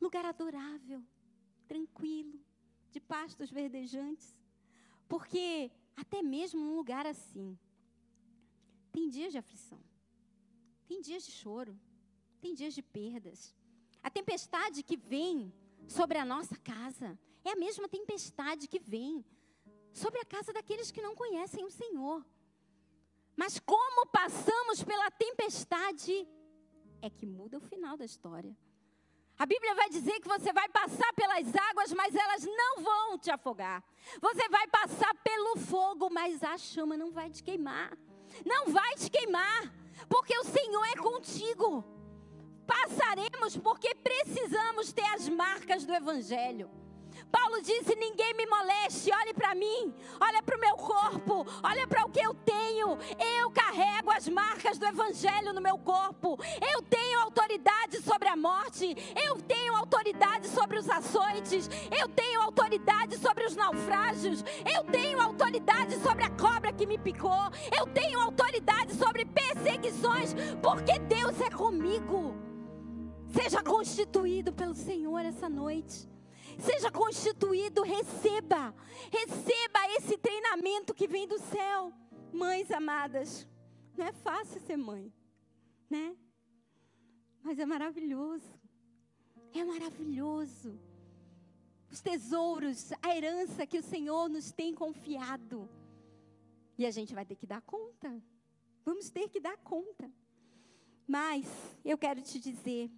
lugar 0.00 0.24
adorável, 0.24 1.02
tranquilo, 1.66 2.40
de 2.92 3.00
pastos 3.00 3.50
verdejantes. 3.50 4.32
Porque 5.12 5.70
até 5.94 6.22
mesmo 6.22 6.58
num 6.58 6.74
lugar 6.74 7.06
assim, 7.06 7.58
tem 8.90 9.10
dias 9.10 9.30
de 9.32 9.36
aflição, 9.36 9.78
tem 10.88 11.02
dias 11.02 11.22
de 11.26 11.32
choro, 11.32 11.78
tem 12.40 12.54
dias 12.54 12.72
de 12.72 12.80
perdas, 12.80 13.54
a 14.02 14.08
tempestade 14.08 14.82
que 14.82 14.96
vem 14.96 15.52
sobre 15.86 16.16
a 16.16 16.24
nossa 16.24 16.56
casa 16.56 17.18
é 17.44 17.50
a 17.50 17.56
mesma 17.56 17.90
tempestade 17.90 18.66
que 18.66 18.78
vem 18.78 19.22
sobre 19.92 20.18
a 20.18 20.24
casa 20.24 20.50
daqueles 20.50 20.90
que 20.90 21.02
não 21.02 21.14
conhecem 21.14 21.62
o 21.62 21.70
Senhor. 21.70 22.24
Mas 23.36 23.58
como 23.58 24.06
passamos 24.06 24.82
pela 24.82 25.10
tempestade 25.10 26.26
é 27.02 27.10
que 27.10 27.26
muda 27.26 27.58
o 27.58 27.60
final 27.60 27.98
da 27.98 28.06
história. 28.06 28.56
A 29.42 29.46
Bíblia 29.46 29.74
vai 29.74 29.88
dizer 29.90 30.20
que 30.20 30.28
você 30.28 30.52
vai 30.52 30.68
passar 30.68 31.12
pelas 31.14 31.46
águas, 31.70 31.92
mas 31.92 32.14
elas 32.14 32.44
não 32.44 32.82
vão 32.82 33.18
te 33.18 33.28
afogar. 33.28 33.82
Você 34.20 34.48
vai 34.48 34.66
passar 34.68 35.12
pelo 35.16 35.56
fogo, 35.56 36.08
mas 36.10 36.44
a 36.44 36.56
chama 36.56 36.96
não 36.96 37.10
vai 37.10 37.28
te 37.28 37.42
queimar. 37.42 37.90
Não 38.46 38.66
vai 38.66 38.94
te 38.94 39.10
queimar, 39.10 39.62
porque 40.08 40.38
o 40.38 40.44
Senhor 40.44 40.84
é 40.84 40.96
contigo 40.96 41.84
passaremos 42.72 43.56
porque 43.56 43.94
precisamos 43.94 44.92
ter 44.92 45.04
as 45.06 45.28
marcas 45.28 45.84
do 45.84 45.92
Evangelho. 45.92 46.70
Paulo 47.32 47.62
disse: 47.62 47.96
ninguém 47.96 48.34
me 48.34 48.46
moleste, 48.46 49.10
olhe 49.10 49.32
para 49.32 49.54
mim, 49.54 49.94
olha 50.20 50.42
para 50.42 50.56
o 50.56 50.60
meu 50.60 50.76
corpo, 50.76 51.46
olha 51.62 51.86
para 51.86 52.04
o 52.04 52.10
que 52.10 52.20
eu 52.20 52.34
tenho. 52.34 52.98
Eu 53.38 53.50
carrego 53.50 54.10
as 54.10 54.28
marcas 54.28 54.78
do 54.78 54.86
Evangelho 54.86 55.54
no 55.54 55.60
meu 55.60 55.78
corpo, 55.78 56.38
eu 56.72 56.82
tenho 56.82 57.20
autoridade 57.20 58.02
sobre 58.02 58.28
a 58.28 58.36
morte, 58.36 58.94
eu 59.26 59.36
tenho 59.42 59.74
autoridade 59.74 60.46
sobre 60.48 60.78
os 60.78 60.88
açoites, 60.88 61.68
eu 61.90 62.08
tenho 62.08 62.42
autoridade 62.42 63.16
sobre 63.16 63.46
os 63.46 63.56
naufrágios, 63.56 64.44
eu 64.74 64.84
tenho 64.84 65.20
autoridade 65.20 65.96
sobre 66.00 66.24
a 66.24 66.30
cobra 66.30 66.72
que 66.72 66.86
me 66.86 66.98
picou, 66.98 67.50
eu 67.76 67.86
tenho 67.86 68.20
autoridade 68.20 68.94
sobre 68.94 69.24
perseguições, 69.24 70.34
porque 70.62 70.98
Deus 70.98 71.40
é 71.40 71.50
comigo. 71.50 72.36
Seja 73.28 73.62
constituído 73.62 74.52
pelo 74.52 74.74
Senhor 74.74 75.20
essa 75.20 75.48
noite. 75.48 76.12
Seja 76.64 76.90
constituído, 76.90 77.82
receba. 77.82 78.74
Receba 79.10 79.80
esse 79.96 80.16
treinamento 80.16 80.94
que 80.94 81.08
vem 81.08 81.26
do 81.26 81.38
céu. 81.38 81.92
Mães 82.32 82.70
amadas, 82.70 83.46
não 83.96 84.06
é 84.06 84.12
fácil 84.12 84.60
ser 84.60 84.76
mãe, 84.76 85.12
né? 85.90 86.16
Mas 87.42 87.58
é 87.58 87.66
maravilhoso. 87.66 88.48
É 89.52 89.64
maravilhoso. 89.64 90.80
Os 91.90 92.00
tesouros, 92.00 92.92
a 93.02 93.14
herança 93.14 93.66
que 93.66 93.78
o 93.78 93.82
Senhor 93.82 94.28
nos 94.28 94.50
tem 94.50 94.72
confiado. 94.72 95.68
E 96.78 96.86
a 96.86 96.90
gente 96.90 97.14
vai 97.14 97.26
ter 97.26 97.36
que 97.36 97.46
dar 97.46 97.60
conta. 97.62 98.22
Vamos 98.84 99.10
ter 99.10 99.28
que 99.28 99.40
dar 99.40 99.58
conta. 99.58 100.10
Mas 101.06 101.46
eu 101.84 101.98
quero 101.98 102.22
te 102.22 102.38
dizer 102.38 102.90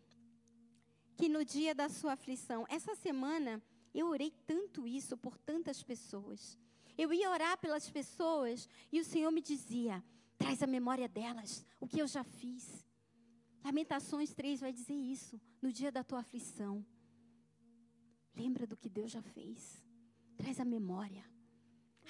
que 1.16 1.28
no 1.28 1.44
dia 1.44 1.74
da 1.74 1.88
sua 1.88 2.12
aflição, 2.12 2.66
essa 2.68 2.94
semana 2.94 3.62
eu 3.94 4.08
orei 4.08 4.32
tanto 4.46 4.86
isso 4.86 5.16
por 5.16 5.38
tantas 5.38 5.82
pessoas. 5.82 6.58
Eu 6.96 7.12
ia 7.12 7.30
orar 7.30 7.58
pelas 7.58 7.88
pessoas 7.90 8.68
e 8.90 9.00
o 9.00 9.04
Senhor 9.04 9.30
me 9.30 9.40
dizia: 9.40 10.02
traz 10.36 10.62
a 10.62 10.66
memória 10.66 11.08
delas, 11.08 11.64
o 11.80 11.86
que 11.86 12.00
eu 12.00 12.06
já 12.06 12.24
fiz. 12.24 12.84
Lamentações 13.64 14.34
3 14.34 14.60
vai 14.60 14.72
dizer 14.72 14.94
isso, 14.94 15.40
no 15.62 15.72
dia 15.72 15.90
da 15.90 16.04
tua 16.04 16.20
aflição. 16.20 16.84
Lembra 18.36 18.66
do 18.66 18.76
que 18.76 18.90
Deus 18.90 19.10
já 19.10 19.22
fez. 19.22 19.82
Traz 20.36 20.60
a 20.60 20.64
memória. 20.64 21.24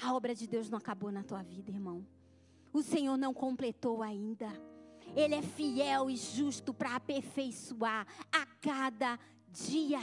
A 0.03 0.13
obra 0.15 0.35
de 0.35 0.47
Deus 0.47 0.69
não 0.69 0.79
acabou 0.79 1.13
na 1.13 1.23
tua 1.23 1.43
vida, 1.43 1.71
irmão. 1.71 2.05
O 2.73 2.83
Senhor 2.83 3.17
não 3.17 3.33
completou 3.33 4.03
ainda. 4.03 4.49
Ele 5.17 5.35
é 5.35 5.43
fiel 5.43 6.11
e 6.11 6.17
justo 6.17 6.73
para 6.73 6.97
aperfeiçoar 6.97 8.07
a 8.33 8.47
cada 8.61 9.19
dia. 9.55 10.01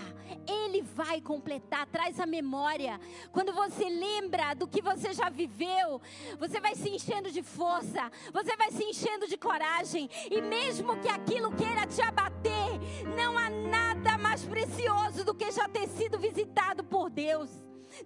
Ele 0.47 0.81
vai 0.81 1.19
completar, 1.19 1.85
traz 1.87 2.19
a 2.19 2.25
memória. 2.25 2.99
Quando 3.31 3.51
você 3.51 3.83
lembra 3.89 4.53
do 4.53 4.67
que 4.67 4.81
você 4.81 5.13
já 5.13 5.29
viveu, 5.29 6.01
você 6.39 6.59
vai 6.59 6.75
se 6.75 6.89
enchendo 6.89 7.29
de 7.29 7.43
força, 7.43 8.09
você 8.31 8.55
vai 8.55 8.71
se 8.71 8.83
enchendo 8.83 9.27
de 9.27 9.37
coragem. 9.37 10.09
E 10.29 10.41
mesmo 10.41 10.97
que 10.99 11.09
aquilo 11.09 11.53
queira 11.55 11.85
te 11.85 12.01
abater, 12.01 12.79
não 13.15 13.37
há 13.37 13.49
nada 13.49 14.17
mais 14.17 14.43
precioso 14.43 15.25
do 15.25 15.35
que 15.35 15.51
já 15.51 15.67
ter 15.67 15.87
sido 15.89 16.17
visitado 16.17 16.83
por 16.83 17.09
Deus. 17.09 17.49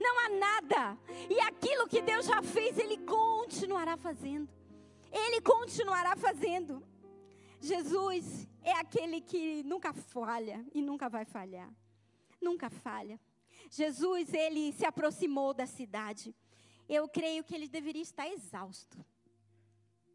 Não 0.01 0.25
há 0.25 0.29
nada. 0.29 0.97
E 1.29 1.39
aquilo 1.41 1.87
que 1.87 2.01
Deus 2.01 2.25
já 2.25 2.41
fez, 2.41 2.77
Ele 2.79 2.97
continuará 2.97 3.95
fazendo. 3.95 4.49
Ele 5.17 5.39
continuará 5.39 6.13
fazendo. 6.17 6.85
Jesus 7.61 8.45
é 8.61 8.73
aquele 8.73 9.21
que 9.21 9.63
nunca 9.63 9.93
falha 9.93 10.65
e 10.73 10.81
nunca 10.81 11.07
vai 11.07 11.23
falhar. 11.23 11.73
Nunca 12.41 12.69
falha. 12.69 13.17
Jesus, 13.71 14.33
ele 14.33 14.73
se 14.73 14.85
aproximou 14.85 15.53
da 15.53 15.65
cidade. 15.65 16.35
Eu 16.87 17.07
creio 17.07 17.45
que 17.45 17.55
ele 17.55 17.69
deveria 17.69 18.01
estar 18.01 18.27
exausto 18.27 18.97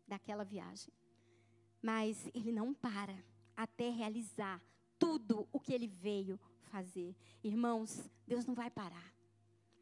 daquela 0.06 0.44
viagem. 0.44 0.92
Mas 1.80 2.28
ele 2.34 2.52
não 2.52 2.74
para 2.74 3.16
até 3.56 3.88
realizar 3.88 4.62
tudo 4.98 5.48
o 5.50 5.58
que 5.58 5.72
ele 5.72 5.86
veio 5.86 6.38
fazer. 6.64 7.16
Irmãos, 7.42 8.06
Deus 8.26 8.44
não 8.44 8.54
vai 8.54 8.70
parar 8.70 9.14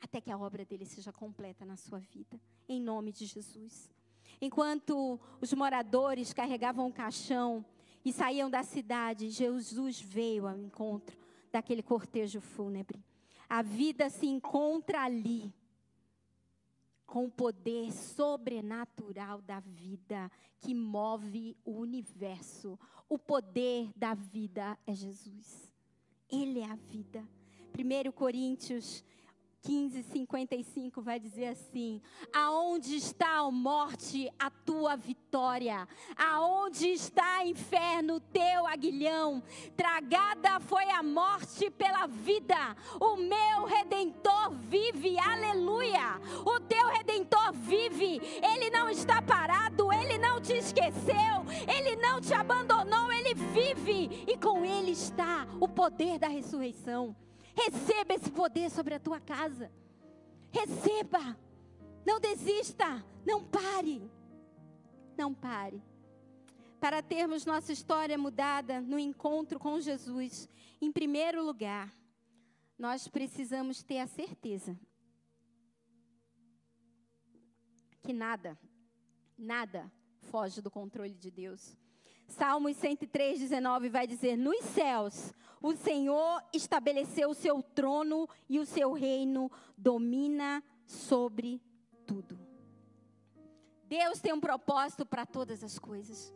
até 0.01 0.21
que 0.21 0.31
a 0.31 0.39
obra 0.39 0.65
dele 0.65 0.87
seja 0.87 1.13
completa 1.13 1.65
na 1.65 1.77
sua 1.77 1.99
vida. 1.99 2.41
Em 2.69 2.81
nome 2.81 3.11
de 3.11 3.27
Jesus. 3.27 3.91
Enquanto 4.40 5.18
os 5.40 5.53
moradores 5.53 6.33
carregavam 6.33 6.87
o 6.87 6.92
caixão 6.92 7.64
e 8.05 8.12
saíam 8.12 8.48
da 8.48 8.62
cidade, 8.62 9.31
Jesus 9.31 10.01
veio 10.01 10.46
ao 10.46 10.57
encontro 10.57 11.16
daquele 11.51 11.83
cortejo 11.83 12.40
fúnebre. 12.40 13.05
A 13.48 13.62
vida 13.62 14.11
se 14.11 14.27
encontra 14.27 15.03
ali 15.03 15.53
com 17.07 17.24
o 17.24 17.31
poder 17.31 17.90
sobrenatural 17.90 19.40
da 19.40 19.61
vida 19.61 20.31
que 20.61 20.74
move 20.74 21.57
o 21.64 21.72
universo. 21.72 22.79
O 23.09 23.18
poder 23.18 23.90
da 23.96 24.12
vida 24.12 24.79
é 24.87 24.94
Jesus. 24.94 25.72
Ele 26.31 26.61
é 26.61 26.70
a 26.70 26.77
vida. 26.77 27.27
1 27.72 28.12
Coríntios 28.12 29.03
15, 29.62 30.03
55 30.03 31.03
vai 31.03 31.18
dizer 31.18 31.47
assim: 31.47 32.01
Aonde 32.33 32.97
está 32.97 33.38
a 33.38 33.51
morte, 33.51 34.31
a 34.38 34.51
tua 34.51 34.97
vitória? 34.97 35.87
Aonde 36.16 36.88
está, 36.88 37.44
inferno, 37.44 38.21
teu 38.21 38.66
aguilhão? 38.66 39.42
Tragada 39.77 40.61
foi 40.61 40.88
a 40.90 41.03
morte 41.03 41.71
pela 41.71 42.07
vida. 42.07 42.77
O 43.01 43.16
meu 43.16 43.64
redentor 43.66 44.53
vive, 44.53 45.18
aleluia. 45.18 46.21
O 46.47 46.61
teu 46.61 46.87
redentor 46.88 47.53
vive. 47.53 48.21
Ele 48.42 48.71
não 48.71 48.88
está 48.88 49.21
parado, 49.21 49.92
ele 49.92 50.18
não 50.18 50.40
te 50.40 50.55
esqueceu, 50.55 51.44
ele 51.66 51.97
não 51.97 52.21
te 52.21 52.33
abandonou, 52.33 53.12
ele 53.12 53.35
vive. 53.35 54.25
E 54.27 54.37
com 54.37 54.64
ele 54.64 54.92
está 54.92 55.47
o 55.61 55.68
poder 55.68 56.18
da 56.18 56.29
ressurreição. 56.29 57.14
Receba 57.59 58.14
esse 58.14 58.31
poder 58.31 58.71
sobre 58.71 58.94
a 58.94 59.01
tua 59.01 59.18
casa. 59.21 59.71
Receba. 60.53 61.37
Não 62.07 62.21
desista. 62.21 63.05
Não 63.27 63.44
pare. 63.44 64.09
Não 65.16 65.35
pare. 65.35 65.83
Para 66.79 67.03
termos 67.03 67.44
nossa 67.44 67.73
história 67.73 68.16
mudada 68.16 68.81
no 68.81 68.99
encontro 68.99 69.59
com 69.59 69.81
Jesus, 69.81 70.49
em 70.81 70.92
primeiro 70.92 71.44
lugar, 71.44 71.92
nós 72.79 73.09
precisamos 73.09 73.83
ter 73.83 73.99
a 73.99 74.07
certeza 74.07 74.79
que 78.05 78.12
nada, 78.12 78.57
nada 79.37 79.92
foge 80.31 80.62
do 80.62 80.71
controle 80.71 81.14
de 81.14 81.31
Deus. 81.33 81.77
Salmos 82.29 82.77
103, 82.77 83.41
19 83.41 83.88
vai 83.88 84.07
dizer: 84.07 84.37
Nos 84.37 84.62
céus, 84.67 85.33
o 85.62 85.75
Senhor 85.75 86.43
estabeleceu 86.53 87.31
o 87.31 87.35
seu 87.35 87.62
trono 87.62 88.29
e 88.49 88.59
o 88.61 88.67
seu 88.67 88.93
reino 88.93 89.51
domina 89.77 90.62
sobre 90.85 91.61
tudo. 92.07 92.38
Deus 93.87 94.21
tem 94.21 94.35
um 94.35 94.41
propósito 94.41 95.07
para 95.07 95.25
todas 95.25 95.64
as 95.64 95.79
coisas. 95.79 96.33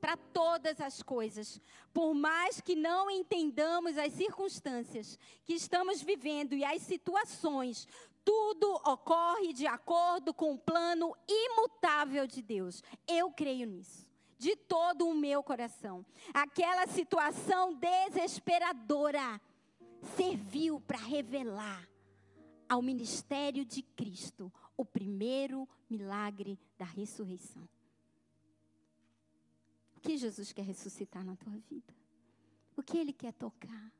Para 0.00 0.16
todas 0.16 0.80
as 0.80 1.02
coisas. 1.02 1.60
Por 1.92 2.14
mais 2.14 2.60
que 2.60 2.74
não 2.74 3.10
entendamos 3.10 3.98
as 3.98 4.14
circunstâncias 4.14 5.18
que 5.44 5.52
estamos 5.52 6.02
vivendo 6.02 6.54
e 6.54 6.64
as 6.64 6.80
situações, 6.82 7.86
tudo 8.24 8.72
ocorre 8.86 9.52
de 9.52 9.66
acordo 9.66 10.32
com 10.32 10.54
o 10.54 10.58
plano 10.58 11.14
imutável 11.28 12.26
de 12.26 12.40
Deus. 12.40 12.82
Eu 13.06 13.30
creio 13.30 13.66
nisso 13.66 14.05
de 14.38 14.56
todo 14.56 15.08
o 15.08 15.14
meu 15.14 15.42
coração. 15.42 16.04
Aquela 16.32 16.86
situação 16.86 17.74
desesperadora 17.74 19.40
serviu 20.16 20.80
para 20.80 20.98
revelar 20.98 21.88
ao 22.68 22.82
ministério 22.82 23.64
de 23.64 23.82
Cristo 23.82 24.52
o 24.76 24.84
primeiro 24.84 25.68
milagre 25.88 26.58
da 26.76 26.84
ressurreição. 26.84 27.66
O 29.96 30.00
que 30.00 30.16
Jesus 30.16 30.52
quer 30.52 30.64
ressuscitar 30.64 31.24
na 31.24 31.36
tua 31.36 31.56
vida? 31.70 31.94
O 32.76 32.82
que 32.82 32.98
Ele 32.98 33.12
quer 33.12 33.32
tocar? 33.32 33.92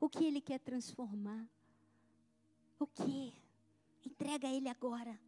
O 0.00 0.08
que 0.08 0.24
Ele 0.24 0.40
quer 0.40 0.58
transformar? 0.58 1.46
O 2.78 2.86
que? 2.86 3.32
Entrega 4.04 4.48
a 4.48 4.52
Ele 4.52 4.68
agora. 4.68 5.18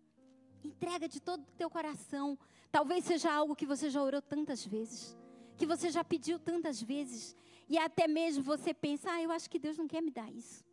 Entrega 0.65 1.09
de 1.09 1.21
todo 1.21 1.43
o 1.43 1.57
teu 1.57 1.71
coração. 1.71 2.39
Talvez 2.71 3.05
seja 3.05 3.33
algo 3.33 3.57
que 3.57 3.67
você 3.67 3.91
já 3.91 4.03
orou 4.03 4.21
tantas 4.21 4.65
vezes, 4.65 5.17
que 5.57 5.67
você 5.67 5.91
já 5.91 6.05
pediu 6.05 6.39
tantas 6.39 6.81
vezes, 6.81 7.35
e 7.69 7.79
até 7.79 8.07
mesmo 8.07 8.43
você 8.43 8.75
pensa: 8.75 9.11
ah, 9.11 9.23
eu 9.23 9.31
acho 9.31 9.49
que 9.49 9.59
Deus 9.59 9.79
não 9.79 9.89
quer 9.89 10.03
me 10.03 10.11
dar 10.11 10.31
isso. 10.33 10.65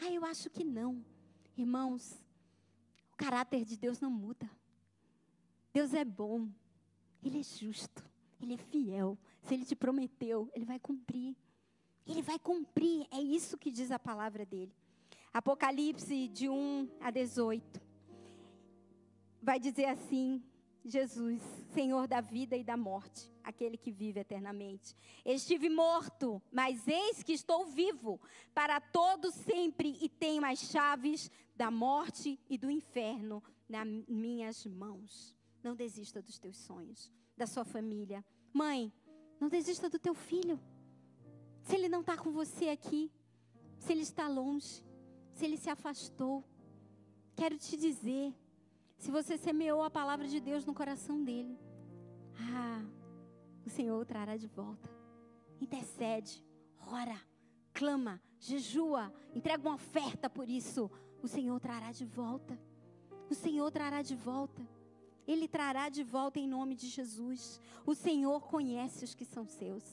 Ah, 0.00 0.10
eu 0.10 0.24
acho 0.24 0.50
que 0.50 0.64
não. 0.64 1.04
Irmãos, 1.56 2.12
o 3.12 3.16
caráter 3.16 3.64
de 3.64 3.76
Deus 3.76 4.00
não 4.00 4.10
muda. 4.10 4.50
Deus 5.72 5.94
é 5.94 6.04
bom, 6.04 6.48
Ele 7.22 7.40
é 7.40 7.42
justo, 7.42 8.04
Ele 8.40 8.54
é 8.54 8.58
fiel. 8.58 9.18
Se 9.42 9.54
Ele 9.54 9.64
te 9.64 9.76
prometeu, 9.76 10.50
Ele 10.54 10.64
vai 10.64 10.78
cumprir. 10.78 11.36
Ele 12.06 12.20
vai 12.20 12.38
cumprir, 12.38 13.06
é 13.10 13.20
isso 13.20 13.56
que 13.56 13.70
diz 13.70 13.90
a 13.90 13.98
palavra 13.98 14.44
dele. 14.44 14.74
Apocalipse 15.32 16.28
de 16.28 16.48
1 16.48 16.88
a 17.00 17.10
18 17.10 17.83
vai 19.44 19.60
dizer 19.60 19.84
assim: 19.84 20.42
Jesus, 20.84 21.40
Senhor 21.72 22.08
da 22.08 22.20
vida 22.20 22.56
e 22.56 22.64
da 22.64 22.76
morte, 22.76 23.30
aquele 23.42 23.76
que 23.76 23.92
vive 23.92 24.20
eternamente. 24.20 24.96
Estive 25.24 25.68
morto, 25.68 26.42
mas 26.50 26.88
eis 26.88 27.22
que 27.22 27.32
estou 27.32 27.66
vivo 27.66 28.20
para 28.54 28.80
todo 28.80 29.30
sempre 29.30 29.96
e 30.00 30.08
tenho 30.08 30.44
as 30.44 30.58
chaves 30.58 31.30
da 31.54 31.70
morte 31.70 32.40
e 32.48 32.58
do 32.58 32.70
inferno 32.70 33.42
nas 33.68 33.86
minhas 34.08 34.66
mãos. 34.66 35.36
Não 35.62 35.74
desista 35.74 36.20
dos 36.20 36.38
teus 36.38 36.56
sonhos, 36.56 37.12
da 37.36 37.46
sua 37.46 37.64
família. 37.64 38.24
Mãe, 38.52 38.92
não 39.40 39.48
desista 39.48 39.88
do 39.88 39.98
teu 39.98 40.14
filho. 40.14 40.60
Se 41.62 41.76
ele 41.76 41.88
não 41.88 42.00
está 42.00 42.16
com 42.16 42.30
você 42.30 42.68
aqui, 42.68 43.10
se 43.78 43.92
ele 43.92 44.02
está 44.02 44.28
longe, 44.28 44.84
se 45.32 45.44
ele 45.44 45.56
se 45.56 45.70
afastou, 45.70 46.44
quero 47.34 47.56
te 47.56 47.76
dizer, 47.76 48.34
se 49.04 49.10
você 49.10 49.36
semeou 49.36 49.82
a 49.82 49.90
palavra 49.90 50.26
de 50.26 50.40
Deus 50.40 50.64
no 50.64 50.72
coração 50.72 51.22
dele, 51.22 51.58
ah, 52.40 52.82
o 53.66 53.68
Senhor 53.68 54.02
trará 54.06 54.34
de 54.34 54.46
volta. 54.46 54.88
Intercede, 55.60 56.42
ora, 56.90 57.20
clama, 57.74 58.18
jejua, 58.40 59.12
entrega 59.34 59.68
uma 59.68 59.74
oferta 59.74 60.30
por 60.30 60.48
isso. 60.48 60.90
O 61.22 61.28
Senhor 61.28 61.60
trará 61.60 61.92
de 61.92 62.06
volta. 62.06 62.58
O 63.28 63.34
Senhor 63.34 63.70
trará 63.70 64.00
de 64.00 64.16
volta. 64.16 64.66
Ele 65.26 65.46
trará 65.46 65.90
de 65.90 66.02
volta 66.02 66.40
em 66.40 66.48
nome 66.48 66.74
de 66.74 66.88
Jesus. 66.88 67.60
O 67.84 67.94
Senhor 67.94 68.40
conhece 68.48 69.04
os 69.04 69.14
que 69.14 69.26
são 69.26 69.46
seus. 69.46 69.84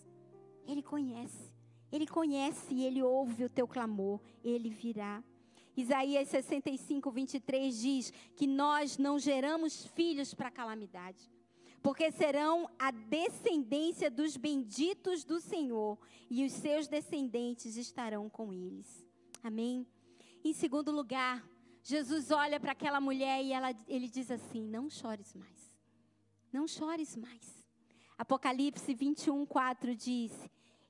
Ele 0.65 0.81
conhece. 0.81 1.53
Ele 1.91 2.07
conhece 2.07 2.73
e 2.73 2.85
ele 2.85 3.03
ouve 3.03 3.43
o 3.43 3.49
teu 3.49 3.67
clamor. 3.67 4.21
Ele 4.41 4.69
virá. 4.69 5.21
Isaías 5.75 6.27
65, 6.27 7.09
23 7.11 7.77
diz 7.77 8.13
que 8.35 8.45
nós 8.45 8.97
não 8.97 9.17
geramos 9.17 9.85
filhos 9.87 10.33
para 10.33 10.51
calamidade, 10.51 11.31
porque 11.81 12.11
serão 12.11 12.69
a 12.77 12.91
descendência 12.91 14.11
dos 14.11 14.37
benditos 14.37 15.23
do 15.23 15.39
Senhor, 15.39 15.97
e 16.29 16.45
os 16.45 16.51
seus 16.51 16.87
descendentes 16.87 17.77
estarão 17.77 18.29
com 18.29 18.53
eles. 18.53 19.07
Amém? 19.41 19.87
Em 20.43 20.53
segundo 20.53 20.91
lugar, 20.91 21.43
Jesus 21.83 22.31
olha 22.31 22.59
para 22.59 22.73
aquela 22.73 23.01
mulher 23.01 23.43
e 23.43 23.53
ela, 23.53 23.73
ele 23.87 24.07
diz 24.07 24.29
assim: 24.29 24.63
Não 24.67 24.89
chores 24.89 25.33
mais. 25.33 25.71
Não 26.51 26.67
chores 26.67 27.15
mais. 27.15 27.65
Apocalipse 28.17 28.93
21, 28.93 29.45
4 29.45 29.95
diz: 29.95 30.31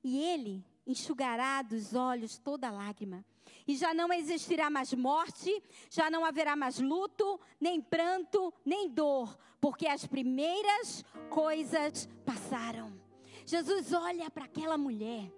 E 0.02 0.18
ele 0.18 0.64
enxugará 0.86 1.62
dos 1.62 1.94
olhos 1.94 2.36
toda 2.36 2.70
lágrima 2.70 3.24
e 3.66 3.76
já 3.76 3.94
não 3.94 4.12
existirá 4.12 4.70
mais 4.70 4.92
morte, 4.92 5.62
já 5.90 6.10
não 6.10 6.24
haverá 6.24 6.56
mais 6.56 6.78
luto, 6.78 7.40
nem 7.60 7.80
pranto, 7.80 8.52
nem 8.64 8.88
dor, 8.88 9.38
porque 9.60 9.86
as 9.86 10.06
primeiras 10.06 11.04
coisas 11.30 12.08
passaram. 12.24 12.92
Jesus 13.46 13.92
olha 13.92 14.30
para 14.30 14.44
aquela 14.44 14.78
mulher. 14.78 15.32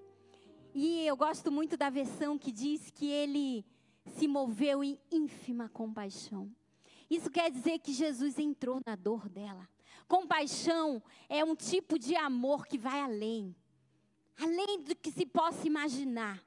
E 0.74 1.06
eu 1.06 1.16
gosto 1.16 1.52
muito 1.52 1.76
da 1.76 1.88
versão 1.88 2.36
que 2.38 2.50
diz 2.50 2.90
que 2.90 3.06
ele 3.06 3.64
se 4.06 4.26
moveu 4.26 4.82
em 4.82 4.98
ínfima 5.10 5.68
compaixão. 5.68 6.50
Isso 7.08 7.30
quer 7.30 7.50
dizer 7.50 7.78
que 7.78 7.92
Jesus 7.92 8.38
entrou 8.38 8.80
na 8.84 8.96
dor 8.96 9.28
dela. 9.28 9.68
Compaixão 10.08 11.02
é 11.28 11.44
um 11.44 11.54
tipo 11.54 11.98
de 11.98 12.16
amor 12.16 12.66
que 12.66 12.76
vai 12.76 13.00
além 13.00 13.54
além 14.38 14.82
do 14.82 14.96
que 14.96 15.10
se 15.10 15.26
possa 15.26 15.66
imaginar. 15.66 16.42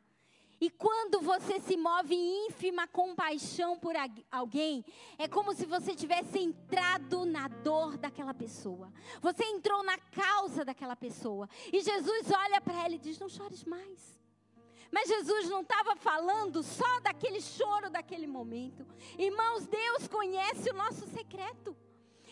E 0.60 0.70
quando 0.70 1.22
você 1.22 1.60
se 1.60 1.78
move 1.78 2.16
em 2.16 2.48
ínfima 2.48 2.88
compaixão 2.88 3.78
por 3.78 3.94
alguém, 4.32 4.84
é 5.18 5.28
como 5.28 5.54
se 5.54 5.66
você 5.66 5.96
tivesse 5.96 6.40
entrado 6.40 7.26
na 7.26 7.48
dor 7.48 7.98
daquela 7.98 8.34
pessoa. 8.34 8.92
Você 9.22 9.44
entrou 9.46 9.84
na 9.84 9.98
causa 9.98 10.66
daquela 10.66 10.96
pessoa. 10.96 11.48
E 11.72 11.80
Jesus 11.80 12.32
olha 12.32 12.60
para 12.60 12.86
ela 12.86 12.96
e 12.96 13.00
diz: 13.00 13.20
Não 13.20 13.30
chores 13.30 13.64
mais. 13.64 14.18
Mas 14.92 15.10
Jesus 15.10 15.50
não 15.50 15.62
estava 15.62 15.96
falando 15.96 16.64
só 16.64 17.00
daquele 17.02 17.42
choro 17.42 17.90
daquele 17.90 18.26
momento. 18.26 18.86
Irmãos, 19.18 19.68
Deus 19.68 20.08
conhece 20.08 20.70
o 20.70 20.74
nosso 20.74 21.06
secreto. 21.08 21.76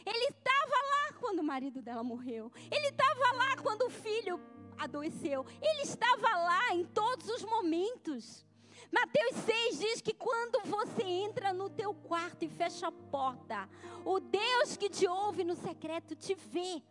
Ele 0.06 0.26
estava 0.26 0.72
lá 0.72 1.14
quando 1.20 1.40
o 1.40 1.44
marido 1.44 1.82
dela 1.82 2.04
morreu. 2.04 2.52
Ele 2.72 2.88
estava 2.88 3.36
lá 3.36 3.58
quando 3.62 3.84
o 3.84 3.90
filho 3.90 4.40
adoeceu. 4.78 5.46
Ele 5.62 5.82
estava 5.82 6.28
lá 6.30 6.74
em 6.74 6.86
todos 6.86 7.30
os 7.30 7.44
momentos. 7.44 8.46
Mateus 8.92 9.36
6 9.46 9.80
diz 9.80 10.02
que 10.02 10.14
quando 10.14 10.62
você 10.66 11.04
entra 11.04 11.54
no 11.54 11.70
teu 11.70 11.94
quarto 11.94 12.44
e 12.44 12.50
fecha 12.50 12.88
a 12.88 12.92
porta, 12.92 13.70
o 14.04 14.20
Deus 14.20 14.78
que 14.78 14.90
te 14.90 15.08
ouve 15.08 15.44
no 15.44 15.56
secreto 15.56 16.16
te 16.16 16.36
vê. 16.36 16.82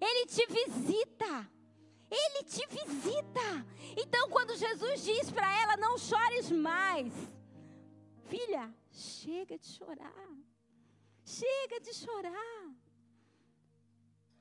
Ele 0.00 0.26
te 0.26 0.46
visita. 0.46 1.50
Ele 2.10 2.44
te 2.44 2.66
visita. 2.66 3.66
Então, 3.96 4.28
quando 4.28 4.56
Jesus 4.56 5.04
diz 5.04 5.30
para 5.30 5.52
ela: 5.62 5.76
Não 5.76 5.98
chores 5.98 6.50
mais, 6.50 7.12
filha, 8.26 8.72
chega 8.90 9.58
de 9.58 9.66
chorar. 9.66 10.28
Chega 11.24 11.80
de 11.80 11.94
chorar. 11.94 12.74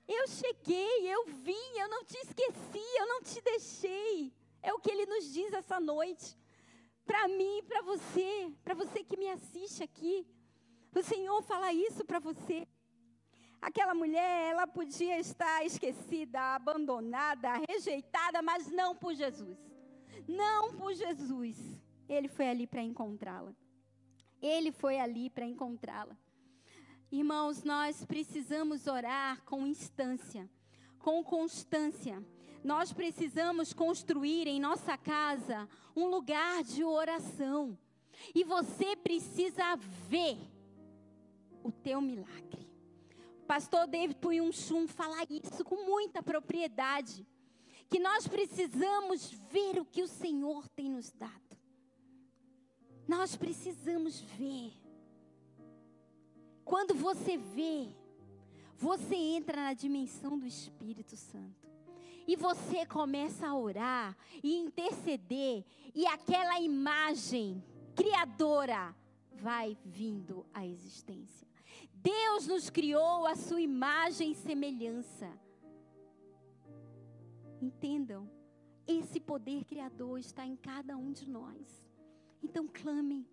Eu 0.07 0.27
cheguei, 0.27 1.13
eu 1.13 1.25
vim, 1.25 1.77
eu 1.79 1.87
não 1.87 2.03
te 2.03 2.17
esqueci, 2.17 2.85
eu 2.99 3.07
não 3.07 3.21
te 3.21 3.41
deixei. 3.41 4.33
É 4.61 4.73
o 4.73 4.79
que 4.79 4.91
ele 4.91 5.05
nos 5.05 5.31
diz 5.31 5.53
essa 5.53 5.79
noite. 5.79 6.37
Para 7.05 7.27
mim 7.27 7.63
para 7.67 7.81
você, 7.81 8.51
para 8.63 8.73
você 8.73 9.03
que 9.03 9.17
me 9.17 9.29
assiste 9.29 9.83
aqui. 9.83 10.27
O 10.93 11.01
Senhor 11.01 11.41
fala 11.43 11.73
isso 11.73 12.05
para 12.05 12.19
você. 12.19 12.67
Aquela 13.61 13.95
mulher, 13.95 14.51
ela 14.51 14.67
podia 14.67 15.17
estar 15.19 15.65
esquecida, 15.65 16.39
abandonada, 16.53 17.53
rejeitada, 17.69 18.41
mas 18.41 18.67
não 18.67 18.93
por 18.93 19.13
Jesus. 19.13 19.57
Não 20.27 20.73
por 20.73 20.93
Jesus. 20.93 21.57
Ele 22.07 22.27
foi 22.27 22.49
ali 22.49 22.67
para 22.67 22.81
encontrá-la. 22.81 23.53
Ele 24.41 24.71
foi 24.71 24.99
ali 24.99 25.29
para 25.29 25.45
encontrá-la. 25.45 26.17
Irmãos, 27.13 27.63
nós 27.63 28.03
precisamos 28.03 28.87
orar 28.87 29.39
com 29.43 29.67
instância, 29.67 30.49
com 30.97 31.23
constância. 31.23 32.19
Nós 32.63 32.91
precisamos 32.91 33.71
construir 33.71 34.47
em 34.47 34.59
nossa 34.59 34.97
casa 34.97 35.69
um 35.95 36.07
lugar 36.07 36.63
de 36.63 36.83
oração. 36.83 37.77
E 38.33 38.43
você 38.43 38.95
precisa 38.95 39.75
ver 40.09 40.39
o 41.63 41.71
teu 41.71 42.01
milagre. 42.01 42.67
Pastor 43.45 43.85
David 43.85 44.17
Puyunchum 44.19 44.87
fala 44.87 45.23
isso 45.29 45.63
com 45.63 45.85
muita 45.85 46.23
propriedade. 46.23 47.27
Que 47.91 47.99
nós 47.99 48.27
precisamos 48.27 49.29
ver 49.51 49.79
o 49.79 49.85
que 49.85 50.01
o 50.01 50.07
Senhor 50.07 50.67
tem 50.69 50.89
nos 50.89 51.11
dado. 51.11 51.59
Nós 53.07 53.35
precisamos 53.35 54.19
ver. 54.19 54.82
Quando 56.63 56.93
você 56.93 57.37
vê, 57.37 57.89
você 58.77 59.15
entra 59.15 59.57
na 59.57 59.73
dimensão 59.73 60.37
do 60.37 60.45
Espírito 60.45 61.15
Santo. 61.15 61.71
E 62.25 62.35
você 62.35 62.85
começa 62.85 63.47
a 63.47 63.57
orar 63.57 64.17
e 64.41 64.55
interceder, 64.55 65.65
e 65.93 66.05
aquela 66.05 66.59
imagem 66.59 67.61
criadora 67.95 68.95
vai 69.33 69.77
vindo 69.83 70.45
à 70.53 70.65
existência. 70.65 71.47
Deus 71.93 72.47
nos 72.47 72.69
criou 72.69 73.25
a 73.25 73.35
sua 73.35 73.61
imagem 73.61 74.31
e 74.31 74.35
semelhança. 74.35 75.29
Entendam, 77.61 78.29
esse 78.85 79.19
poder 79.19 79.63
criador 79.65 80.19
está 80.19 80.45
em 80.45 80.55
cada 80.55 80.97
um 80.97 81.11
de 81.11 81.29
nós. 81.29 81.85
Então 82.41 82.67
clamem, 82.67 83.25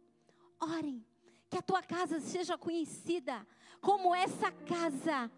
orem, 0.60 1.04
que 1.50 1.58
a 1.58 1.62
tua 1.62 1.82
casa 1.82 2.20
seja 2.20 2.56
conhecida 2.56 3.44
como 3.80 4.14
essa 4.14 4.52
casa 4.52 5.30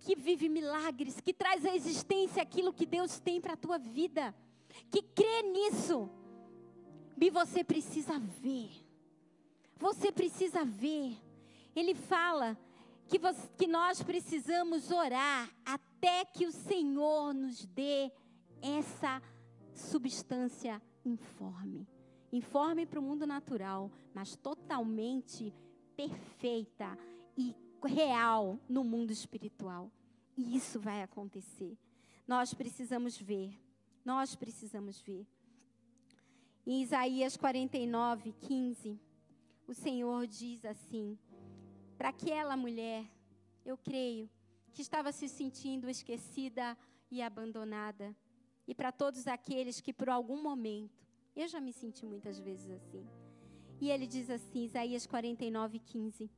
que 0.00 0.16
vive 0.16 0.48
milagres, 0.48 1.20
que 1.20 1.32
traz 1.32 1.64
à 1.64 1.74
existência 1.74 2.42
aquilo 2.42 2.72
que 2.72 2.84
Deus 2.84 3.20
tem 3.20 3.40
para 3.40 3.52
a 3.52 3.56
tua 3.56 3.78
vida, 3.78 4.34
que 4.90 5.00
crê 5.02 5.42
nisso. 5.42 6.10
E 7.20 7.30
você 7.30 7.62
precisa 7.62 8.18
ver. 8.18 8.70
Você 9.76 10.10
precisa 10.10 10.64
ver. 10.64 11.16
Ele 11.74 11.94
fala 11.94 12.58
que, 13.08 13.18
você, 13.18 13.48
que 13.56 13.66
nós 13.66 14.02
precisamos 14.02 14.90
orar 14.90 15.48
até 15.64 16.24
que 16.24 16.46
o 16.46 16.52
Senhor 16.52 17.32
nos 17.32 17.64
dê 17.66 18.10
essa 18.62 19.22
substância 19.72 20.82
informe 21.04 21.86
informe 22.32 22.86
para 22.86 23.00
o 23.00 23.02
mundo 23.02 23.26
natural, 23.26 23.90
mas 24.14 24.36
totalmente 24.36 25.54
perfeita 25.96 26.98
e 27.36 27.54
real 27.84 28.58
no 28.68 28.84
mundo 28.84 29.10
espiritual. 29.12 29.90
E 30.36 30.56
isso 30.56 30.78
vai 30.78 31.02
acontecer. 31.02 31.76
Nós 32.26 32.54
precisamos 32.54 33.16
ver. 33.16 33.58
Nós 34.04 34.34
precisamos 34.34 35.00
ver. 35.00 35.26
Em 36.66 36.82
Isaías 36.82 37.36
49, 37.36 38.32
15, 38.40 39.00
o 39.66 39.74
Senhor 39.74 40.26
diz 40.26 40.64
assim: 40.64 41.18
para 41.96 42.10
aquela 42.10 42.56
mulher, 42.56 43.04
eu 43.64 43.76
creio, 43.76 44.30
que 44.72 44.82
estava 44.82 45.10
se 45.10 45.28
sentindo 45.28 45.90
esquecida 45.90 46.78
e 47.10 47.20
abandonada. 47.20 48.14
E 48.68 48.74
para 48.74 48.92
todos 48.92 49.26
aqueles 49.26 49.80
que 49.80 49.92
por 49.92 50.08
algum 50.08 50.40
momento, 50.40 51.07
eu 51.42 51.48
já 51.48 51.60
me 51.60 51.72
senti 51.72 52.04
muitas 52.04 52.38
vezes 52.38 52.70
assim. 52.70 53.06
E 53.80 53.90
ele 53.90 54.06
diz 54.06 54.28
assim, 54.28 54.64
Isaías 54.64 55.06
49, 55.06 55.78
15. 55.78 56.30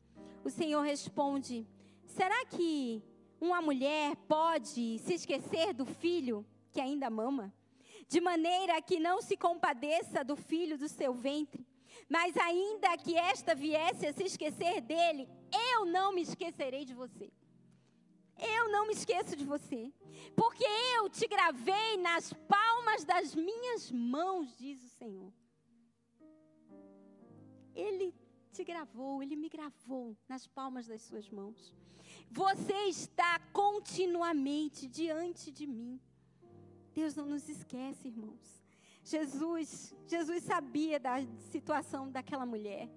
O 0.45 0.51
Senhor 0.51 0.83
responde: 0.83 1.67
Será 2.07 2.45
que 2.45 3.03
uma 3.41 3.63
mulher 3.63 4.15
pode 4.29 4.99
se 4.99 5.15
esquecer 5.15 5.73
do 5.73 5.87
filho 5.87 6.45
que 6.71 6.81
ainda 6.81 7.09
mama? 7.09 7.53
De 8.09 8.21
maneira 8.21 8.83
que 8.83 8.99
não 8.99 9.23
se 9.23 9.37
compadeça 9.37 10.23
do 10.23 10.37
filho 10.37 10.77
do 10.77 10.89
seu 10.89 11.15
ventre. 11.15 11.67
Mas 12.09 12.37
ainda 12.37 12.97
que 12.99 13.17
esta 13.17 13.55
viesse 13.55 14.07
a 14.07 14.13
se 14.13 14.25
esquecer 14.25 14.81
dele, 14.81 15.29
eu 15.73 15.87
não 15.87 16.13
me 16.13 16.23
esquecerei 16.23 16.85
de 16.85 16.93
você. 16.93 17.33
Eu 18.41 18.71
não 18.71 18.87
me 18.87 18.95
esqueço 18.95 19.37
de 19.37 19.45
você, 19.45 19.93
porque 20.35 20.65
eu 20.97 21.09
te 21.09 21.27
gravei 21.27 21.97
nas 21.99 22.33
palmas 22.33 23.05
das 23.05 23.35
minhas 23.35 23.91
mãos, 23.91 24.57
diz 24.57 24.83
o 24.83 24.89
Senhor. 24.89 25.33
Ele 27.75 28.15
te 28.53 28.65
gravou, 28.65 29.23
ele 29.23 29.37
me 29.37 29.49
gravou 29.49 30.17
nas 30.29 30.47
palmas 30.47 30.87
das 30.87 31.03
suas 31.03 31.29
mãos. 31.29 31.75
Você 32.31 32.75
está 32.87 33.39
continuamente 33.53 34.89
diante 34.89 35.51
de 35.51 35.67
mim. 35.67 36.01
Deus 36.93 37.15
não 37.15 37.27
nos 37.27 37.49
esquece, 37.49 38.09
irmãos. 38.09 38.61
Jesus, 39.05 39.95
Jesus 40.07 40.45
sabia 40.45 40.99
da 40.99 41.17
situação 41.51 42.11
daquela 42.11 42.45
mulher. 42.45 42.89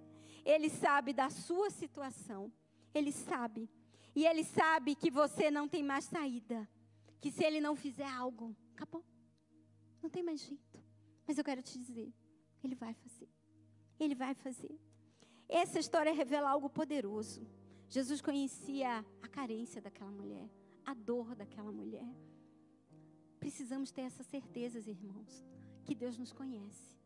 Ele 0.43 0.69
sabe 0.69 1.13
da 1.13 1.29
sua 1.29 1.69
situação. 1.69 2.51
Ele 2.93 3.11
sabe. 3.11 3.69
E 4.15 4.25
ele 4.25 4.43
sabe 4.43 4.95
que 4.95 5.09
você 5.09 5.49
não 5.49 5.67
tem 5.67 5.83
mais 5.83 6.05
saída. 6.05 6.67
Que 7.19 7.31
se 7.31 7.43
ele 7.43 7.59
não 7.61 7.75
fizer 7.75 8.07
algo, 8.07 8.55
acabou. 8.73 9.03
Não 10.01 10.09
tem 10.09 10.21
mais 10.21 10.41
jeito. 10.41 10.83
Mas 11.25 11.37
eu 11.37 11.43
quero 11.43 11.61
te 11.61 11.79
dizer, 11.79 12.13
ele 12.63 12.75
vai 12.75 12.93
fazer. 12.93 13.29
Ele 13.99 14.13
vai 14.13 14.33
fazer. 14.33 14.77
Essa 15.47 15.79
história 15.79 16.13
revela 16.13 16.49
algo 16.49 16.69
poderoso. 16.69 17.47
Jesus 17.87 18.21
conhecia 18.21 19.05
a 19.21 19.27
carência 19.27 19.81
daquela 19.81 20.11
mulher, 20.11 20.49
a 20.85 20.93
dor 20.93 21.35
daquela 21.35 21.71
mulher. 21.71 22.07
Precisamos 23.39 23.91
ter 23.91 24.01
essas 24.01 24.25
certezas, 24.25 24.87
irmãos, 24.87 25.45
que 25.85 25.93
Deus 25.93 26.17
nos 26.17 26.31
conhece, 26.31 26.97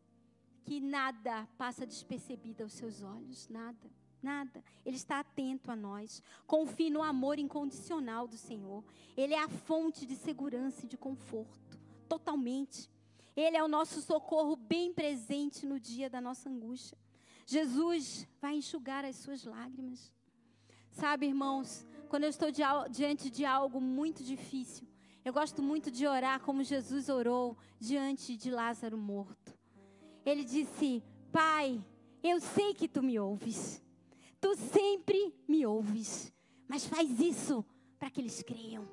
que 0.64 0.80
nada 0.80 1.46
passa 1.58 1.86
despercebido 1.86 2.62
aos 2.62 2.72
seus 2.72 3.02
olhos, 3.02 3.48
nada. 3.48 3.90
Nada. 4.22 4.64
Ele 4.84 4.96
está 4.96 5.20
atento 5.20 5.70
a 5.70 5.76
nós. 5.76 6.22
Confie 6.46 6.90
no 6.90 7.02
amor 7.02 7.38
incondicional 7.38 8.26
do 8.26 8.36
Senhor. 8.36 8.84
Ele 9.16 9.34
é 9.34 9.42
a 9.42 9.48
fonte 9.48 10.04
de 10.04 10.16
segurança 10.16 10.84
e 10.84 10.88
de 10.88 10.96
conforto. 10.96 11.78
Totalmente. 12.08 12.90
Ele 13.36 13.56
é 13.56 13.62
o 13.62 13.68
nosso 13.68 14.00
socorro 14.02 14.56
bem 14.56 14.92
presente 14.92 15.64
no 15.64 15.78
dia 15.78 16.10
da 16.10 16.20
nossa 16.20 16.48
angústia. 16.48 16.98
Jesus 17.46 18.26
vai 18.40 18.56
enxugar 18.56 19.04
as 19.04 19.16
suas 19.16 19.44
lágrimas. 19.44 20.12
Sabe, 20.90 21.26
irmãos, 21.26 21.86
quando 22.08 22.24
eu 22.24 22.30
estou 22.30 22.48
diante 22.90 23.30
de 23.30 23.44
algo 23.44 23.80
muito 23.80 24.24
difícil, 24.24 24.86
eu 25.24 25.32
gosto 25.32 25.62
muito 25.62 25.90
de 25.90 26.06
orar 26.06 26.40
como 26.40 26.64
Jesus 26.64 27.08
orou 27.08 27.56
diante 27.78 28.36
de 28.36 28.50
Lázaro 28.50 28.98
morto. 28.98 29.56
Ele 30.24 30.44
disse: 30.44 31.02
Pai, 31.30 31.82
eu 32.22 32.40
sei 32.40 32.74
que 32.74 32.88
tu 32.88 33.02
me 33.02 33.18
ouves. 33.18 33.82
Tu 34.40 34.56
sempre 34.56 35.34
me 35.46 35.66
ouves. 35.66 36.32
Mas 36.68 36.86
faz 36.86 37.18
isso 37.20 37.64
para 37.98 38.10
que 38.10 38.20
eles 38.20 38.42
creiam. 38.42 38.88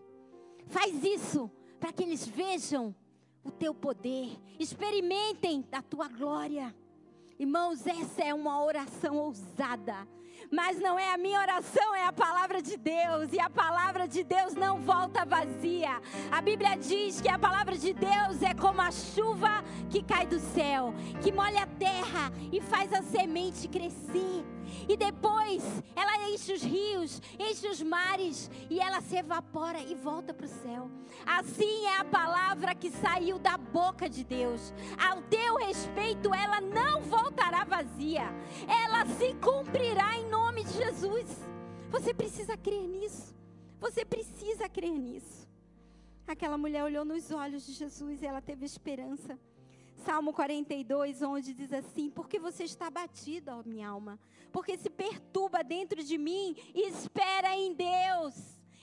Faz 0.68 1.04
isso 1.04 1.52
para 1.80 1.92
que 1.92 2.04
eles 2.04 2.26
vejam 2.26 2.96
o 3.44 3.52
teu 3.52 3.76
poder, 3.76 4.36
experimentem 4.60 5.62
da 5.70 5.80
tua 5.80 6.08
glória. 6.08 6.76
Irmãos, 7.38 7.86
essa 7.86 8.24
é 8.24 8.34
uma 8.34 8.64
oração 8.64 9.18
ousada. 9.18 10.08
Mas 10.52 10.80
não 10.80 10.98
é 10.98 11.14
a 11.14 11.18
minha 11.18 11.40
oração, 11.40 11.96
é 11.96 12.06
a 12.06 12.14
palavra 12.14 12.62
de 12.62 12.78
Deus. 12.78 13.32
E 13.32 13.40
a 13.40 13.50
palavra 13.50 14.08
de 14.08 14.24
Deus 14.24 14.54
não 14.54 14.80
volta 14.80 15.26
vazia. 15.26 16.02
A 16.32 16.42
Bíblia 16.42 16.76
diz 16.78 17.22
que 17.22 17.30
a 17.30 17.40
palavra 17.40 17.78
de 17.78 17.94
Deus 17.94 18.42
é 18.42 18.54
como 18.54 18.82
a 18.82 18.92
chuva 18.92 19.64
que 19.90 20.04
cai 20.04 20.26
do 20.26 20.40
céu, 20.40 20.94
que 21.22 21.32
molha 21.32 21.64
a 21.64 21.68
terra 21.68 22.32
e 22.52 22.62
faz 22.62 22.94
a 22.94 23.02
semente 23.02 23.68
crescer. 23.68 24.46
E 24.88 24.98
depois 24.98 25.64
ela 25.96 26.30
enche 26.30 26.54
os 26.54 26.64
rios, 26.64 27.22
enche 27.40 27.68
os 27.68 27.82
mares 27.82 28.50
e 28.70 28.80
ela 28.80 29.02
se 29.02 29.16
evapora 29.16 29.80
e 29.80 29.96
volta 29.96 30.34
para 30.34 30.46
o 30.46 30.50
céu. 30.50 30.90
Assim 31.26 31.86
é 31.86 31.98
a 31.98 32.06
palavra 32.06 32.76
que 32.76 32.92
saiu 32.92 33.40
da 33.40 33.58
boca 33.58 34.10
de 34.10 34.24
Deus. 34.24 34.74
Ao 34.98 35.22
teu 35.24 35.58
respeito, 35.58 36.34
ela 36.34 36.60
não 36.62 37.02
voltará 37.02 37.64
vazia. 37.64 38.26
Ela 38.68 39.06
se 39.06 39.34
cumprirá 39.36 40.16
em 40.18 40.26
nome 40.36 40.66
de 40.66 40.74
Jesus. 40.74 41.30
Você 41.90 42.14
precisa 42.14 42.58
crer 42.58 42.86
nisso. 42.88 43.34
Você 43.80 44.04
precisa 44.04 44.68
crer 44.68 44.98
nisso. 44.98 45.48
Aquela 46.28 46.58
mulher 46.58 46.84
olhou 46.84 47.06
nos 47.06 47.32
olhos 47.32 47.66
de 47.66 47.72
Jesus 47.72 48.22
e 48.22 48.26
ela 48.26 48.42
teve 48.42 48.66
esperança. 48.66 49.40
Salmo 50.04 50.34
42, 50.34 51.22
onde 51.22 51.54
diz 51.54 51.72
assim: 51.72 52.10
Porque 52.10 52.38
você 52.38 52.64
está 52.66 52.90
batida, 52.90 53.56
ó 53.56 53.64
minha 53.64 53.88
alma, 53.88 54.20
porque 54.52 54.78
se 54.78 54.90
perturba 54.90 55.64
dentro 55.64 56.04
de 56.04 56.18
mim, 56.18 56.56
espera 56.74 57.56
em 57.56 57.74
Deus, 57.74 58.36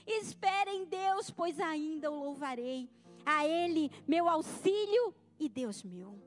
espera 0.07 0.71
em 0.71 0.85
Deus, 0.85 1.29
pois 1.29 1.59
ainda 1.59 2.09
o 2.09 2.23
louvarei. 2.23 2.89
A 3.25 3.47
Ele, 3.47 3.91
meu 4.07 4.27
auxílio 4.27 5.13
e 5.39 5.47
Deus 5.47 5.83
meu. 5.83 6.19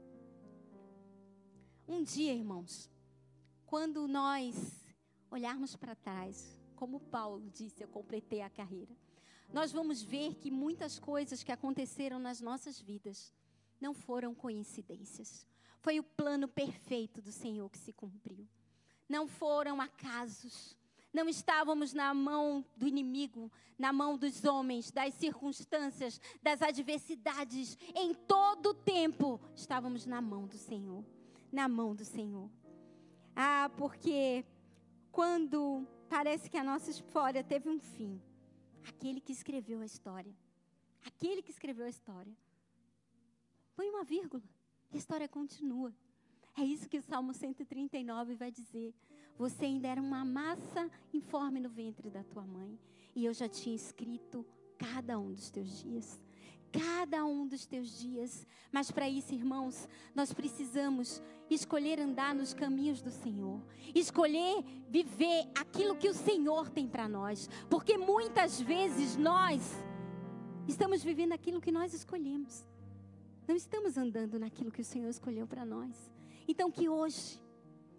Um 1.86 2.02
dia, 2.02 2.32
irmãos, 2.32 2.90
quando 3.66 4.06
nós 4.08 4.85
olharmos 5.36 5.76
para 5.76 5.94
trás, 5.94 6.58
como 6.74 6.98
Paulo 6.98 7.50
disse, 7.50 7.82
eu 7.82 7.88
completei 7.88 8.40
a 8.40 8.48
carreira, 8.48 8.96
nós 9.52 9.70
vamos 9.70 10.02
ver 10.02 10.34
que 10.34 10.50
muitas 10.50 10.98
coisas 10.98 11.42
que 11.42 11.52
aconteceram 11.52 12.18
nas 12.18 12.40
nossas 12.40 12.80
vidas 12.80 13.34
não 13.78 13.92
foram 13.92 14.34
coincidências. 14.34 15.46
Foi 15.80 15.98
o 16.00 16.02
plano 16.02 16.48
perfeito 16.48 17.20
do 17.20 17.30
Senhor 17.30 17.68
que 17.70 17.78
se 17.78 17.92
cumpriu. 17.92 18.48
Não 19.08 19.28
foram 19.28 19.80
acasos. 19.80 20.74
Não 21.12 21.28
estávamos 21.28 21.92
na 21.92 22.12
mão 22.12 22.64
do 22.76 22.88
inimigo, 22.88 23.52
na 23.78 23.92
mão 23.92 24.18
dos 24.18 24.44
homens, 24.44 24.90
das 24.90 25.14
circunstâncias, 25.14 26.20
das 26.42 26.60
adversidades. 26.62 27.78
Em 27.94 28.14
todo 28.14 28.70
o 28.70 28.74
tempo 28.74 29.40
estávamos 29.54 30.06
na 30.06 30.20
mão 30.20 30.46
do 30.46 30.56
Senhor. 30.56 31.04
Na 31.52 31.68
mão 31.68 31.94
do 31.94 32.04
Senhor. 32.04 32.50
Ah, 33.34 33.70
porque 33.76 34.44
quando 35.16 35.86
parece 36.10 36.50
que 36.50 36.58
a 36.58 36.64
nossa 36.70 36.90
história 36.90 37.42
teve 37.42 37.70
um 37.70 37.78
fim, 37.78 38.20
aquele 38.90 39.20
que 39.20 39.32
escreveu 39.32 39.80
a 39.80 39.86
história, 39.92 40.34
aquele 41.10 41.40
que 41.42 41.50
escreveu 41.50 41.86
a 41.86 41.88
história, 41.96 42.34
Põe 43.76 43.90
uma 43.90 44.04
vírgula. 44.04 44.42
A 44.90 44.96
história 44.96 45.28
continua. 45.28 45.92
É 46.58 46.64
isso 46.64 46.88
que 46.88 46.96
o 46.96 47.02
Salmo 47.02 47.34
139 47.34 48.34
vai 48.34 48.50
dizer. 48.50 48.94
Você 49.36 49.66
ainda 49.66 49.86
era 49.86 50.00
uma 50.00 50.24
massa 50.24 50.90
informe 51.12 51.60
no 51.60 51.68
ventre 51.68 52.08
da 52.08 52.24
tua 52.24 52.46
mãe. 52.46 52.78
E 53.14 53.22
eu 53.26 53.34
já 53.34 53.46
tinha 53.46 53.76
escrito 53.76 54.46
cada 54.78 55.18
um 55.18 55.30
dos 55.34 55.50
teus 55.50 55.82
dias. 55.82 56.18
Cada 56.72 57.24
um 57.24 57.46
dos 57.46 57.66
teus 57.66 57.98
dias. 57.98 58.46
Mas 58.70 58.90
para 58.90 59.08
isso, 59.08 59.34
irmãos, 59.34 59.88
nós 60.14 60.32
precisamos 60.32 61.22
escolher 61.48 62.00
andar 62.00 62.34
nos 62.34 62.52
caminhos 62.52 63.00
do 63.00 63.10
Senhor. 63.10 63.60
Escolher 63.94 64.64
viver 64.88 65.48
aquilo 65.54 65.96
que 65.96 66.08
o 66.08 66.14
Senhor 66.14 66.68
tem 66.68 66.86
para 66.88 67.08
nós. 67.08 67.48
Porque 67.70 67.96
muitas 67.96 68.60
vezes 68.60 69.16
nós 69.16 69.62
estamos 70.66 71.02
vivendo 71.02 71.32
aquilo 71.32 71.60
que 71.60 71.72
nós 71.72 71.94
escolhemos. 71.94 72.66
Não 73.46 73.54
estamos 73.54 73.96
andando 73.96 74.38
naquilo 74.38 74.72
que 74.72 74.80
o 74.80 74.84
Senhor 74.84 75.08
escolheu 75.08 75.46
para 75.46 75.64
nós. 75.64 76.10
Então, 76.48 76.70
que 76.70 76.88
hoje 76.88 77.40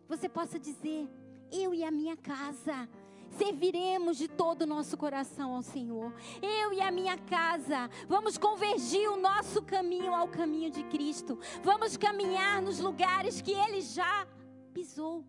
você 0.07 0.27
possa 0.27 0.59
dizer: 0.59 1.07
Eu 1.51 1.73
e 1.73 1.83
a 1.83 1.91
minha 1.91 2.17
casa 2.17 2.87
serviremos 3.31 4.17
de 4.17 4.27
todo 4.27 4.61
o 4.63 4.65
nosso 4.65 4.97
coração 4.97 5.55
ao 5.55 5.61
Senhor. 5.61 6.13
Eu 6.41 6.73
e 6.73 6.81
a 6.81 6.91
minha 6.91 7.17
casa 7.17 7.89
vamos 8.07 8.37
convergir 8.37 9.09
o 9.11 9.17
nosso 9.17 9.61
caminho 9.61 10.13
ao 10.13 10.27
caminho 10.27 10.71
de 10.71 10.83
Cristo. 10.83 11.39
Vamos 11.63 11.97
caminhar 11.97 12.61
nos 12.61 12.79
lugares 12.79 13.41
que 13.41 13.51
Ele 13.51 13.81
já 13.81 14.27
pisou. 14.73 15.25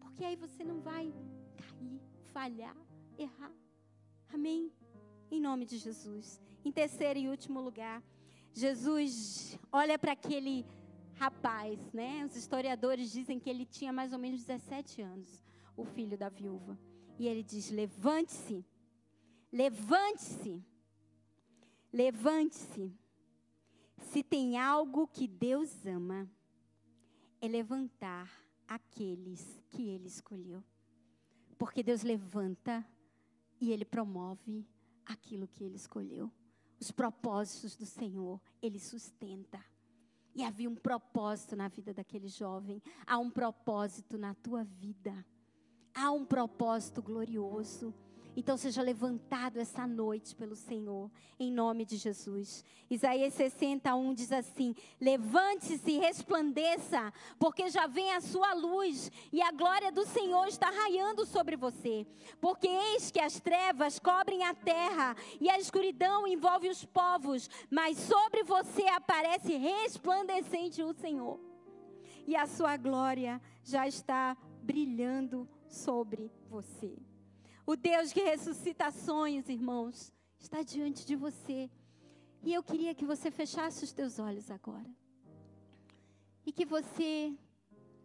Porque 0.00 0.24
aí 0.24 0.36
você 0.36 0.64
não 0.64 0.80
vai 0.80 1.12
cair, 1.56 2.00
falhar, 2.32 2.76
errar. 3.18 3.52
Amém? 4.32 4.72
Em 5.30 5.40
nome 5.40 5.64
de 5.64 5.78
Jesus. 5.78 6.40
Em 6.64 6.72
terceiro 6.72 7.18
e 7.18 7.28
último 7.28 7.60
lugar. 7.60 8.02
Jesus 8.52 9.58
olha 9.70 9.98
para 9.98 10.12
aquele 10.12 10.66
rapaz, 11.14 11.78
né? 11.92 12.24
Os 12.24 12.36
historiadores 12.36 13.12
dizem 13.12 13.38
que 13.38 13.50
ele 13.50 13.64
tinha 13.64 13.92
mais 13.92 14.12
ou 14.12 14.18
menos 14.18 14.44
17 14.44 15.02
anos, 15.02 15.44
o 15.76 15.84
filho 15.84 16.16
da 16.16 16.28
viúva. 16.28 16.78
E 17.18 17.26
ele 17.26 17.42
diz: 17.42 17.70
Levante-se, 17.70 18.64
Levante-se. 19.52 20.62
Levante-se. 21.92 22.92
Se 23.96 24.22
tem 24.22 24.58
algo 24.58 25.08
que 25.08 25.26
Deus 25.26 25.86
ama, 25.86 26.30
é 27.40 27.48
levantar 27.48 28.30
aqueles 28.66 29.60
que 29.70 29.88
Ele 29.88 30.06
escolheu. 30.06 30.62
Porque 31.56 31.82
Deus 31.82 32.02
levanta 32.02 32.86
e 33.60 33.72
Ele 33.72 33.84
promove 33.84 34.66
aquilo 35.04 35.48
que 35.48 35.64
Ele 35.64 35.76
escolheu. 35.76 36.30
Os 36.78 36.90
propósitos 36.90 37.74
do 37.74 37.86
Senhor, 37.86 38.40
Ele 38.62 38.78
sustenta. 38.78 39.64
E 40.34 40.44
havia 40.44 40.70
um 40.70 40.76
propósito 40.76 41.56
na 41.56 41.68
vida 41.68 41.92
daquele 41.92 42.28
jovem. 42.28 42.80
Há 43.06 43.18
um 43.18 43.30
propósito 43.30 44.16
na 44.16 44.34
tua 44.34 44.62
vida. 44.62 45.26
Há 45.94 46.10
um 46.10 46.24
propósito 46.24 47.02
glorioso. 47.02 47.94
Então 48.38 48.56
seja 48.56 48.80
levantado 48.82 49.58
essa 49.58 49.84
noite 49.84 50.32
pelo 50.36 50.54
Senhor, 50.54 51.10
em 51.40 51.50
nome 51.50 51.84
de 51.84 51.96
Jesus. 51.96 52.64
Isaías 52.88 53.34
61 53.34 54.14
diz 54.14 54.30
assim: 54.30 54.76
Levante-se 55.00 55.90
e 55.90 55.98
resplandeça, 55.98 57.12
porque 57.36 57.68
já 57.68 57.88
vem 57.88 58.12
a 58.12 58.20
sua 58.20 58.54
luz, 58.54 59.10
e 59.32 59.42
a 59.42 59.50
glória 59.50 59.90
do 59.90 60.06
Senhor 60.06 60.46
está 60.46 60.70
raiando 60.70 61.26
sobre 61.26 61.56
você. 61.56 62.06
Porque 62.40 62.68
eis 62.68 63.10
que 63.10 63.18
as 63.18 63.40
trevas 63.40 63.98
cobrem 63.98 64.44
a 64.44 64.54
terra, 64.54 65.16
e 65.40 65.50
a 65.50 65.58
escuridão 65.58 66.24
envolve 66.24 66.68
os 66.68 66.84
povos, 66.84 67.50
mas 67.68 67.98
sobre 67.98 68.44
você 68.44 68.86
aparece 68.86 69.56
resplandecente 69.56 70.80
o 70.80 70.92
Senhor. 70.92 71.40
E 72.24 72.36
a 72.36 72.46
sua 72.46 72.76
glória 72.76 73.42
já 73.64 73.88
está 73.88 74.36
brilhando 74.62 75.48
sobre 75.68 76.30
você. 76.48 76.96
O 77.66 77.76
Deus 77.76 78.12
que 78.12 78.22
ressuscita 78.22 78.90
sonhos, 78.90 79.48
irmãos, 79.48 80.12
está 80.38 80.62
diante 80.62 81.04
de 81.04 81.14
você. 81.14 81.70
E 82.42 82.54
eu 82.54 82.62
queria 82.62 82.94
que 82.94 83.04
você 83.04 83.30
fechasse 83.30 83.84
os 83.84 83.92
teus 83.92 84.18
olhos 84.18 84.50
agora. 84.50 84.90
E 86.46 86.52
que 86.52 86.64
você 86.64 87.36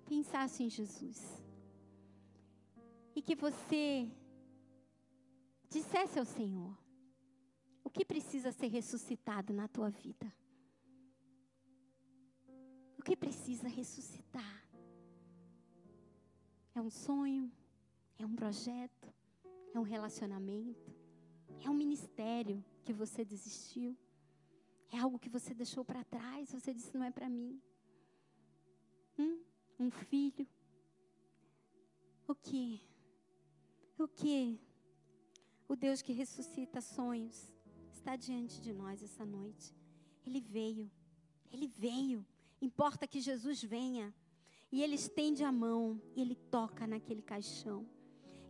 pensasse 0.05 0.64
em 0.64 0.70
Jesus. 0.70 1.41
E 3.16 3.22
que 3.22 3.36
você 3.36 4.11
dissesse 5.70 6.20
ao 6.20 6.26
Senhor 6.26 6.78
o 7.84 7.89
que 7.89 8.03
precisa 8.03 8.51
ser 8.51 8.68
ressuscitado 8.68 9.53
na 9.53 9.68
tua 9.68 9.89
vida. 9.89 10.32
O 12.97 13.03
que 13.03 13.16
precisa 13.16 13.68
ressuscitar? 13.68 14.62
É 16.76 16.82
um 16.82 16.89
sonho? 16.89 17.51
É 18.17 18.26
um 18.26 18.36
projeto? 18.36 19.13
É 19.74 19.80
um 19.80 19.84
relacionamento? 19.84 20.93
É 21.63 21.69
um 21.69 21.74
ministério 21.74 22.63
que 22.84 22.91
você 22.91 23.24
desistiu? 23.24 23.97
É 24.91 24.99
algo 24.99 25.19
que 25.19 25.30
você 25.30 25.53
deixou 25.53 25.84
para 25.84 26.03
trás? 26.03 26.51
Você 26.51 26.74
disse: 26.74 26.95
não 26.95 27.03
é 27.03 27.11
para 27.11 27.30
mim. 27.30 27.61
Hum? 29.17 29.39
Um 29.80 29.89
filho? 29.89 30.47
O 32.28 32.36
que? 32.36 32.82
O 33.97 34.07
que? 34.07 34.59
O 35.67 35.76
Deus 35.76 36.01
que 36.01 36.13
ressuscita 36.13 36.82
sonhos 36.82 37.51
está 37.91 38.15
diante 38.15 38.61
de 38.61 38.74
nós 38.74 39.01
essa 39.01 39.26
noite. 39.26 39.76
Ele 40.26 40.41
veio. 40.41 40.89
Ele 41.51 41.67
veio. 41.67 42.26
Importa 42.61 43.07
que 43.07 43.19
Jesus 43.19 43.63
venha. 43.63 44.13
E 44.74 44.82
ele 44.82 44.95
estende 44.95 45.43
a 45.43 45.51
mão 45.51 46.01
e 46.15 46.21
ele 46.21 46.34
toca 46.34 46.88
naquele 46.88 47.21
caixão. 47.21 47.86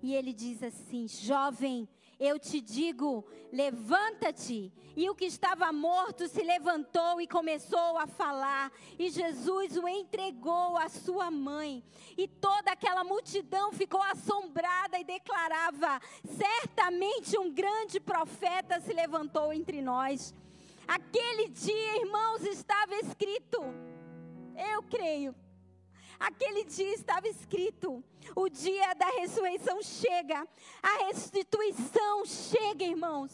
E 0.01 0.15
ele 0.15 0.31
diz 0.31 0.63
assim: 0.63 1.05
Jovem, 1.05 1.85
eu 2.17 2.39
te 2.39 2.61
digo, 2.61 3.27
levanta-te. 3.51 4.71
E 4.95 5.09
o 5.09 5.15
que 5.15 5.25
estava 5.25 5.69
morto 5.73 6.29
se 6.29 6.41
levantou 6.41 7.19
e 7.19 7.27
começou 7.27 7.97
a 7.97 8.07
falar. 8.07 8.71
E 8.97 9.09
Jesus 9.09 9.75
o 9.75 9.85
entregou 9.85 10.77
à 10.77 10.87
sua 10.87 11.29
mãe. 11.29 11.83
E 12.17 12.25
toda 12.25 12.71
aquela 12.71 13.03
multidão 13.03 13.73
ficou 13.73 14.01
assombrada 14.03 14.97
e 14.97 15.03
declarava: 15.03 15.99
Certamente 16.23 17.37
um 17.37 17.53
grande 17.53 17.99
profeta 17.99 18.79
se 18.79 18.93
levantou 18.93 19.51
entre 19.51 19.81
nós. 19.81 20.33
Aquele 20.87 21.49
dia, 21.49 21.99
irmãos, 21.99 22.43
estava 22.43 22.95
escrito. 22.95 23.59
Eu 24.55 24.81
creio 24.83 25.35
Aquele 26.23 26.63
dia 26.63 26.93
estava 26.93 27.27
escrito: 27.27 28.01
o 28.33 28.47
dia 28.47 28.93
da 28.93 29.07
ressurreição 29.19 29.81
chega, 29.83 30.47
a 30.81 31.05
restituição 31.07 32.25
chega, 32.25 32.85
irmãos. 32.85 33.31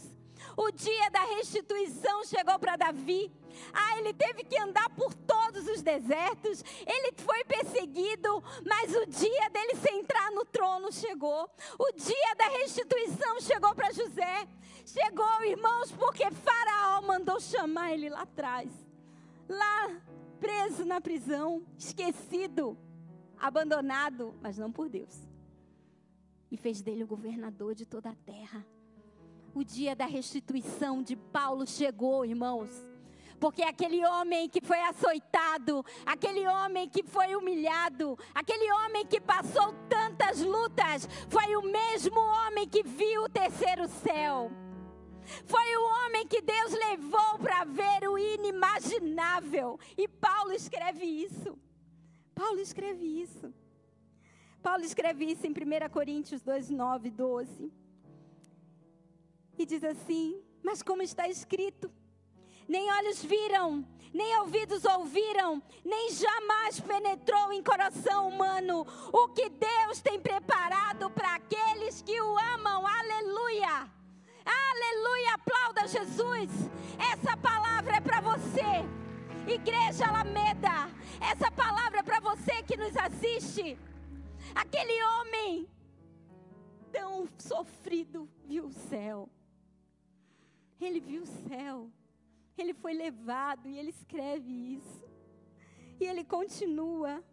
O 0.58 0.72
dia 0.72 1.10
da 1.12 1.24
restituição 1.36 2.26
chegou 2.26 2.58
para 2.58 2.78
Davi. 2.78 3.32
Ah, 3.72 4.00
ele 4.00 4.12
teve 4.12 4.44
que 4.44 4.58
andar 4.58 4.90
por 4.92 5.14
todos 5.14 5.68
os 5.68 5.84
desertos. 5.84 6.64
Ele 6.88 7.14
foi 7.18 7.44
perseguido, 7.44 8.44
mas 8.66 8.96
o 8.96 9.06
dia 9.06 9.50
dele 9.52 9.76
se 9.76 9.92
entrar 9.92 10.32
no 10.32 10.44
trono 10.46 10.92
chegou. 10.92 11.48
O 11.78 11.92
dia 11.92 12.36
da 12.40 12.48
restituição 12.48 13.40
chegou 13.42 13.76
para 13.76 13.92
José. 13.92 14.48
Chegou, 14.84 15.44
irmãos, 15.44 15.92
porque 15.92 16.24
Faraó 16.32 17.02
mandou 17.04 17.40
chamar 17.40 17.94
ele 17.94 18.10
lá 18.10 18.22
atrás. 18.22 18.72
Lá 19.48 20.02
preso 20.40 20.86
na 20.86 21.02
prisão, 21.02 21.64
esquecido, 21.78 22.78
abandonado, 23.38 24.34
mas 24.42 24.58
não 24.58 24.72
por 24.72 24.90
Deus. 24.90 25.28
E 26.52 26.58
fez 26.58 26.82
dele 26.82 27.04
o 27.04 27.08
governador 27.08 27.76
de 27.76 27.86
toda 27.86 28.10
a 28.10 28.16
terra. 28.16 28.66
O 29.54 29.64
dia 29.64 29.96
da 29.96 30.06
restituição 30.06 31.04
de 31.04 31.16
Paulo 31.16 31.68
chegou, 31.68 32.26
irmãos. 32.26 32.70
Porque 33.40 33.64
aquele 33.64 34.06
homem 34.06 34.50
que 34.50 34.60
foi 34.60 34.80
açoitado, 34.82 35.86
aquele 36.06 36.46
homem 36.48 36.90
que 36.90 37.04
foi 37.04 37.36
humilhado, 37.36 38.18
aquele 38.34 38.72
homem 38.74 39.06
que 39.06 39.22
passou 39.22 39.74
tantas 39.88 40.42
lutas, 40.42 41.08
foi 41.30 41.56
o 41.56 41.62
mesmo 41.62 42.20
homem 42.20 42.68
que 42.68 42.84
viu 42.84 43.24
o 43.24 43.30
terceiro 43.30 43.88
céu. 43.88 44.52
Foi 45.46 45.76
o 45.78 45.84
homem 45.84 46.28
que 46.28 46.42
Deus 46.42 46.72
levou 46.72 47.40
para 47.40 47.64
ver 47.64 48.08
o 48.08 48.18
inimaginável. 48.18 49.80
E 49.98 50.08
Paulo 50.08 50.52
escreve 50.54 51.06
isso. 51.06 51.58
Paulo 52.34 52.60
escreve 52.60 53.06
isso. 53.06 53.54
Paulo 54.62 54.84
escreve 54.84 55.26
isso 55.26 55.48
em 55.48 55.52
1 55.52 55.90
Coríntios 55.92 56.42
2, 56.42 56.70
9, 56.70 57.10
12. 57.10 57.72
E 59.58 59.66
diz 59.66 59.84
assim: 59.84 60.42
Mas 60.64 60.82
como 60.82 61.02
está 61.02 61.28
escrito, 61.28 61.92
nem 62.68 62.92
olhos 62.92 63.24
viram, 63.24 63.86
nem 64.14 64.38
ouvidos 64.40 64.86
ouviram, 64.86 65.62
nem 65.84 66.12
jamais 66.12 66.80
penetrou 66.80 67.52
em 67.52 67.64
coração 67.64 68.30
humano 68.30 68.86
o 69.12 69.28
que 69.30 69.50
Deus 69.50 70.02
tem 70.02 70.20
preparado 70.20 71.10
para 71.12 71.36
aqueles 71.36 72.02
que 72.02 72.20
o 72.22 72.38
amam. 72.56 72.86
Aleluia! 72.86 73.99
Aleluia, 74.50 75.34
aplauda 75.34 75.88
Jesus. 75.88 76.50
Essa 76.98 77.38
palavra 77.38 77.98
é 77.98 78.02
para 78.02 78.20
você. 78.22 78.72
Igreja 79.48 80.08
Alameda, 80.08 80.90
essa 81.22 81.52
palavra 81.52 82.00
é 82.00 82.04
para 82.04 82.20
você 82.20 82.64
que 82.64 82.76
nos 82.76 82.96
assiste. 82.98 83.78
Aquele 84.56 85.04
homem 85.04 85.70
tão 86.92 87.28
sofrido 87.38 88.28
viu 88.46 88.66
o 88.66 88.72
céu. 88.72 89.30
Ele 90.82 91.00
viu 91.00 91.24
o 91.24 91.50
céu. 91.50 91.92
Ele 92.58 92.74
foi 92.74 92.94
levado 92.94 93.70
e 93.70 93.78
ele 93.78 93.92
escreve 93.92 94.52
isso. 94.78 95.08
E 96.00 96.06
ele 96.06 96.24
continua. 96.24 97.24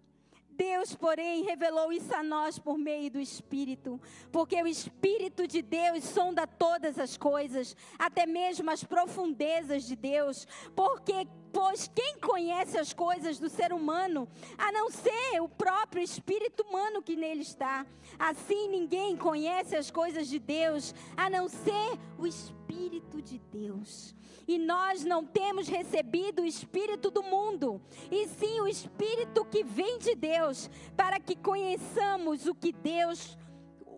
Deus, 0.57 0.95
porém, 0.95 1.45
revelou 1.45 1.93
isso 1.93 2.15
a 2.15 2.23
nós 2.23 2.59
por 2.59 2.79
meio 2.79 3.11
do 3.11 3.21
Espírito, 3.21 4.01
porque 4.33 4.61
o 4.63 4.67
Espírito 4.67 5.47
de 5.47 5.61
Deus 5.61 6.03
sonda 6.05 6.47
todas 6.47 6.99
as 6.99 7.17
coisas, 7.17 7.77
até 7.99 8.27
mesmo 8.27 8.71
as 8.71 8.83
profundezas 8.83 9.85
de 9.85 9.95
Deus, 9.95 10.47
porque 10.75 11.27
pois 11.57 11.89
quem 11.89 12.19
conhece 12.19 12.77
as 12.77 12.93
coisas 12.93 13.39
do 13.39 13.49
ser 13.49 13.73
humano, 13.73 14.29
a 14.59 14.71
não 14.71 14.91
ser 14.91 15.41
o 15.41 15.49
próprio 15.49 16.03
espírito 16.03 16.63
humano 16.63 17.03
que 17.03 17.17
nele 17.17 17.41
está? 17.41 17.87
Assim 18.19 18.69
ninguém 18.69 19.17
conhece 19.17 19.75
as 19.75 19.91
coisas 19.91 20.29
de 20.29 20.39
Deus, 20.39 20.95
a 21.17 21.31
não 21.31 21.49
ser 21.49 21.99
o 22.19 22.27
Espírito 22.27 23.23
de 23.23 23.39
Deus. 23.39 24.15
E 24.47 24.59
nós 24.59 25.03
não 25.03 25.25
temos 25.25 25.67
recebido 25.67 26.43
o 26.43 26.47
Espírito 26.47 27.11
do 27.11 27.23
mundo, 27.23 27.81
e 28.11 28.29
sim 28.29 28.61
o 28.61 28.69
Espírito 28.69 29.43
que 29.47 29.65
vem 29.65 29.99
de 29.99 30.15
Deus, 30.15 30.69
para 30.95 31.19
que 31.19 31.35
conheçamos 31.35 32.47
o 32.47 32.55
que 32.55 32.71
Deus, 32.71 33.39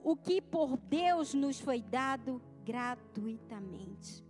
o 0.04 0.14
que 0.14 0.40
por 0.40 0.76
Deus 0.76 1.34
nos 1.34 1.58
foi 1.58 1.82
dado 1.82 2.40
gratuitamente. 2.64 4.24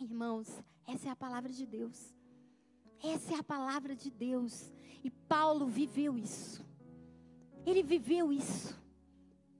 Irmãos, 0.00 0.48
essa 0.88 1.08
é 1.08 1.12
a 1.12 1.16
palavra 1.16 1.52
de 1.52 1.66
Deus. 1.66 2.14
Essa 3.04 3.34
é 3.34 3.38
a 3.38 3.42
palavra 3.44 3.94
de 3.94 4.10
Deus. 4.10 4.72
E 5.04 5.10
Paulo 5.10 5.66
viveu 5.66 6.16
isso. 6.16 6.64
Ele 7.66 7.82
viveu 7.82 8.32
isso. 8.32 8.74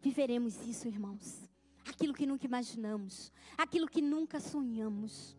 Viveremos 0.01 0.67
isso, 0.67 0.89
irmãos. 0.89 1.47
aquilo 1.87 2.15
que 2.15 2.27
nunca 2.27 2.47
imaginamos, 2.47 3.33
aquilo 3.57 3.89
que 3.89 4.01
nunca 4.01 4.41
sonhamos. 4.41 5.37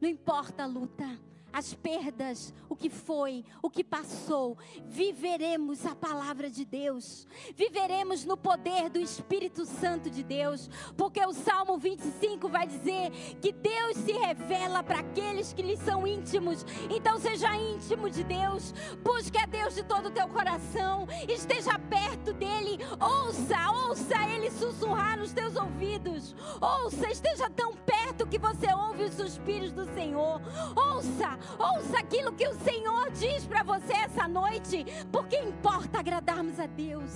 Não 0.00 0.08
importa 0.08 0.62
a 0.62 0.66
luta, 0.66 1.06
as 1.52 1.74
perdas, 1.74 2.52
o 2.68 2.76
que 2.76 2.90
foi, 2.90 3.44
o 3.62 3.70
que 3.70 3.82
passou, 3.82 4.56
viveremos 4.86 5.84
a 5.86 5.94
palavra 5.94 6.50
de 6.50 6.64
Deus, 6.64 7.26
viveremos 7.54 8.24
no 8.24 8.36
poder 8.36 8.90
do 8.90 8.98
Espírito 8.98 9.64
Santo 9.64 10.10
de 10.10 10.22
Deus, 10.22 10.68
porque 10.96 11.24
o 11.24 11.32
Salmo 11.32 11.78
25 11.78 12.48
vai 12.48 12.66
dizer 12.66 13.10
que 13.40 13.52
Deus 13.52 13.96
se 13.98 14.12
revela 14.12 14.82
para 14.82 15.00
aqueles 15.00 15.52
que 15.52 15.62
lhe 15.62 15.76
são 15.76 16.06
íntimos. 16.06 16.64
Então 16.90 17.18
seja 17.18 17.56
íntimo 17.56 18.10
de 18.10 18.22
Deus, 18.24 18.74
busque 19.02 19.38
a 19.38 19.46
Deus 19.46 19.74
de 19.74 19.82
todo 19.84 20.06
o 20.06 20.12
teu 20.12 20.28
coração, 20.28 21.06
esteja 21.28 21.78
perto 21.78 22.32
dele, 22.32 22.78
ouça, 23.00 23.70
ouça 23.86 24.28
ele 24.28 24.50
sussurrar 24.50 25.18
nos 25.18 25.32
teus 25.32 25.56
ouvidos, 25.56 26.34
ouça, 26.60 27.10
esteja 27.10 27.48
tão 27.50 27.74
perto 27.74 28.26
que 28.26 28.38
você 28.38 28.72
ouve 28.72 29.04
os 29.04 29.14
suspiros 29.14 29.72
do 29.72 29.84
Senhor, 29.94 30.40
ouça, 30.76 31.37
Ouça 31.58 31.98
aquilo 31.98 32.32
que 32.32 32.46
o 32.46 32.58
Senhor 32.60 33.10
diz 33.10 33.46
para 33.46 33.62
você 33.62 33.92
essa 33.92 34.26
noite, 34.28 34.84
porque 35.12 35.36
importa 35.36 35.98
agradarmos 35.98 36.58
a 36.58 36.66
Deus. 36.66 37.12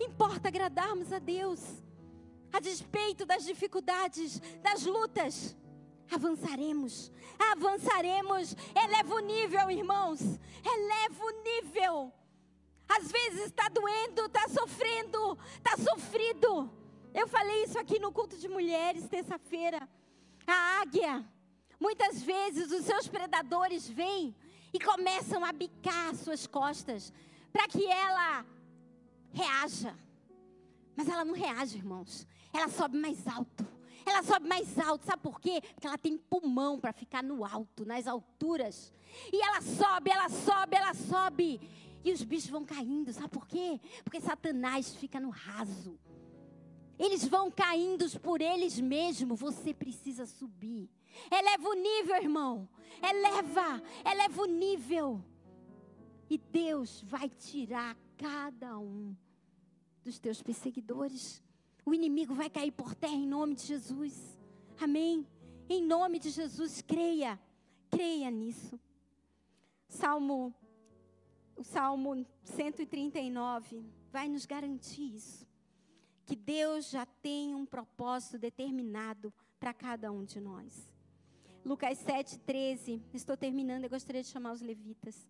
Importa 0.00 0.48
agradarmos 0.48 1.12
a 1.12 1.18
Deus. 1.18 1.60
A 2.52 2.60
despeito 2.60 3.26
das 3.26 3.44
dificuldades, 3.44 4.40
das 4.62 4.84
lutas, 4.84 5.56
avançaremos. 6.10 7.12
Avançaremos. 7.52 8.56
Eleva 8.74 9.14
o 9.14 9.20
nível, 9.20 9.70
irmãos. 9.70 10.20
Eleva 10.64 11.24
o 11.24 11.42
nível. 11.42 12.12
Às 12.88 13.10
vezes 13.10 13.46
está 13.46 13.68
doendo, 13.68 14.24
está 14.24 14.48
sofrendo, 14.48 15.38
está 15.56 15.76
sofrido. 15.76 16.70
Eu 17.12 17.28
falei 17.28 17.64
isso 17.64 17.78
aqui 17.78 17.98
no 17.98 18.12
culto 18.12 18.36
de 18.38 18.48
mulheres 18.48 19.08
terça-feira. 19.08 19.86
A 20.46 20.80
águia 20.80 21.24
Muitas 21.80 22.22
vezes 22.22 22.72
os 22.72 22.84
seus 22.84 23.06
predadores 23.06 23.88
vêm 23.88 24.34
e 24.72 24.80
começam 24.80 25.44
a 25.44 25.52
bicar 25.52 26.10
as 26.10 26.18
suas 26.20 26.46
costas 26.46 27.12
para 27.52 27.68
que 27.68 27.86
ela 27.86 28.44
reaja. 29.32 29.96
Mas 30.96 31.08
ela 31.08 31.24
não 31.24 31.34
reage, 31.34 31.78
irmãos. 31.78 32.26
Ela 32.52 32.68
sobe 32.68 32.98
mais 32.98 33.26
alto. 33.26 33.66
Ela 34.04 34.22
sobe 34.22 34.48
mais 34.48 34.78
alto. 34.78 35.06
Sabe 35.06 35.22
por 35.22 35.40
quê? 35.40 35.60
Porque 35.74 35.86
ela 35.86 35.98
tem 35.98 36.18
pulmão 36.18 36.78
para 36.80 36.92
ficar 36.92 37.22
no 37.22 37.44
alto, 37.44 37.84
nas 37.84 38.06
alturas. 38.06 38.92
E 39.32 39.40
ela 39.40 39.60
sobe, 39.60 40.10
ela 40.10 40.28
sobe, 40.28 40.76
ela 40.76 40.94
sobe. 40.94 41.60
E 42.04 42.12
os 42.12 42.24
bichos 42.24 42.50
vão 42.50 42.64
caindo. 42.64 43.12
Sabe 43.12 43.28
por 43.28 43.46
quê? 43.46 43.80
Porque 44.02 44.20
Satanás 44.20 44.94
fica 44.96 45.20
no 45.20 45.30
raso. 45.30 45.98
Eles 46.98 47.26
vão 47.28 47.50
caindo 47.50 48.04
por 48.20 48.40
eles 48.40 48.80
mesmos. 48.80 49.38
Você 49.38 49.72
precisa 49.72 50.26
subir. 50.26 50.90
Eleva 51.30 51.68
o 51.68 51.74
nível, 51.74 52.16
irmão. 52.16 52.68
Eleva, 53.02 53.82
eleva 54.04 54.42
o 54.42 54.46
nível. 54.46 55.24
E 56.28 56.36
Deus 56.38 57.02
vai 57.02 57.28
tirar 57.28 57.96
cada 58.16 58.78
um 58.78 59.16
dos 60.02 60.18
teus 60.18 60.42
perseguidores. 60.42 61.42
O 61.84 61.94
inimigo 61.94 62.34
vai 62.34 62.50
cair 62.50 62.72
por 62.72 62.94
terra 62.94 63.14
em 63.14 63.26
nome 63.26 63.54
de 63.54 63.62
Jesus. 63.62 64.38
Amém. 64.80 65.26
Em 65.68 65.82
nome 65.82 66.18
de 66.18 66.30
Jesus, 66.30 66.82
creia. 66.82 67.40
Creia 67.90 68.30
nisso. 68.30 68.78
Salmo 69.88 70.54
o 71.58 71.64
Salmo 71.64 72.24
139 72.44 73.84
vai 74.12 74.28
nos 74.28 74.46
garantir 74.46 75.16
isso. 75.16 75.44
Que 76.24 76.36
Deus 76.36 76.88
já 76.88 77.04
tem 77.04 77.52
um 77.52 77.66
propósito 77.66 78.38
determinado 78.38 79.34
para 79.58 79.74
cada 79.74 80.12
um 80.12 80.24
de 80.24 80.40
nós. 80.40 80.88
Lucas 81.68 81.98
7, 81.98 82.38
13. 82.38 83.02
Estou 83.12 83.36
terminando, 83.36 83.84
eu 83.84 83.90
gostaria 83.90 84.22
de 84.22 84.28
chamar 84.28 84.52
os 84.52 84.62
levitas. 84.62 85.28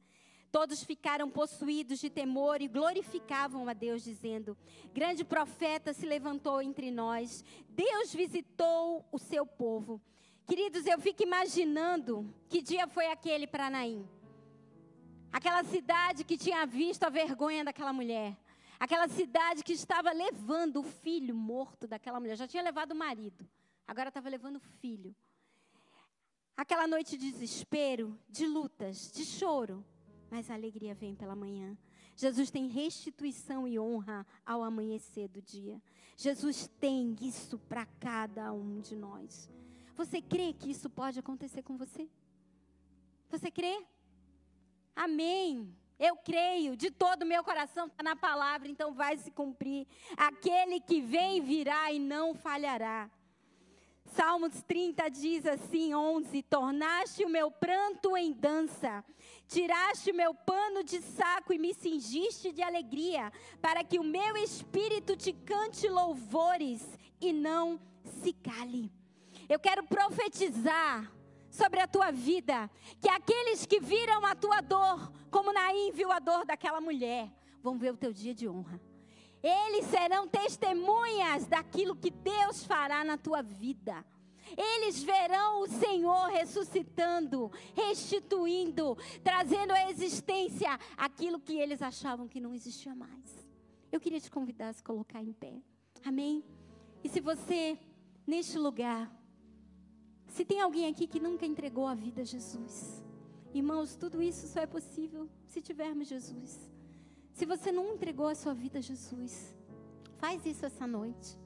Todos 0.53 0.84
ficaram 0.84 1.28
possuídos 1.28 1.99
de 1.99 2.09
temor 2.09 2.62
e 2.62 2.68
glorificavam 2.68 3.68
a 3.68 3.72
Deus, 3.72 4.05
dizendo: 4.05 4.57
Grande 4.95 5.24
profeta 5.24 5.93
se 5.93 6.07
levantou 6.07 6.62
entre 6.62 6.93
nós, 6.93 7.45
Deus 7.70 8.14
visitou 8.14 9.05
o 9.11 9.18
seu 9.18 9.45
povo. 9.45 10.01
Queridos, 10.47 10.86
eu 10.86 11.01
fico 11.01 11.24
imaginando 11.24 12.32
que 12.49 12.62
dia 12.62 12.86
foi 12.86 13.09
aquele 13.09 13.49
para 13.49 13.68
Naim. 13.68 14.09
Aquela 15.32 15.64
cidade 15.64 16.22
que 16.22 16.39
tinha 16.39 16.64
visto 16.64 17.03
a 17.03 17.11
vergonha 17.11 17.64
daquela 17.64 17.93
mulher. 17.93 18.39
Aquela 18.78 19.09
cidade 19.09 19.64
que 19.64 19.72
estava 19.72 20.12
levando 20.12 20.76
o 20.76 20.84
filho 20.84 21.34
morto 21.34 21.89
daquela 21.89 22.20
mulher. 22.20 22.36
Já 22.36 22.47
tinha 22.47 22.62
levado 22.62 22.93
o 22.93 22.95
marido, 22.97 23.45
agora 23.89 24.09
estava 24.09 24.28
levando 24.28 24.59
o 24.59 24.61
filho. 24.80 25.12
Aquela 26.59 26.88
noite 26.88 27.16
de 27.16 27.30
desespero, 27.30 28.18
de 28.28 28.44
lutas, 28.44 29.12
de 29.12 29.24
choro, 29.24 29.84
mas 30.28 30.50
a 30.50 30.54
alegria 30.54 30.92
vem 30.92 31.14
pela 31.14 31.36
manhã. 31.36 31.78
Jesus 32.16 32.50
tem 32.50 32.66
restituição 32.66 33.68
e 33.68 33.78
honra 33.78 34.26
ao 34.44 34.64
amanhecer 34.64 35.28
do 35.28 35.40
dia. 35.40 35.80
Jesus 36.16 36.68
tem 36.80 37.14
isso 37.20 37.61
para 37.61 37.86
cada 38.00 38.52
um 38.52 38.80
de 38.80 38.96
nós. 38.96 39.48
Você 39.94 40.20
crê 40.20 40.52
que 40.52 40.72
isso 40.72 40.90
pode 40.90 41.20
acontecer 41.20 41.62
com 41.62 41.76
você? 41.76 42.11
Você 43.30 43.52
crê? 43.52 43.86
Amém. 44.96 45.72
Eu 45.96 46.16
creio 46.16 46.76
de 46.76 46.90
todo 46.90 47.22
o 47.22 47.26
meu 47.26 47.44
coração, 47.44 47.86
está 47.86 48.02
na 48.02 48.16
palavra, 48.16 48.66
então 48.66 48.92
vai 48.92 49.16
se 49.16 49.30
cumprir. 49.30 49.86
Aquele 50.16 50.80
que 50.80 51.00
vem 51.00 51.40
virá 51.40 51.92
e 51.92 52.00
não 52.00 52.34
falhará. 52.34 53.09
Salmos 54.09 54.62
30 54.62 55.09
diz 55.11 55.46
assim, 55.46 55.94
11: 55.94 56.42
Tornaste 56.42 57.24
o 57.24 57.28
meu 57.28 57.50
pranto 57.50 58.16
em 58.16 58.32
dança, 58.32 59.04
tiraste 59.46 60.11
o 60.11 60.14
meu 60.14 60.34
pano 60.34 60.82
de 60.82 61.00
saco 61.00 61.52
e 61.52 61.59
me 61.59 61.74
cingiste 61.74 62.52
de 62.52 62.62
alegria, 62.62 63.32
para 63.61 63.84
que 63.84 63.98
o 63.98 64.04
meu 64.04 64.36
espírito 64.36 65.16
te 65.16 65.32
cante 65.32 65.88
louvores 65.88 66.86
e 67.20 67.32
não 67.32 67.78
se 68.22 68.32
cale. 68.32 68.90
Eu 69.48 69.59
quero 69.59 69.84
profetizar 69.84 71.11
sobre 71.50 71.80
a 71.80 71.88
tua 71.88 72.11
vida, 72.11 72.70
que 73.00 73.09
aqueles 73.09 73.66
que 73.66 73.80
viram 73.80 74.24
a 74.24 74.34
tua 74.34 74.61
dor, 74.61 75.12
como 75.30 75.52
Naim 75.52 75.92
viu 75.92 76.12
a 76.12 76.18
dor 76.18 76.44
daquela 76.44 76.80
mulher, 76.80 77.30
vão 77.62 77.78
ver 77.78 77.92
o 77.92 77.96
teu 77.96 78.12
dia 78.12 78.34
de 78.34 78.48
honra. 78.48 78.80
Eles 79.43 79.86
serão 79.86 80.26
testemunhas 80.26 81.47
daquilo 81.47 81.95
que 81.95 82.11
Deus 82.11 82.64
fará 82.64 83.05
na 83.05 83.16
tua 83.16 83.43
vida. 83.43 84.05
Eles 84.57 85.03
verão 85.03 85.62
o 85.62 85.68
Senhor 85.68 86.26
ressuscitando, 86.28 87.51
restituindo, 87.74 88.97
trazendo 89.22 89.72
à 89.72 89.91
existência 89.91 90.78
aquilo 90.97 91.41
que 91.41 91.59
eles 91.59 91.82
achavam 91.82 92.28
que 92.28 92.41
não 92.41 92.55
existia 92.55 92.95
mais. 92.95 93.47
Eu 93.93 94.01
queria 94.01 94.20
te 94.20 94.30
convidar 94.30 94.68
a 94.68 94.72
se 94.72 94.82
colocar 94.82 95.22
em 95.22 95.32
pé. 95.32 95.61
Amém? 96.05 96.45
E 97.03 97.09
se 97.09 97.20
você, 97.20 97.78
neste 98.26 98.59
lugar, 98.59 99.12
se 100.28 100.45
tem 100.45 100.61
alguém 100.61 100.86
aqui 100.86 101.07
que 101.07 101.20
nunca 101.20 101.47
entregou 101.47 101.86
a 101.86 101.95
vida 101.95 102.22
a 102.22 102.24
Jesus, 102.24 103.03
irmãos, 103.55 103.97
tudo 103.97 104.22
isso 104.22 104.47
só 104.47 104.61
é 104.61 104.66
possível 104.66 105.28
se 105.47 105.61
tivermos 105.61 106.09
Jesus. 106.09 106.70
Se 107.39 107.47
você 107.47 107.70
não 107.70 107.95
entregou 107.95 108.26
a 108.26 108.34
sua 108.34 108.53
vida 108.53 108.80
a 108.80 108.82
Jesus, 108.82 109.57
faz 110.16 110.45
isso 110.45 110.66
essa 110.66 110.89
noite. 110.89 111.39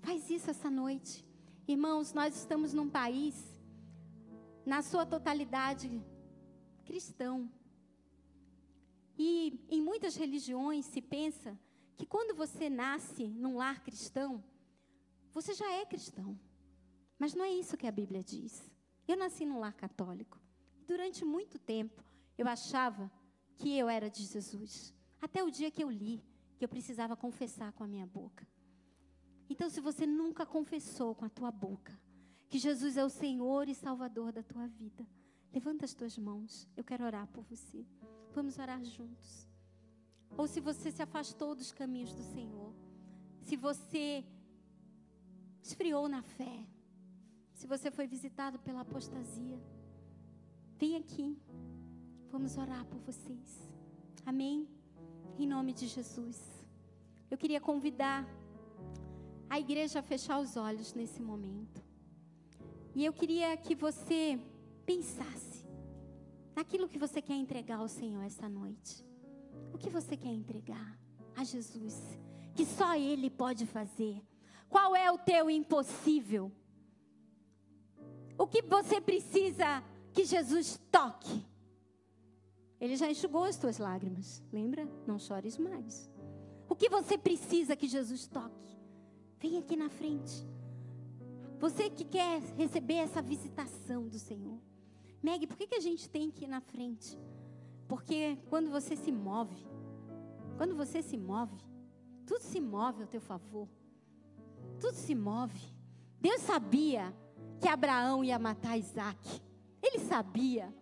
Faz 0.00 0.30
isso 0.30 0.48
essa 0.48 0.70
noite. 0.70 1.22
Irmãos, 1.68 2.14
nós 2.14 2.34
estamos 2.34 2.72
num 2.72 2.88
país, 2.88 3.34
na 4.64 4.80
sua 4.80 5.04
totalidade, 5.04 6.02
cristão. 6.86 7.52
E 9.18 9.62
em 9.68 9.82
muitas 9.82 10.16
religiões 10.16 10.86
se 10.86 11.02
pensa 11.02 11.54
que 11.98 12.06
quando 12.06 12.34
você 12.34 12.70
nasce 12.70 13.28
num 13.28 13.58
lar 13.58 13.82
cristão, 13.82 14.42
você 15.34 15.52
já 15.52 15.70
é 15.70 15.84
cristão. 15.84 16.40
Mas 17.18 17.34
não 17.34 17.44
é 17.44 17.52
isso 17.52 17.76
que 17.76 17.86
a 17.86 17.92
Bíblia 17.92 18.24
diz. 18.24 18.72
Eu 19.06 19.18
nasci 19.18 19.44
num 19.44 19.60
lar 19.60 19.74
católico. 19.74 20.40
Durante 20.86 21.26
muito 21.26 21.58
tempo, 21.58 22.02
eu 22.38 22.48
achava 22.48 23.12
que 23.56 23.76
eu 23.76 23.86
era 23.86 24.08
de 24.08 24.24
Jesus. 24.24 24.98
Até 25.20 25.42
o 25.42 25.50
dia 25.50 25.70
que 25.70 25.82
eu 25.82 25.90
li 25.90 26.22
que 26.56 26.64
eu 26.64 26.68
precisava 26.68 27.16
confessar 27.16 27.72
com 27.72 27.82
a 27.82 27.86
minha 27.88 28.06
boca. 28.06 28.46
Então, 29.48 29.70
se 29.70 29.80
você 29.80 30.06
nunca 30.06 30.44
confessou 30.44 31.14
com 31.14 31.24
a 31.24 31.28
tua 31.28 31.50
boca 31.50 31.98
que 32.50 32.58
Jesus 32.58 32.96
é 32.96 33.04
o 33.04 33.08
Senhor 33.08 33.68
e 33.68 33.74
Salvador 33.74 34.30
da 34.30 34.42
tua 34.42 34.66
vida, 34.66 35.06
levanta 35.52 35.86
as 35.86 35.94
tuas 35.94 36.18
mãos. 36.18 36.68
Eu 36.76 36.84
quero 36.84 37.04
orar 37.04 37.26
por 37.28 37.42
você. 37.44 37.86
Vamos 38.34 38.58
orar 38.58 38.84
juntos. 38.84 39.48
Ou 40.36 40.46
se 40.46 40.60
você 40.60 40.90
se 40.90 41.02
afastou 41.02 41.54
dos 41.54 41.72
caminhos 41.72 42.12
do 42.12 42.22
Senhor, 42.22 42.74
se 43.40 43.56
você 43.56 44.24
esfriou 45.62 46.08
na 46.08 46.22
fé, 46.22 46.66
se 47.54 47.66
você 47.66 47.90
foi 47.90 48.06
visitado 48.06 48.58
pela 48.58 48.82
apostasia, 48.82 49.58
vem 50.76 50.96
aqui. 50.96 51.38
Vamos 52.30 52.56
orar 52.56 52.84
por 52.84 52.98
vocês. 53.00 53.68
Amém? 54.24 54.68
Em 55.40 55.46
nome 55.46 55.72
de 55.72 55.86
Jesus. 55.86 56.38
Eu 57.30 57.38
queria 57.38 57.62
convidar 57.62 58.28
a 59.48 59.58
igreja 59.58 60.02
fechar 60.02 60.38
os 60.38 60.54
olhos 60.54 60.92
nesse 60.92 61.22
momento. 61.22 61.82
E 62.94 63.06
eu 63.06 63.10
queria 63.10 63.56
que 63.56 63.74
você 63.74 64.38
pensasse 64.84 65.64
naquilo 66.54 66.86
que 66.86 66.98
você 66.98 67.22
quer 67.22 67.36
entregar 67.36 67.78
ao 67.78 67.88
Senhor 67.88 68.22
essa 68.22 68.50
noite. 68.50 69.02
O 69.72 69.78
que 69.78 69.88
você 69.88 70.14
quer 70.14 70.28
entregar 70.28 71.00
a 71.34 71.42
Jesus? 71.42 71.98
Que 72.54 72.66
só 72.66 72.94
Ele 72.94 73.30
pode 73.30 73.64
fazer. 73.64 74.22
Qual 74.68 74.94
é 74.94 75.10
o 75.10 75.16
teu 75.16 75.48
impossível? 75.48 76.52
O 78.36 78.46
que 78.46 78.60
você 78.60 79.00
precisa 79.00 79.82
que 80.12 80.26
Jesus 80.26 80.78
toque? 80.92 81.42
Ele 82.80 82.96
já 82.96 83.10
enxugou 83.10 83.44
as 83.44 83.56
tuas 83.56 83.78
lágrimas. 83.78 84.42
Lembra? 84.52 84.88
Não 85.06 85.18
chores 85.18 85.58
mais. 85.58 86.10
O 86.68 86.74
que 86.74 86.88
você 86.88 87.18
precisa 87.18 87.76
que 87.76 87.86
Jesus 87.86 88.26
toque? 88.26 88.78
Vem 89.38 89.58
aqui 89.58 89.76
na 89.76 89.90
frente. 89.90 90.46
Você 91.58 91.90
que 91.90 92.04
quer 92.04 92.40
receber 92.56 92.94
essa 92.94 93.20
visitação 93.20 94.08
do 94.08 94.18
Senhor. 94.18 94.58
Meg, 95.22 95.46
por 95.46 95.56
que, 95.56 95.66
que 95.66 95.74
a 95.74 95.80
gente 95.80 96.08
tem 96.08 96.30
que 96.30 96.44
ir 96.44 96.48
na 96.48 96.60
frente? 96.60 97.18
Porque 97.86 98.38
quando 98.48 98.70
você 98.70 98.96
se 98.96 99.12
move, 99.12 99.56
quando 100.56 100.74
você 100.74 101.02
se 101.02 101.18
move, 101.18 101.58
tudo 102.24 102.40
se 102.40 102.60
move 102.60 103.02
ao 103.02 103.08
teu 103.08 103.20
favor. 103.20 103.68
Tudo 104.78 104.94
se 104.94 105.14
move. 105.14 105.60
Deus 106.20 106.40
sabia 106.42 107.14
que 107.60 107.68
Abraão 107.68 108.24
ia 108.24 108.38
matar 108.38 108.78
Isaac. 108.78 109.42
Ele 109.82 109.98
sabia. 109.98 110.72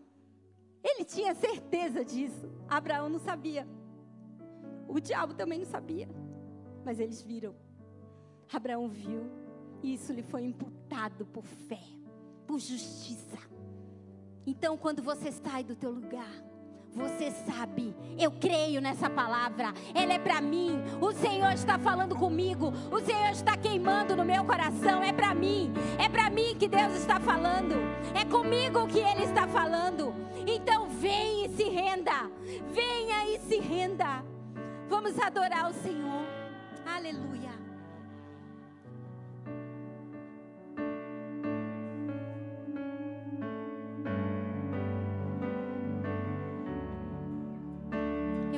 Ele 0.83 1.05
tinha 1.05 1.35
certeza 1.35 2.05
disso. 2.05 2.51
Abraão 2.69 3.09
não 3.09 3.19
sabia. 3.19 3.67
O 4.87 5.01
diabo 5.01 5.35
também 5.35 5.59
não 5.59 5.67
sabia. 5.67 6.09
Mas 6.85 7.01
eles 7.01 7.21
viram. 7.23 7.55
Abraão 8.53 8.89
viu. 8.89 9.31
E 9.83 9.95
isso 9.95 10.13
lhe 10.13 10.23
foi 10.23 10.45
imputado 10.45 11.27
por 11.27 11.45
fé, 11.45 11.83
por 12.47 12.59
justiça. 12.59 13.39
Então, 14.47 14.77
quando 14.77 15.03
você 15.03 15.31
sai 15.31 15.63
do 15.63 15.77
teu 15.77 15.91
lugar, 15.91 16.48
você 16.95 17.31
sabe, 17.31 17.95
eu 18.19 18.31
creio 18.31 18.81
nessa 18.81 19.09
palavra, 19.09 19.73
ela 19.95 20.13
é 20.13 20.19
para 20.19 20.41
mim. 20.41 20.83
O 21.01 21.13
Senhor 21.13 21.53
está 21.53 21.79
falando 21.79 22.17
comigo, 22.17 22.73
o 22.91 23.01
Senhor 23.01 23.31
está 23.31 23.57
queimando 23.57 24.17
no 24.17 24.25
meu 24.25 24.45
coração. 24.45 25.03
É 25.03 25.13
para 25.13 25.35
mim, 25.35 25.73
é 25.99 26.09
para 26.09 26.31
mim 26.31 26.57
que 26.59 26.69
Deus 26.69 26.95
está 26.95 27.21
falando, 27.21 27.75
é 28.15 28.25
comigo 28.25 28.87
que 28.89 28.99
Ele 28.99 29.25
está 29.25 29.47
falando. 29.47 30.15
Então, 30.47 30.89
vem 30.89 31.45
e 31.45 31.49
se 31.51 31.65
renda, 31.65 32.31
venha 32.73 33.27
e 33.27 33.39
se 33.41 33.59
renda. 33.59 34.25
Vamos 34.89 35.19
adorar 35.19 35.71
o 35.71 35.75
Senhor, 35.75 36.25
aleluia. 36.87 37.58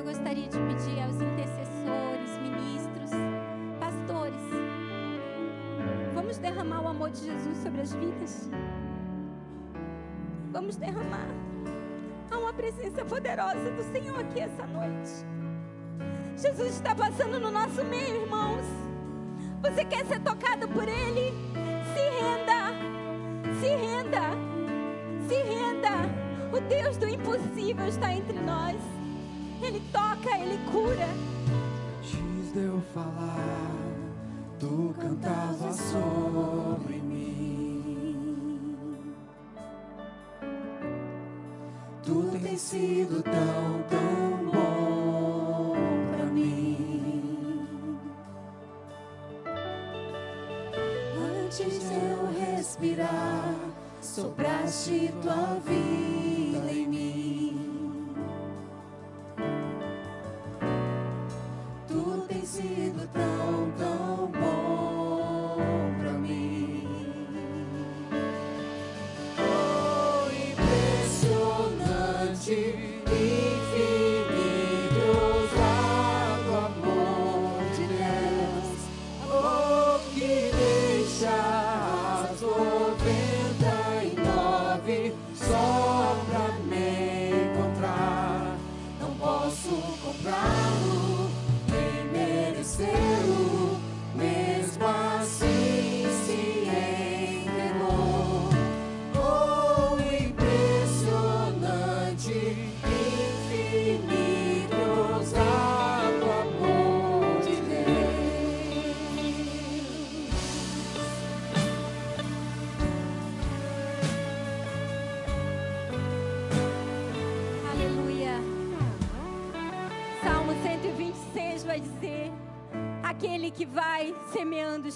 Gostaria 0.04 0.48
de 0.48 0.58
pedir 0.58 1.02
aos 1.02 1.16
intercessores, 1.16 2.38
ministros, 2.42 3.10
pastores, 3.78 4.40
vamos 6.14 6.38
derramar 6.38 6.82
o 6.82 6.88
amor 6.88 7.10
de 7.10 7.24
Jesus 7.24 7.58
sobre 7.58 7.80
as 7.80 7.92
vidas. 7.92 8.50
Vamos 10.52 10.76
derramar. 10.76 11.28
Há 12.30 12.38
uma 12.38 12.52
presença 12.52 13.04
poderosa 13.04 13.70
do 13.70 13.82
Senhor 13.92 14.18
aqui 14.20 14.40
essa 14.40 14.66
noite. 14.66 15.26
Jesus 16.36 16.74
está 16.74 16.94
passando 16.94 17.38
no 17.38 17.50
nosso 17.50 17.84
meio, 17.84 18.22
irmãos. 18.22 18.64
Você 19.62 19.84
quer 19.84 20.06
ser 20.06 20.20
tocado 20.20 20.66
por 20.68 20.88
Ele? 20.88 21.32
Se 21.94 22.08
renda, 22.20 22.72
se 23.60 23.68
renda, 23.68 24.22
se 25.28 25.34
renda. 25.34 26.56
O 26.56 26.60
Deus 26.60 26.96
do 26.96 27.08
impossível 27.08 27.86
está 27.86 28.12
entre 28.12 28.38
nós. 28.40 28.99
Ele 29.62 29.80
toca, 29.92 30.38
Ele 30.38 30.58
cura. 30.70 31.08
Antes 31.98 32.52
de 32.52 32.58
eu 32.64 32.80
falar, 32.94 33.70
tu 34.58 34.94
cantava 34.98 35.72
sobre 35.72 36.94
mim. 36.96 38.40
Tu 42.02 42.38
tens 42.42 42.60
sido 42.60 43.22
tão, 43.22 43.82
tão 43.88 44.50
bom 44.50 45.74
pra 46.16 46.24
mim. 46.26 47.98
Antes 51.44 51.80
de 51.88 51.94
eu 51.94 52.56
respirar, 52.56 53.54
sopraste 54.00 55.12
tua 55.22 55.60
vida 55.64 55.99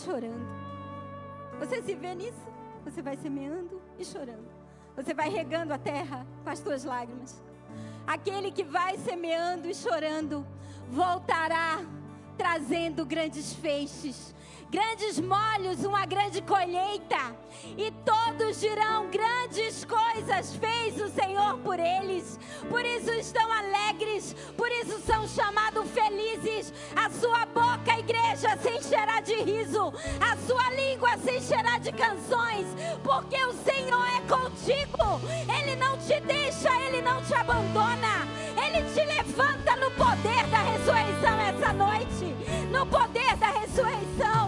chorando. 0.05 0.47
Você 1.59 1.83
se 1.83 1.95
vê 1.95 2.15
nisso? 2.15 2.47
Você 2.85 3.01
vai 3.01 3.17
semeando 3.17 3.81
e 3.99 4.05
chorando. 4.05 4.49
Você 4.97 5.15
vai 5.15 5.29
regando 5.29 5.73
a 5.73 5.79
terra 5.79 6.27
com 6.43 6.51
as 6.51 6.61
tuas 6.61 6.85
lágrimas. 6.85 7.43
Aquele 8.07 8.53
que 8.53 8.63
vai 8.63 8.99
semeando 8.99 9.67
e 9.69 9.75
chorando 9.75 10.47
voltará 10.91 11.81
trazendo 12.37 13.07
grandes 13.07 13.55
feixes 13.55 14.35
grandes 14.71 15.21
molhos, 15.21 15.85
uma 15.85 16.05
grande 16.07 16.43
colheita, 16.43 17.37
e 17.77 17.91
todos 18.05 18.61
dirão: 18.61 19.09
grandes 19.11 19.85
coisas 19.85 20.55
fez 20.57 21.01
o 21.01 21.09
Senhor 21.09 21.59
por 21.59 21.79
eles, 21.79 22.39
por 22.69 22.85
isso 22.85 23.11
estão 23.13 23.53
alegres, 23.53 24.35
por 24.57 24.71
isso 24.71 25.01
são 25.01 25.27
chamados 25.29 25.91
felizes. 25.91 26.73
A 26.95 27.11
sua 27.11 27.47
boca, 27.47 27.99
igreja, 27.99 28.57
se 28.59 28.71
encherá 28.71 29.21
de 29.21 29.35
riso, 29.43 29.93
a 30.21 30.37
sua 30.47 30.71
língua 30.71 31.17
se 31.19 31.37
encherá 31.37 31.79
de 31.79 31.93
canções, 31.93 32.67
porque 33.03 33.37
o 33.45 33.53
Senhor 33.53 34.07
é 34.09 34.21
contigo, 34.23 35.21
Ele 35.59 35.77
não 35.77 35.97
te 35.99 36.21
deixa, 36.21 36.71
Ele 36.83 37.03
não 37.03 37.23
te 37.23 37.35
abandona, 37.35 38.27
Ele 38.57 38.83
te 38.93 39.05
levanta 39.05 39.77
no 39.77 39.91
poder 39.93 40.47
da 40.49 40.59
ressurreição 40.59 41.41
essa 41.41 41.73
noite, 41.73 42.35
no 42.71 42.87
poder 42.87 43.37
da 43.37 43.49
ressurreição. 43.49 44.44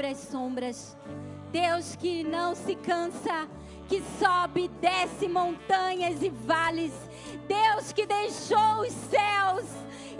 Sobre 0.00 0.06
as 0.06 0.18
sombras. 0.18 0.96
Deus 1.52 1.94
que 1.94 2.24
não 2.24 2.54
se 2.54 2.74
cansa, 2.74 3.46
que 3.86 4.02
sobe 4.18 4.64
e 4.64 4.68
desce 4.68 5.28
montanhas 5.28 6.22
e 6.22 6.30
vales. 6.30 6.92
Deus 7.46 7.92
que 7.92 8.06
deixou 8.06 8.80
os 8.80 8.92
céus 8.92 9.66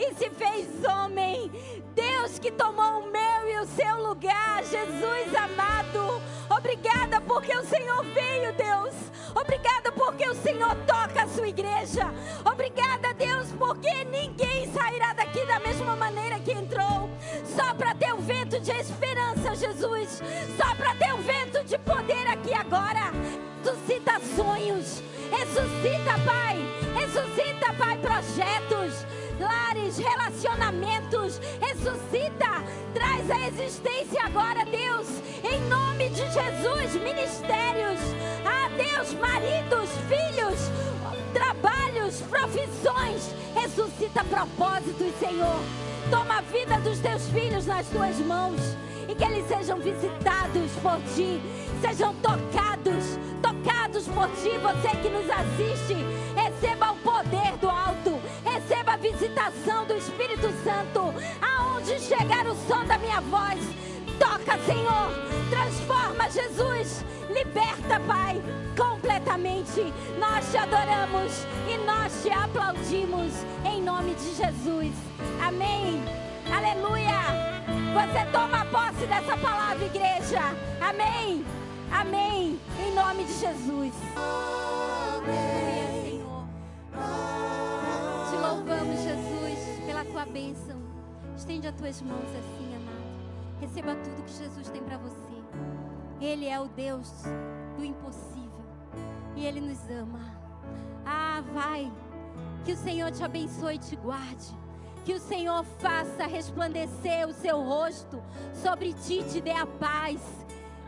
e 0.00 0.14
se 0.14 0.30
fez 0.30 0.66
homem. 0.84 1.50
Deus 1.94 2.38
que 2.38 2.50
tomou 2.50 3.00
o 3.00 3.12
meu 3.12 3.48
e 3.48 3.58
o 3.58 3.66
seu 3.66 4.08
lugar. 4.08 4.64
Jesus 4.64 5.34
amado, 5.34 6.22
obrigada 6.48 7.20
porque 7.20 7.54
o 7.54 7.64
Senhor 7.64 8.02
veio, 8.04 8.52
Deus. 8.54 8.94
Obrigada 9.34 9.92
porque 9.92 10.28
o 10.28 10.34
Senhor 10.34 10.74
toca 10.86 11.22
a 11.22 11.28
sua 11.28 11.48
igreja. 11.48 12.12
Obrigada, 12.44 13.12
Deus, 13.14 13.52
porque 13.58 14.04
ninguém 14.04 14.72
sairá 14.72 15.12
daqui 15.12 15.44
da 15.46 15.60
mesma 15.60 15.94
maneira 15.94 16.40
que 16.40 16.52
entrou. 16.52 17.10
Só 17.44 17.74
para 17.74 17.94
ter 17.94 18.12
um 18.14 18.20
vento 18.20 18.58
de 18.58 18.72
esperança, 18.72 19.54
Jesus. 19.54 20.22
Só 20.56 20.74
para 20.74 20.94
ter 20.94 21.12
um 21.12 21.22
vento 21.22 21.62
de 21.64 21.78
poder 21.78 22.26
aqui 22.26 22.54
agora. 22.54 23.12
Ressuscita 23.62 24.20
sonhos. 24.34 25.02
Ressuscita, 25.30 26.18
Pai. 26.24 26.58
Ressuscita, 26.96 27.72
Pai, 27.74 27.98
projetos 27.98 29.04
lares, 29.40 29.98
relacionamentos. 29.98 31.40
Ressuscita, 31.60 32.62
traz 32.94 33.30
a 33.30 33.48
existência 33.48 34.24
agora, 34.24 34.64
Deus, 34.64 35.08
em 35.42 35.60
nome 35.68 36.08
de 36.10 36.22
Jesus. 36.22 37.02
Ministérios, 37.02 38.00
ah, 38.46 38.68
Deus, 38.76 39.14
maridos, 39.14 39.90
filhos, 40.08 40.70
trabalhos, 41.32 42.20
profissões. 42.22 43.34
Ressuscita 43.54 44.22
propósitos, 44.24 45.12
Senhor. 45.18 45.60
Toma 46.10 46.38
a 46.38 46.42
vida 46.42 46.78
dos 46.80 46.98
teus 46.98 47.28
filhos 47.28 47.66
nas 47.66 47.86
tuas 47.88 48.18
mãos 48.18 48.60
e 49.08 49.14
que 49.14 49.24
eles 49.24 49.46
sejam 49.48 49.78
visitados 49.78 50.70
por 50.82 51.00
ti, 51.14 51.40
sejam 51.80 52.14
tocados, 52.16 53.18
tocados 53.42 54.06
por 54.08 54.28
ti. 54.30 54.56
Você 54.58 54.96
que 54.98 55.08
nos 55.08 55.28
assiste, 55.28 55.96
receba 56.34 56.92
o 56.92 56.96
poder 56.96 57.56
do 57.60 57.68
alto, 57.68 58.09
a 58.09 58.09
visitação 59.20 59.84
do 59.84 59.94
Espírito 59.94 60.50
Santo, 60.64 61.14
aonde 61.42 62.00
chegar 62.00 62.46
o 62.46 62.56
som 62.66 62.82
da 62.86 62.96
minha 62.96 63.20
voz. 63.20 63.60
Toca, 64.18 64.58
Senhor, 64.64 65.10
transforma, 65.50 66.30
Jesus, 66.30 67.04
liberta, 67.28 68.00
Pai, 68.06 68.40
completamente. 68.74 69.92
Nós 70.18 70.50
te 70.50 70.56
adoramos 70.56 71.46
e 71.68 71.76
nós 71.84 72.22
te 72.22 72.30
aplaudimos 72.30 73.32
em 73.64 73.82
nome 73.82 74.14
de 74.14 74.34
Jesus. 74.34 74.94
Amém. 75.46 76.02
Aleluia. 76.50 77.20
Você 77.92 78.24
toma 78.32 78.64
posse 78.66 79.06
dessa 79.06 79.36
palavra, 79.36 79.84
igreja. 79.84 80.40
Amém. 80.80 81.44
Amém. 81.92 82.58
Em 82.78 82.94
nome 82.94 83.24
de 83.24 83.34
Jesus. 83.34 83.92
Amém, 84.16 85.79
tua 90.20 90.26
bênção. 90.26 90.78
Estende 91.34 91.66
as 91.66 91.74
tuas 91.74 92.02
mãos 92.02 92.30
assim, 92.38 92.76
amado. 92.76 93.58
Receba 93.58 93.94
tudo 93.94 94.22
que 94.24 94.32
Jesus 94.32 94.68
tem 94.68 94.82
para 94.82 94.98
você. 94.98 95.16
Ele 96.20 96.46
é 96.46 96.60
o 96.60 96.68
Deus 96.68 97.10
do 97.76 97.84
impossível. 97.84 98.50
E 99.34 99.46
Ele 99.46 99.60
nos 99.60 99.78
ama. 99.88 100.20
Ah, 101.06 101.42
vai. 101.54 101.90
Que 102.64 102.72
o 102.72 102.76
Senhor 102.76 103.10
te 103.10 103.24
abençoe 103.24 103.76
e 103.76 103.78
te 103.78 103.96
guarde. 103.96 104.54
Que 105.04 105.14
o 105.14 105.20
Senhor 105.20 105.64
faça 105.78 106.26
resplandecer 106.26 107.26
o 107.26 107.32
seu 107.32 107.62
rosto 107.62 108.22
sobre 108.52 108.92
ti, 108.92 109.24
te 109.24 109.40
dê 109.40 109.52
a 109.52 109.66
paz. 109.66 110.20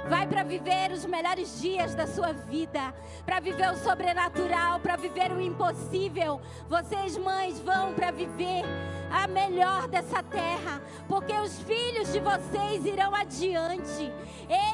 Vai 0.08 0.26
para 0.26 0.42
viver 0.42 0.90
os 0.92 1.04
melhores 1.04 1.60
dias 1.60 1.94
da 1.94 2.06
sua 2.06 2.32
vida, 2.32 2.92
para 3.24 3.40
viver 3.40 3.70
o 3.70 3.76
sobrenatural, 3.76 4.80
para 4.80 4.96
viver 4.96 5.30
o 5.32 5.40
impossível. 5.40 6.40
Vocês, 6.68 7.16
mães, 7.16 7.60
vão 7.60 7.94
para 7.94 8.10
viver 8.10 8.64
a 9.10 9.28
melhor 9.28 9.86
dessa 9.88 10.22
terra, 10.22 10.82
porque 11.06 11.32
os 11.34 11.58
filhos 11.60 12.12
de 12.12 12.18
vocês 12.18 12.84
irão 12.84 13.14
adiante. 13.14 14.12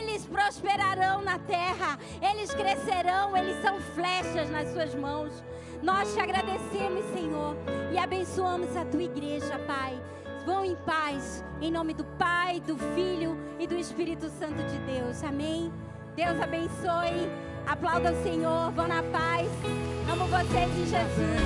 Eles 0.01 0.25
prosperarão 0.25 1.23
na 1.23 1.39
terra, 1.41 1.99
eles 2.23 2.55
crescerão, 2.55 3.37
eles 3.37 3.61
são 3.61 3.81
flechas 3.81 4.49
nas 4.51 4.73
suas 4.73 4.95
mãos. 4.95 5.45
Nós 5.83 6.13
te 6.15 6.21
agradecemos, 6.21 7.05
Senhor, 7.13 7.57
e 7.93 7.99
abençoamos 7.99 8.77
a 8.77 8.85
tua 8.85 9.03
igreja, 9.03 9.59
Pai. 9.67 10.01
Vão 10.49 10.65
em 10.65 10.75
paz, 10.77 11.45
em 11.61 11.71
nome 11.71 11.93
do 11.93 12.07
Pai, 12.17 12.59
do 12.61 12.75
Filho 12.95 13.37
e 13.59 13.67
do 13.67 13.77
Espírito 13.77 14.31
Santo 14.31 14.63
de 14.63 14.79
Deus. 14.91 15.23
Amém. 15.23 15.71
Deus 16.17 16.41
abençoe. 16.41 17.29
Aplauda 17.67 18.13
o 18.13 18.23
Senhor. 18.23 18.73
Vão 18.73 18.89
na 18.89 19.03
paz. 19.03 19.47
Amo 20.11 20.25
vocês 20.25 20.71
em 20.71 20.87
Jesus. 20.87 21.43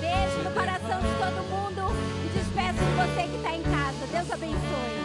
Beijo 0.00 0.42
no 0.42 0.50
coração 0.50 1.00
de 1.00 1.14
todo 1.16 1.44
mundo. 1.48 1.92
E 2.24 2.28
despeço 2.36 2.80
de 2.84 2.94
você 2.96 3.22
que 3.28 3.36
está 3.36 3.54
em 3.54 3.62
casa. 3.62 4.04
Deus 4.10 4.28
abençoe. 4.32 5.04